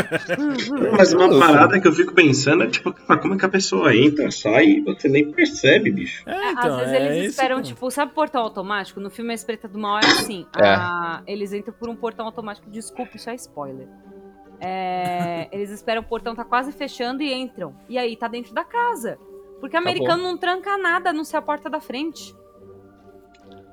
[0.97, 4.32] Mas uma parada que eu fico pensando é tipo, como é que a pessoa entra,
[4.32, 6.24] sai e você nem percebe, bicho.
[6.28, 8.99] É, Às vezes é eles esperam, tipo, sabe portão automático?
[8.99, 10.45] No filme A Espreita do Mal é assim.
[10.58, 10.68] É.
[10.70, 12.70] a- eles entram por um portão automático.
[12.94, 13.88] Desculpa, isso é spoiler.
[14.62, 17.74] É, eles esperam o portão tá quase fechando e entram.
[17.89, 19.18] E aí tá dentro da casa.
[19.60, 22.36] Porque americano não tranca nada, a não ser a porta da frente.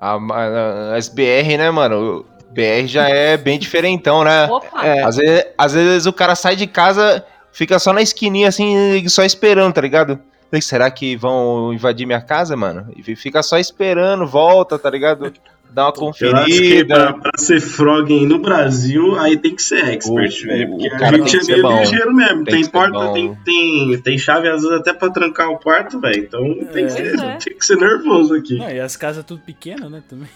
[0.01, 2.21] A, a- as BR, né, mano?
[2.21, 4.47] O BR já é bem diferentão, né?
[4.47, 4.87] Opa!
[4.87, 5.03] É.
[5.03, 9.23] Às vezes, às vezes o cara sai de casa, fica só na esquininha, assim, só
[9.25, 10.19] esperando, tá ligado?
[10.61, 12.93] Será que vão invadir minha casa, mano?
[12.97, 15.33] E fica só esperando, volta, tá ligado?
[15.73, 17.13] Dá uma que pra, conferida.
[17.15, 20.67] pra ser frog no Brasil, aí tem que ser expert, O- velho.
[20.69, 21.81] o Porque cara a tem gente que é ser meio bom.
[21.81, 22.45] ligeiro mesmo.
[22.45, 26.19] Tem Tem, porta, tem, tem, tem chave, às vezes, até pra trancar o quarto, velho.
[26.25, 26.43] Então
[26.73, 27.37] tem, que ser, é.
[27.37, 28.59] tem que ser nervoso aqui.
[28.59, 30.29] Não, e as casas tudo pequenas, né, também.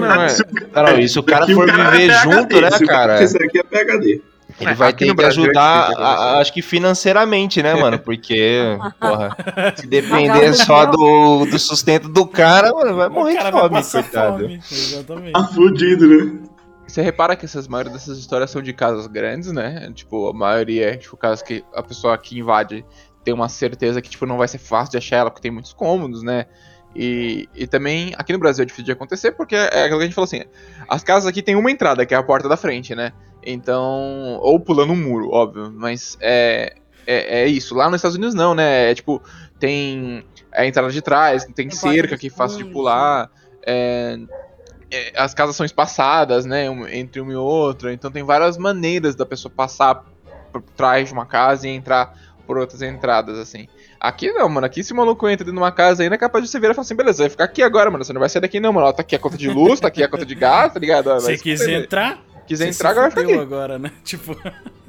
[0.00, 0.26] Não, é-
[0.92, 3.22] não, e se o cara for viver é junto, né, cara?
[3.22, 4.22] Esse aqui é PHD.
[4.60, 7.98] Ele É, vai ter que Brasil ajudar, a- acho que financeiramente, né, mano?
[7.98, 9.36] Porque, porra,
[9.76, 14.42] se depender só do, do sustento do cara, mano, vai morrer de fome, coitado.
[14.44, 14.54] fome.
[14.70, 15.32] Exatamente.
[15.32, 16.38] Tá fudido, né?
[16.86, 19.90] Você repara que essas maioria dessas histórias são de casas grandes, né?
[19.94, 22.84] Tipo, a maioria é tipo casas que a pessoa que invade
[23.24, 25.72] tem uma certeza que tipo não vai ser fácil de achar ela porque tem muitos
[25.72, 26.46] cômodos, né?
[26.94, 30.06] E, e também aqui no Brasil é difícil de acontecer porque é aquilo que a
[30.06, 30.42] gente falou assim:
[30.88, 33.12] as casas aqui tem uma entrada que é a porta da frente, né?
[33.42, 36.74] Então, ou pulando um muro, óbvio, mas é
[37.06, 37.74] é, é isso.
[37.74, 38.90] Lá nos Estados Unidos não, né?
[38.90, 39.20] É tipo
[39.58, 43.30] tem a entrada de trás, tem, Tem cerca que é fácil de pular.
[43.66, 44.18] é,
[44.90, 49.14] é, as casas são espaçadas, né, um- entre uma e outra, então tem várias maneiras
[49.16, 50.04] da pessoa passar
[50.52, 52.16] por trás de uma casa e entrar
[52.46, 53.66] por outras entradas, assim.
[54.00, 56.44] Aqui não, mano, aqui se o maluco entra dentro de uma casa ainda é capaz
[56.44, 58.28] de você virar e falar assim, beleza, vai ficar aqui agora, mano, você não vai
[58.28, 60.26] sair daqui não, mano, ó, tá aqui a conta de luz, tá aqui a conta
[60.26, 61.08] de gás, tá ligado?
[61.08, 63.32] Ó, quiser fuder, entrar, quiser você entrar, agora fica aqui.
[63.38, 63.90] agora, né?
[64.04, 64.36] Tipo,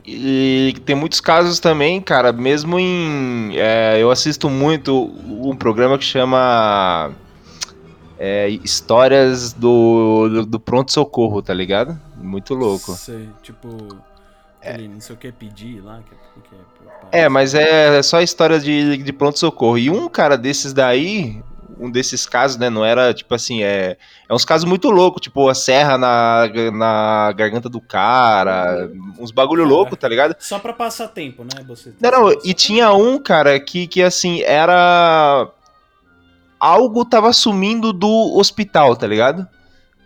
[0.06, 3.51] E tem muitos casos também, cara, mesmo em.
[3.58, 7.12] é, eu assisto muito um programa que chama.
[8.20, 11.99] é, Histórias do, do, do Pronto-Socorro, tá ligado?
[12.18, 12.93] Muito louco.
[12.93, 13.68] Sei, tipo,
[14.62, 16.56] aquele não sei o que pedir lá, que, que
[17.12, 19.78] É, mas é só história de, de pronto-socorro.
[19.78, 21.41] E um cara desses daí,
[21.80, 23.97] um desses casos, né, não era tipo assim, é,
[24.28, 28.89] é uns casos muito loucos, tipo a serra na, na garganta do cara,
[29.20, 29.76] uns bagulho Caraca.
[29.76, 30.36] louco, tá ligado?
[30.39, 31.64] Só pra passar tempo, né?
[31.68, 35.49] Você Não, não, e tinha um, cara, que, que assim, era.
[36.58, 39.47] Algo tava sumindo do hospital, tá ligado?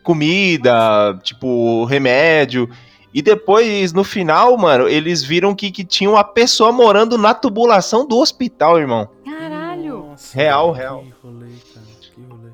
[0.04, 2.70] Comida, tipo, remédio.
[3.14, 8.07] E depois, no final, mano, eles viram que, que tinha uma pessoa morando na tubulação
[8.07, 9.10] do hospital, irmão.
[9.26, 10.05] Caralho!
[10.10, 11.03] Nossa, Real, que real.
[11.24, 12.49] rolê, cara, que rolê.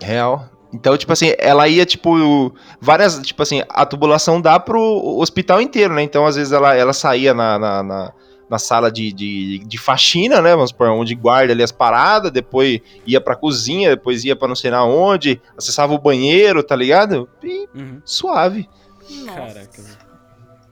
[0.00, 0.44] Real.
[0.72, 3.18] Então, tipo assim, ela ia, tipo, várias.
[3.20, 4.80] Tipo assim, a tubulação dá pro
[5.18, 6.02] hospital inteiro, né?
[6.02, 8.12] Então, às vezes, ela, ela saía na, na, na,
[8.48, 10.54] na sala de, de, de faxina, né?
[10.54, 14.54] Vamos supor, onde guarda ali as paradas, depois ia pra cozinha, depois ia pra não
[14.54, 17.28] sei na onde, acessava o banheiro, tá ligado?
[17.42, 18.00] E Uhum.
[18.04, 18.66] suave.
[19.10, 19.34] Nossa.
[19.34, 19.82] Caraca.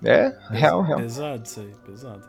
[0.05, 1.01] É, real, real.
[1.01, 2.23] Pesado isso aí, pesado.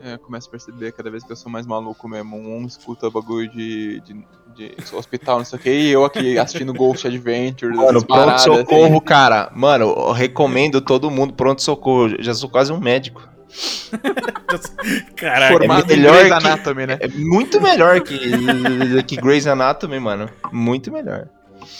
[0.00, 2.36] É, eu começo a perceber cada vez que eu sou mais maluco mesmo.
[2.36, 6.72] Um escuta bagulho de, de, de hospital, não sei o que, e eu aqui assistindo
[6.74, 9.50] Ghost Adventures, Mano, pronto-socorro, cara.
[9.54, 12.14] Mano, eu recomendo todo mundo pronto-socorro.
[12.22, 13.26] Já sou quase um médico.
[15.16, 16.98] Caraca, Formado é melhor Grey's que- Anatomy, né?
[17.00, 18.18] É muito melhor que,
[19.06, 20.28] que Grey's Anatomy, mano.
[20.52, 21.28] Muito melhor.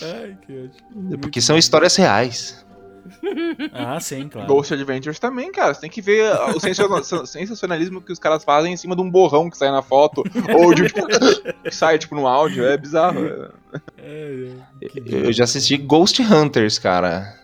[0.02, 1.18] Ai, que ótimo.
[1.18, 2.65] Porque são histórias reais.
[3.72, 4.48] Ah, sim, claro.
[4.48, 5.74] Ghost Adventures também, cara.
[5.74, 9.10] Você tem que ver o sensaciona- sensacionalismo que os caras fazem em cima de um
[9.10, 10.22] borrão que sai na foto,
[10.58, 11.06] ou de um tipo,
[11.62, 12.64] que sai tipo no áudio.
[12.66, 13.26] É bizarro.
[13.26, 13.48] é.
[13.98, 14.48] É,
[15.06, 17.34] Eu já assisti Ghost Hunters, cara.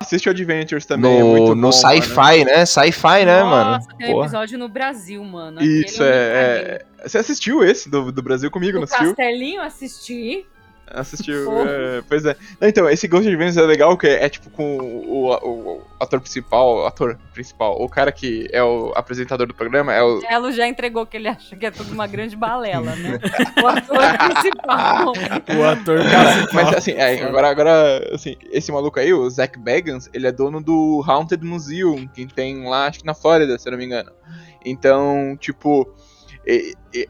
[0.00, 1.54] Assiste o Adventures também, é muito No, bom.
[1.54, 2.66] no sci-fi, né?
[2.66, 3.70] Sci-fi, né, mano?
[3.72, 4.24] Nossa, tem um Porra.
[4.26, 5.62] episódio no Brasil, mano.
[5.62, 6.84] Isso, é, é.
[7.08, 9.14] Você assistiu esse do, do Brasil comigo, O não assistiu?
[9.14, 10.44] Castelinho assisti.
[10.86, 12.36] Assistiu, é, pois é.
[12.60, 15.82] Não, Então, esse Ghost Adventures é legal, que é, é, tipo com o, o- o
[15.98, 20.20] ator principal, o ator principal, o cara que é o apresentador do programa, é o...
[20.28, 23.18] Elo já entregou que ele acha que é tudo uma grande balela, né?
[23.62, 23.96] O ator
[24.32, 25.12] principal.
[25.58, 26.64] O ator Cara, principal.
[26.64, 30.60] mas assim, é, agora, agora, assim, esse maluco aí, o Zach Bagans, ele é dono
[30.62, 34.10] do Haunted Museum, que tem lá, acho que na Flórida, se eu não me engano.
[34.64, 35.92] Então, tipo,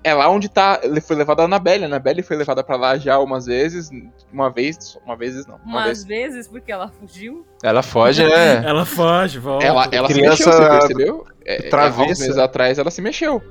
[0.02, 0.80] É lá onde tá.
[0.82, 1.84] Ele foi levado a Annabelle.
[1.84, 3.90] A Annabelle foi levada pra lá já umas vezes.
[4.32, 4.96] Uma vez.
[5.04, 5.56] Uma vez não.
[5.64, 6.32] Uma Umas vez.
[6.32, 7.44] vezes, porque ela fugiu.
[7.62, 8.64] Ela foge, né?
[8.64, 9.66] Ela foge, volta.
[9.66, 11.26] Ela, ela se Criança mexeu, você percebeu?
[11.44, 12.00] É, travessa.
[12.00, 13.42] Alguns meses atrás ela se mexeu.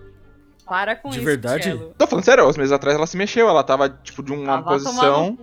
[0.65, 1.64] Para com De isso, verdade?
[1.65, 1.93] Cello.
[1.97, 3.49] Tô falando sério, uns meses atrás ela se mexeu.
[3.49, 5.38] Ela tava, tipo, de uma tomar posição.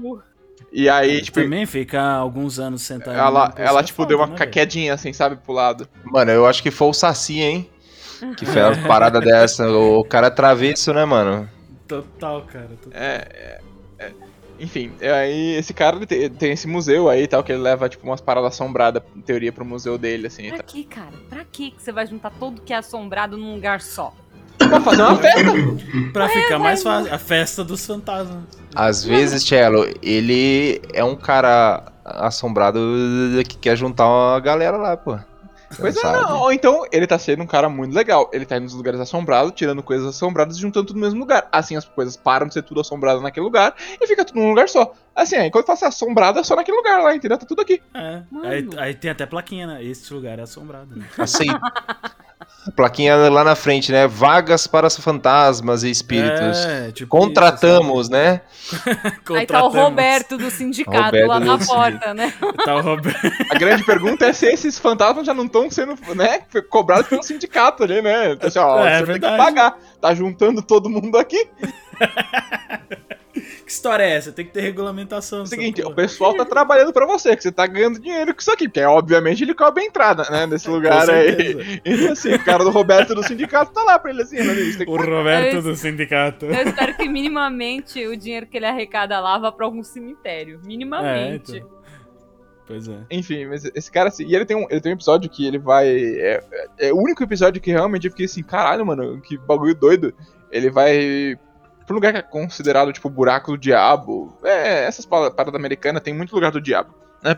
[0.72, 1.40] E aí, tipo.
[1.40, 3.16] Também fica alguns anos sentado.
[3.16, 4.50] Ela, ela é tipo, foda, deu uma né, velho?
[4.50, 5.86] quedinha assim, sabe, pro lado.
[6.04, 7.70] Mano, eu acho que foi o Saci, hein?
[8.36, 9.68] Que fez uma parada dessa.
[9.70, 11.48] O cara é travesso, né, mano?
[11.86, 12.68] Total, cara.
[12.82, 13.01] total.
[13.01, 13.60] É, é,
[13.98, 14.12] é.
[14.59, 17.88] Enfim, aí esse cara ele tem, tem esse museu aí e tal, que ele leva,
[17.88, 20.48] tipo, umas paradas assombradas, em teoria, pro museu dele, assim.
[20.48, 21.12] e Pra que, cara?
[21.30, 24.12] Pra que que você vai juntar tudo que é assombrado num lugar só?
[24.59, 25.40] Pra fazer uma festa!
[26.12, 27.14] Pra ficar mais fácil.
[27.14, 28.44] A festa dos fantasmas.
[28.74, 32.78] Às vezes, Cello, ele é um cara assombrado
[33.48, 35.18] que quer juntar uma galera lá, pô.
[35.76, 36.40] Pois é, não.
[36.40, 38.28] Ou então, ele tá sendo um cara muito legal.
[38.32, 41.48] Ele tá indo nos lugares assombrados, tirando coisas assombradas e juntando tudo no mesmo lugar.
[41.52, 44.68] Assim as coisas param de ser tudo assombrado naquele lugar e fica tudo num lugar
[44.68, 44.92] só.
[45.14, 47.38] Assim, aí quando fala assim, assombrado é só naquele lugar lá, entendeu?
[47.38, 47.80] Tá tudo aqui.
[47.94, 48.22] É.
[48.30, 48.48] Mano.
[48.48, 49.84] Aí, aí tem até plaquinha, né?
[49.84, 50.97] Este lugar é assombrado.
[50.97, 51.06] Né?
[51.16, 51.47] Assim,
[52.74, 54.06] plaquinha lá na frente, né?
[54.06, 56.58] Vagas para fantasmas e espíritos.
[56.64, 58.42] É, tipo Contratamos, né?
[58.62, 58.90] isso, sabe?
[58.90, 59.74] Aí tá o Contratamos.
[59.74, 62.32] Roberto do sindicato Roberto lá na porta, né?
[62.64, 63.20] Tá o Roberto.
[63.50, 67.82] A grande pergunta é se esses fantasmas já não estão sendo, né, cobrados pelo sindicato
[67.84, 68.32] ali, né?
[68.32, 69.36] Então, assim, ó, É, você tem verdade.
[69.36, 69.78] que pagar.
[70.00, 71.48] Tá juntando todo mundo aqui.
[73.64, 74.32] Que história é essa?
[74.32, 75.40] Tem que ter regulamentação.
[75.40, 75.92] É o seguinte, porra.
[75.92, 78.82] o pessoal tá trabalhando pra você, que você tá ganhando dinheiro com isso aqui, porque
[78.84, 81.26] obviamente ele cobra a entrada, né, nesse lugar aí.
[81.36, 81.60] certeza.
[81.84, 84.96] Então assim, o cara do Roberto do sindicato tá lá pra ele assim, né, O
[84.96, 86.46] Roberto É do sindicato.
[86.46, 90.60] Eu espero que minimamente o dinheiro que ele arrecada lá vá pra algum cemitério.
[90.62, 91.56] É, Minimamente.
[91.56, 91.80] então.
[92.66, 92.98] Pois é.
[93.10, 95.58] Enfim, mas esse cara assim, e ele tem um, ele tem um episódio que ele
[95.58, 95.88] vai.
[95.88, 96.40] É,
[96.78, 100.14] é- é o único episódio que realmente eu fiquei assim, caralho, mano, que bagulho doido.
[100.52, 101.36] Ele vai
[101.90, 104.38] pra um lugar que é considerado, tipo, buraco do diabo.
[104.44, 107.36] É, essas pa- paradas americanas tem muito lugar do diabo, né?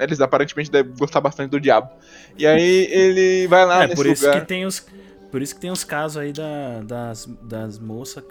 [0.00, 1.90] Eles aparentemente devem gostar bastante do diabo.
[2.38, 4.40] E aí ele vai lá é, nesse por isso lugar.
[4.40, 4.86] que tem os.
[5.30, 8.22] Por isso que tem os casos aí da- das, das moças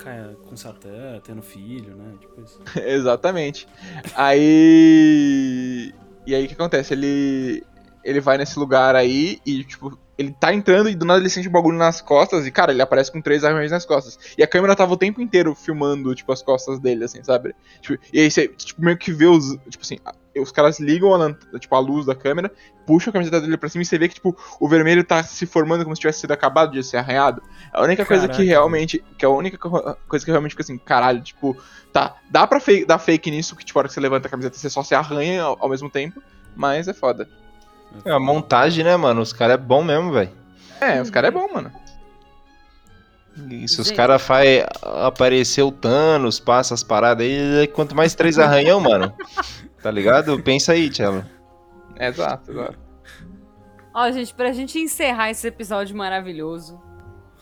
[0.47, 2.13] com Satã, tendo filho, né?
[2.19, 2.59] Tipo isso.
[2.83, 3.67] Exatamente.
[4.15, 5.93] Aí.
[6.25, 6.93] E aí o que acontece?
[6.93, 7.63] Ele.
[8.03, 11.47] Ele vai nesse lugar aí e, tipo, ele tá entrando e do nada ele sente
[11.47, 14.17] um bagulho nas costas e, cara, ele aparece com três armas nas costas.
[14.37, 17.55] E a câmera tava o tempo inteiro filmando, tipo, as costas dele, assim, sabe?
[17.81, 19.57] Tipo, e aí você, tipo, meio que vê os.
[19.69, 19.97] Tipo assim,
[20.37, 22.51] os caras ligam a, tipo, a luz da câmera,
[22.85, 25.45] puxam a camiseta dele pra cima e você vê que, tipo, o vermelho tá se
[25.45, 27.41] formando como se tivesse sido acabado de ser arranhado.
[27.73, 29.03] A única coisa que realmente.
[29.17, 31.57] Que é a única co- coisa que realmente fica assim, caralho, tipo,
[31.91, 34.31] tá, dá pra fake, dar fake nisso, que tipo, a hora que você levanta a
[34.31, 36.21] camiseta você só se arranha ao, ao mesmo tempo,
[36.55, 37.27] mas é foda.
[38.05, 39.21] É a montagem, né, mano?
[39.21, 40.31] Os caras é bom mesmo, velho.
[40.79, 41.71] É, os caras é bom, mano.
[43.49, 48.37] E se os caras faz aparecer o Thanos, passa as paradas aí, quanto mais três
[48.37, 49.13] arranhão, mano.
[49.81, 50.41] Tá ligado?
[50.41, 51.25] Pensa aí, Tchelo.
[51.95, 52.79] É, exato, exato.
[53.93, 56.79] Ó, gente, pra gente encerrar esse episódio maravilhoso,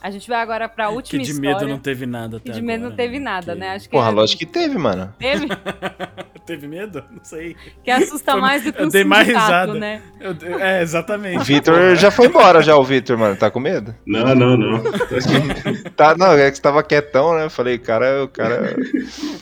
[0.01, 1.55] a gente vai agora pra Que última de história.
[1.57, 3.25] medo não teve nada até que de medo agora, não teve né?
[3.25, 3.69] nada, Que- né?
[3.71, 5.13] Acho que Porra, é- lógico que teve, mano.
[5.19, 5.47] teve,
[6.45, 7.03] Teve medo?
[7.11, 7.55] Não sei.
[7.83, 9.73] que assusta Foi- mais do que eu um dei mais risada.
[9.75, 10.01] né?
[10.19, 11.37] Eu- é, exatamente.
[11.37, 13.35] O Vitor já foi embora, já, o Vitor, mano.
[13.35, 13.93] Tá com medo?
[14.07, 14.83] Não, não, não.
[15.95, 17.45] Tá, não, é que você tava quietão, né?
[17.45, 18.75] Eu falei, cara, o cara.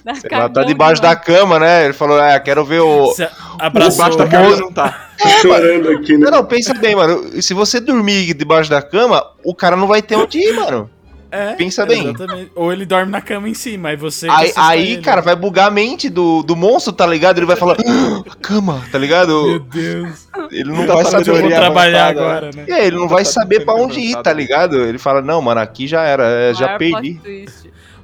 [0.04, 1.26] Da lá, tá cagão debaixo da demais.
[1.26, 1.86] cama, né?
[1.86, 3.14] Ele falou, é, quero ver o.
[3.60, 5.07] Abraçou Debaixo da o cama não tá.
[5.42, 6.26] Chorando aqui, né?
[6.30, 7.42] Não, não, pensa bem, mano.
[7.42, 10.90] Se você dormir debaixo da cama, o cara não vai ter onde ir, mano.
[11.30, 12.08] É, Pensa bem.
[12.12, 12.52] Exatamente.
[12.56, 14.30] Ou ele dorme na cama em cima, aí você.
[14.30, 17.38] Aí, aí cara, vai bugar a mente do, do monstro, tá ligado?
[17.38, 19.60] Ele vai falar, "Ah, cama, tá Meu ligado?
[19.60, 20.30] Deus.
[20.50, 22.22] Ele não Tá vai saber Teoria trabalhar avançada.
[22.22, 22.66] agora, né?
[22.70, 24.78] É, ele não vai saber pra onde ir, tá ligado?
[24.86, 27.20] Ele fala, não, mano, aqui já era, é, já perdi.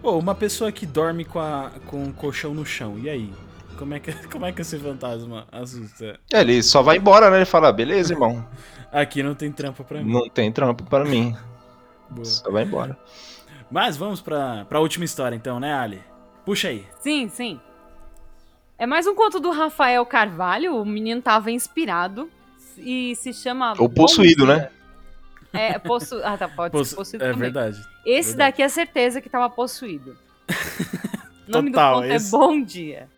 [0.02, 3.30] Pô, uma pessoa que dorme com, a, com o colchão no chão, e aí?
[3.78, 6.20] Como é que, como é que esse fantasma assusta?
[6.32, 7.38] É, ele só vai embora, né?
[7.38, 8.48] Ele fala, beleza, irmão,
[8.92, 10.12] Aqui não tem trampo pra mim.
[10.12, 11.36] não tem trampo pra mim.
[12.10, 12.26] Boa.
[12.26, 12.98] Só vai embora.
[13.72, 16.02] Mas vamos pra, pra última história então, né, Ali?
[16.46, 16.86] Puxa aí.
[17.00, 17.60] Sim, sim.
[18.78, 20.76] É mais um conto do Rafael Carvalho.
[20.76, 22.30] O menino tava inspirado
[22.78, 23.74] e se chama.
[23.80, 24.70] Ou possuído, né?
[25.52, 26.20] É, possu...
[26.24, 27.42] Ah, tá, pode ser possuído é também.
[27.52, 27.78] verdade.
[28.06, 28.52] Esse verdade.
[28.52, 30.18] daqui é certeza que tava possuído.
[31.48, 33.10] o nome Total, do conto esse- é Bom Dia.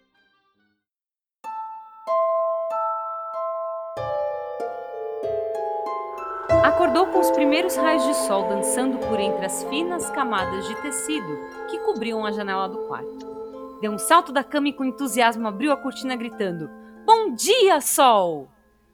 [6.65, 11.37] Acordou com os primeiros raios de sol dançando por entre as finas camadas de tecido
[11.69, 13.77] que cobriam a janela do quarto.
[13.79, 16.67] Deu um salto da cama e com entusiasmo abriu a cortina gritando:
[17.05, 18.49] Bom dia, sol!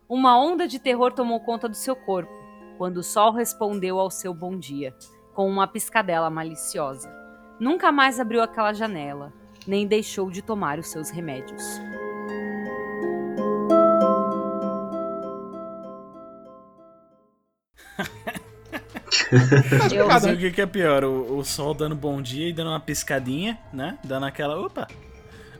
[0.09, 2.33] Uma onda de terror tomou conta do seu corpo
[2.77, 4.93] quando o sol respondeu ao seu bom dia.
[5.33, 7.09] com uma piscadela maliciosa.
[7.57, 9.31] Nunca mais abriu aquela janela,
[9.65, 11.79] nem deixou de tomar os seus remédios.
[19.93, 22.53] Eu não sei o que, que é pior, o, o, sol dando bom dia e
[22.53, 23.97] dando uma piscadinha, né?
[24.03, 24.59] Dando aquela.
[24.59, 24.87] Opa!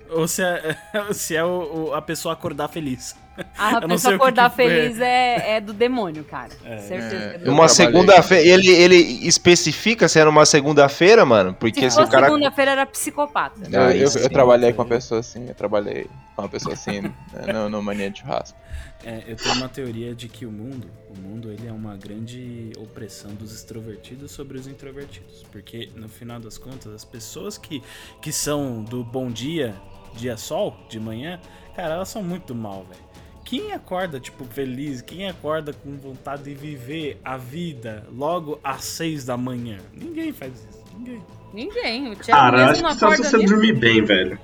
[0.09, 0.77] Ou se é,
[1.13, 3.15] se é o, o, a pessoa acordar feliz.
[3.57, 6.51] Ah, a pessoa acordar que que feliz é, é, do demônio, cara.
[6.65, 7.41] É, Certeza.
[7.45, 7.49] É.
[7.49, 8.45] Uma segunda-feira.
[8.45, 8.95] Ele, ele
[9.27, 11.53] especifica se era uma segunda-feira, mano?
[11.53, 12.27] Porque se, se o cara.
[12.27, 13.61] segunda-feira era psicopata.
[13.67, 17.01] Ah, eu, eu, eu, trabalhei com uma pessoa assim, eu trabalhei com uma pessoa assim
[17.01, 18.57] né, no, no Mania de Churrasco.
[19.03, 22.71] É, eu tenho uma teoria de que o mundo, o mundo ele é uma grande
[22.77, 27.81] opressão dos extrovertidos sobre os introvertidos, porque no final das contas as pessoas que,
[28.21, 29.75] que são do bom dia,
[30.15, 31.39] dia sol, de manhã,
[31.75, 33.11] cara, elas são muito mal, velho.
[33.51, 35.01] Quem acorda, tipo, feliz?
[35.01, 39.77] Quem acorda com vontade de viver a vida logo às seis da manhã?
[39.93, 40.81] Ninguém faz isso.
[40.97, 41.21] Ninguém.
[41.53, 42.13] Ninguém.
[42.13, 44.39] O Cara, acho que só se você dormir bem, velho.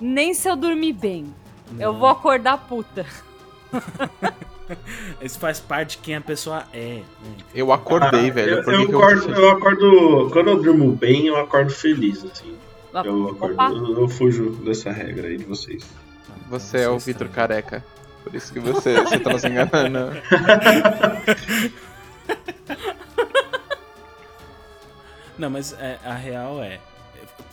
[0.00, 1.26] Nem se eu dormir bem.
[1.72, 1.82] Não.
[1.82, 3.04] Eu vou acordar puta.
[5.20, 7.02] Isso faz parte de quem a pessoa é.
[7.02, 7.04] Né?
[7.54, 8.50] Eu acordei, ah, velho.
[8.50, 10.30] Eu, eu, acordo, eu, eu, acordo.
[10.32, 12.56] Quando eu durmo bem, eu acordo feliz, assim.
[12.94, 15.84] Eu, acordo, eu, fujo dessa regra aí de vocês.
[16.48, 17.84] Você é o Vitor Careca.
[18.22, 20.12] Por isso que você, você tá nos enganando.
[25.38, 26.78] Não, mas é, a real é.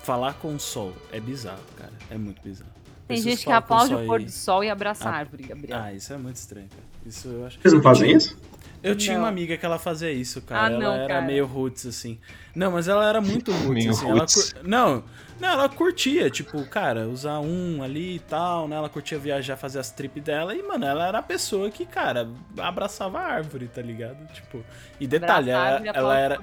[0.04, 1.92] Falar com o sol é bizarro, cara.
[2.10, 2.72] É muito bizarro.
[3.08, 5.80] Tem gente que aplaude o pôr do sol e abraça a árvore, Gabriel.
[5.80, 6.84] Ah, isso é muito estranho, cara.
[7.06, 7.60] Isso eu acho.
[7.60, 8.38] Vocês não fazem isso?
[8.82, 9.24] Eu tinha não.
[9.24, 10.64] uma amiga que ela fazia isso, cara.
[10.64, 11.22] Ah, ela não, era cara.
[11.22, 12.20] meio roots, assim.
[12.56, 14.06] Não, mas ela era muito roots, assim.
[14.06, 14.54] Roots.
[14.54, 14.70] Ela cur...
[14.70, 15.04] Não,
[15.40, 18.76] não, ela curtia, tipo, cara, usar um ali e tal, né?
[18.76, 20.54] Ela curtia viajar, fazer as trips dela.
[20.54, 24.18] E, mano, ela era a pessoa que, cara, abraçava a árvore, tá ligado?
[24.34, 24.64] Tipo.
[25.00, 26.40] E detalhe, ela, ela era.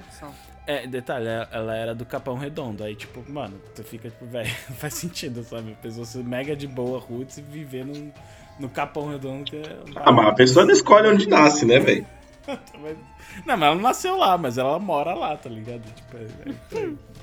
[0.65, 2.83] É, detalhe, ela era do Capão Redondo.
[2.83, 5.73] Aí, tipo, mano, tu fica, tipo, velho, não faz sentido, sabe?
[5.73, 8.11] A pessoa ser mega de boa, roots, e viver no,
[8.59, 9.45] no Capão Redondo.
[9.45, 12.05] Que é ah, mas a pessoa não escolhe onde nasce, né, velho?
[13.45, 15.83] não, mas ela não nasceu lá, mas ela mora lá, tá ligado?
[15.93, 17.17] Tipo, é, é...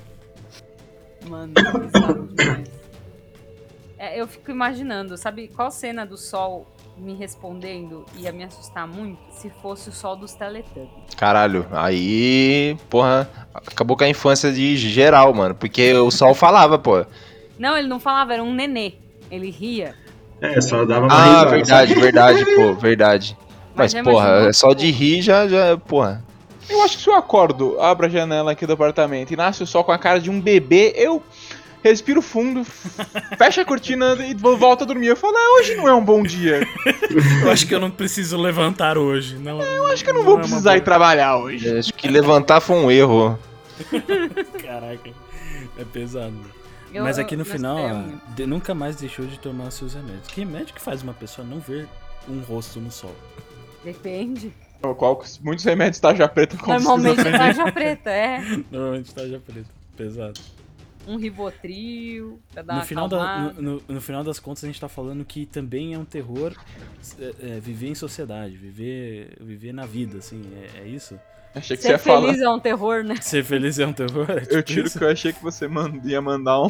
[1.29, 2.69] Mano, é demais.
[3.97, 9.19] É, eu fico imaginando, sabe qual cena do sol me respondendo ia me assustar muito
[9.31, 11.13] se fosse o sol dos Teletubbies.
[11.17, 17.05] Caralho, aí, porra, acabou com a infância de geral, mano, porque o sol falava, pô.
[17.57, 18.93] Não, ele não falava, era um nenê.
[19.31, 19.95] Ele ria.
[20.41, 23.37] É, só dava uma Ah, risada, verdade, verdade, pô, verdade.
[23.73, 26.23] Mas, Mas porra, é só de rir já, já, porra.
[26.69, 29.67] Eu acho que se eu acordo, abro a janela aqui do apartamento e nasce o
[29.67, 31.21] sol com a cara de um bebê, eu
[31.83, 32.63] respiro fundo,
[33.37, 35.07] fecha a cortina e volta a dormir.
[35.07, 36.67] Eu falo, ah, hoje não é um bom dia.
[37.43, 39.37] eu acho que eu não preciso levantar hoje.
[39.37, 41.67] Não, é, eu acho que eu não, não vou é precisar ir trabalhar hoje.
[41.67, 43.37] Eu acho que levantar foi um erro.
[44.63, 45.11] Caraca,
[45.77, 46.33] é pesado.
[46.91, 50.27] Eu, Mas aqui no final, ó, nunca mais deixou de tomar seus remédios.
[50.27, 51.87] Que remédio que faz uma pessoa não ver
[52.27, 53.13] um rosto no sol?
[53.83, 54.51] Depende.
[54.93, 58.41] Qual, muitos remédios tarja preta Normalmente tarja preta, é.
[58.71, 59.69] Normalmente tarja preta.
[59.95, 60.39] Pesado
[61.07, 64.67] um Rivotril pra dar no uma final da, no, no, no, final das contas, a
[64.67, 66.53] gente tá falando que também é um terror
[67.19, 71.19] é, é, viver em sociedade, viver, viver na vida, assim, é, é isso?
[71.55, 72.51] Achei que Ser você ia feliz falar...
[72.51, 73.15] é um terror, né?
[73.21, 74.29] Ser feliz é um terror?
[74.29, 74.99] É tipo eu tiro isso?
[74.99, 75.69] que eu achei que você
[76.03, 76.69] ia mandar um,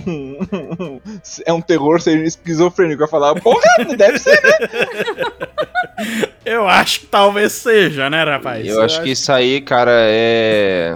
[0.79, 1.01] um,
[1.45, 3.01] É um terror ser esquizofrênico.
[3.01, 3.63] Eu falar, porra,
[3.97, 6.29] deve ser, né?
[6.45, 8.65] eu acho que talvez seja, né, rapaz?
[8.65, 10.95] Eu, eu acho, acho que isso aí, cara, é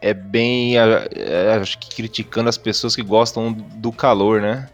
[0.00, 4.68] é bem, acho que criticando as pessoas que gostam do calor, né?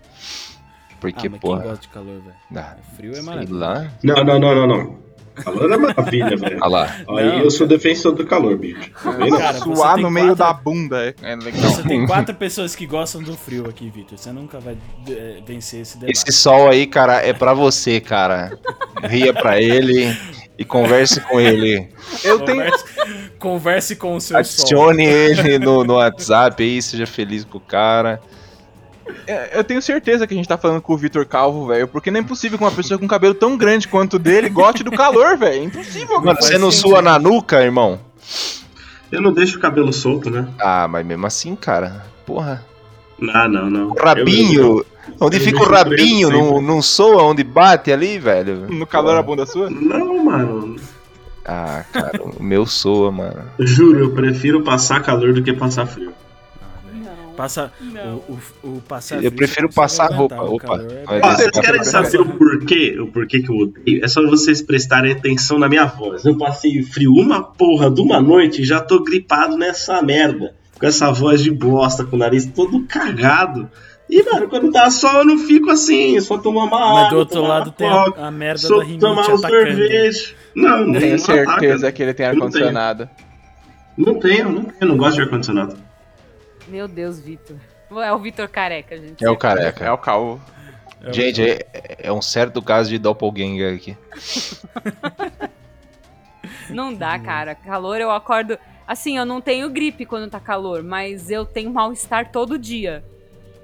[1.01, 1.61] Porque, ah, mas porra.
[1.61, 2.35] Quem gosta de calor, velho?
[2.55, 3.59] Ah, frio é maravilhoso.
[3.59, 3.91] Lá.
[4.03, 4.99] Não, não, não, não, não.
[5.35, 6.59] Calor é maravilha, velho.
[6.61, 6.97] Olha lá.
[7.09, 8.91] Aí não, eu sou defensor do calor, bicho.
[8.93, 11.63] Cara, suar no meio da bunda é, é legal.
[11.63, 14.19] Você tem quatro pessoas que gostam do frio aqui, Vitor.
[14.19, 14.77] Você nunca vai
[15.09, 16.13] é, vencer esse debate.
[16.13, 18.59] Esse sol aí, cara, é pra você, cara.
[19.03, 20.17] Ria pra ele
[20.59, 21.89] e converse com ele.
[22.23, 23.31] Eu converse, tenho.
[23.39, 25.15] Converse com o seu Adicione sol.
[25.15, 28.21] ele no, no WhatsApp aí, seja feliz com o cara.
[29.27, 32.11] É, eu tenho certeza que a gente tá falando com o Vitor Calvo, velho, porque
[32.11, 34.91] não é impossível que uma pessoa com cabelo tão grande quanto o dele goste do
[34.91, 35.63] calor, velho.
[35.63, 36.21] É impossível.
[36.21, 38.01] Mano, você não sua na nuca, irmão?
[39.11, 40.49] Eu não deixo o cabelo solto, né?
[40.59, 42.65] Ah, mas mesmo assim, cara, porra.
[43.19, 43.91] Não, não, não.
[43.91, 44.85] O rabinho,
[45.21, 48.67] onde eu fica o rabinho, não, não soa onde bate ali, velho?
[48.69, 49.69] No calor a bunda sua?
[49.71, 50.77] Não, mano.
[51.45, 53.43] Ah, cara, o meu soa, mano.
[53.59, 56.13] Juro, eu prefiro passar calor do que passar frio.
[57.37, 58.17] Passa Não.
[58.29, 60.43] o, o, o passar Eu prefiro passar roupa.
[60.43, 60.81] Opa.
[61.09, 62.99] é Ó, vocês querem saber o porquê?
[63.01, 64.05] O porquê que eu odeio?
[64.05, 66.25] É só vocês prestarem atenção na minha voz.
[66.25, 70.55] Eu passei frio uma porra de uma noite e já tô gripado nessa merda.
[70.79, 73.71] Com essa voz de bosta, com o nariz todo cagado.
[74.11, 77.01] E, mano, quando dá sol eu não fico assim, só tomar uma água.
[77.03, 79.35] Mas do outro tomar lado tem coca, a, a merda só da rinite tomar um
[79.37, 79.67] atacando.
[79.71, 80.37] sorvete.
[80.55, 81.93] Não, não Tenho certeza ataca.
[81.93, 83.09] que ele tem ar-condicionado.
[83.97, 85.77] Não tenho, não tenho, não gosto de ar-condicionado.
[86.73, 87.59] Meu Deus, Vitor.
[87.91, 89.23] É o Vitor careca, gente.
[89.23, 89.85] É o careca.
[89.85, 90.41] É o calvo.
[91.11, 93.95] Gente, é, é um certo caso de doppelganger aqui.
[96.71, 97.55] Não dá, cara.
[97.55, 98.59] Calor eu acordo.
[98.89, 103.05] Assim, eu não tenho gripe quando tá calor, mas eu tenho mal-estar todo dia.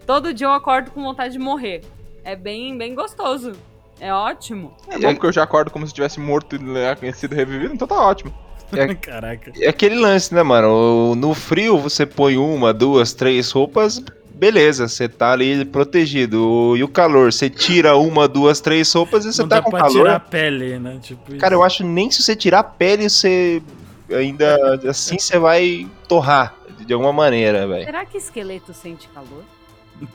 [0.07, 1.83] Todo dia eu acordo com vontade de morrer.
[2.23, 3.53] É bem, bem gostoso.
[3.99, 4.77] É ótimo.
[4.87, 7.89] É bom porque eu já acordo como se tivesse morto e né, sido revivido, então
[7.89, 8.33] tá ótimo.
[9.01, 9.53] Caraca.
[9.57, 11.15] É aquele lance, né, mano?
[11.15, 14.03] No frio você põe uma, duas, três roupas,
[14.35, 16.75] beleza, você tá ali protegido.
[16.77, 19.71] E o calor, você tira uma, duas, três roupas e você não tá dá com
[19.71, 19.93] pra calor.
[19.93, 20.99] tirar a pele, né?
[21.03, 23.63] Tipo Cara, eu acho nem se você tirar a pele, você
[24.11, 26.55] ainda assim você vai torrar
[26.87, 27.85] de alguma maneira, velho.
[27.85, 29.45] Será que esqueleto sente calor?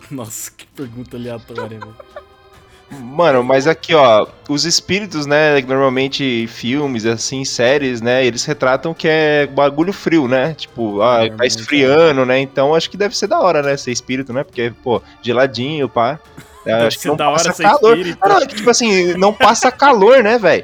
[0.10, 1.96] Nossa, que pergunta aleatória, velho.
[3.02, 9.08] Mano, mas aqui, ó, os espíritos, né, normalmente filmes, assim, séries, né, eles retratam que
[9.08, 10.54] é bagulho frio, né?
[10.56, 12.40] Tipo, ah, tá Normalmente, esfriando, né?
[12.40, 14.44] Então acho que deve ser da hora, né, ser espírito, né?
[14.44, 16.20] Porque, pô, geladinho, pá.
[16.66, 17.98] Deve acho que não da hora passa ser calor.
[17.98, 18.18] espírito.
[18.22, 20.64] Ah, não, é que, tipo assim, não passa calor, né, velho?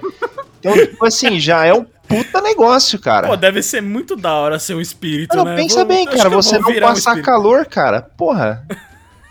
[0.59, 3.27] Então, tipo assim, já é um puta negócio, cara.
[3.27, 5.57] Pô, deve ser muito da hora ser um espírito, Não, né?
[5.57, 7.25] pensa Vou- bem, cara, você não um passar espírito.
[7.25, 8.01] calor, cara.
[8.17, 8.65] Porra.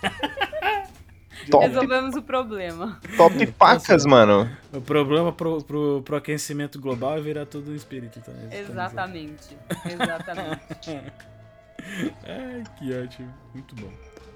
[1.49, 2.99] top, Resolvemos o problema.
[3.17, 4.49] top pacas, mano.
[4.73, 8.59] O problema pro, pro, pro aquecimento global é virar tudo um espírito também.
[8.59, 9.57] Exatamente.
[9.85, 10.89] Exatamente.
[12.27, 13.33] Ai, que ótimo.
[13.53, 13.91] Muito bom.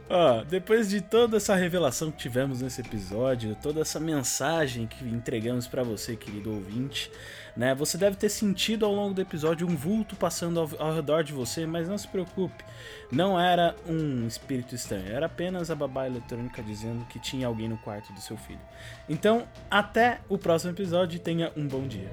[0.10, 5.68] Ó, depois de toda essa revelação que tivemos nesse episódio, toda essa mensagem que entregamos
[5.68, 7.10] pra você, querido ouvinte,
[7.56, 7.74] né?
[7.76, 11.34] Você deve ter sentido ao longo do episódio um vulto passando ao, ao redor de
[11.34, 12.64] você, mas não se preocupe.
[13.12, 17.78] Não era um espírito estranho, era apenas a babá eletrônica dizendo que tinha alguém no
[17.78, 18.62] quarto do seu filho.
[19.08, 22.10] Então, até o próximo episódio e tenha um bom dia.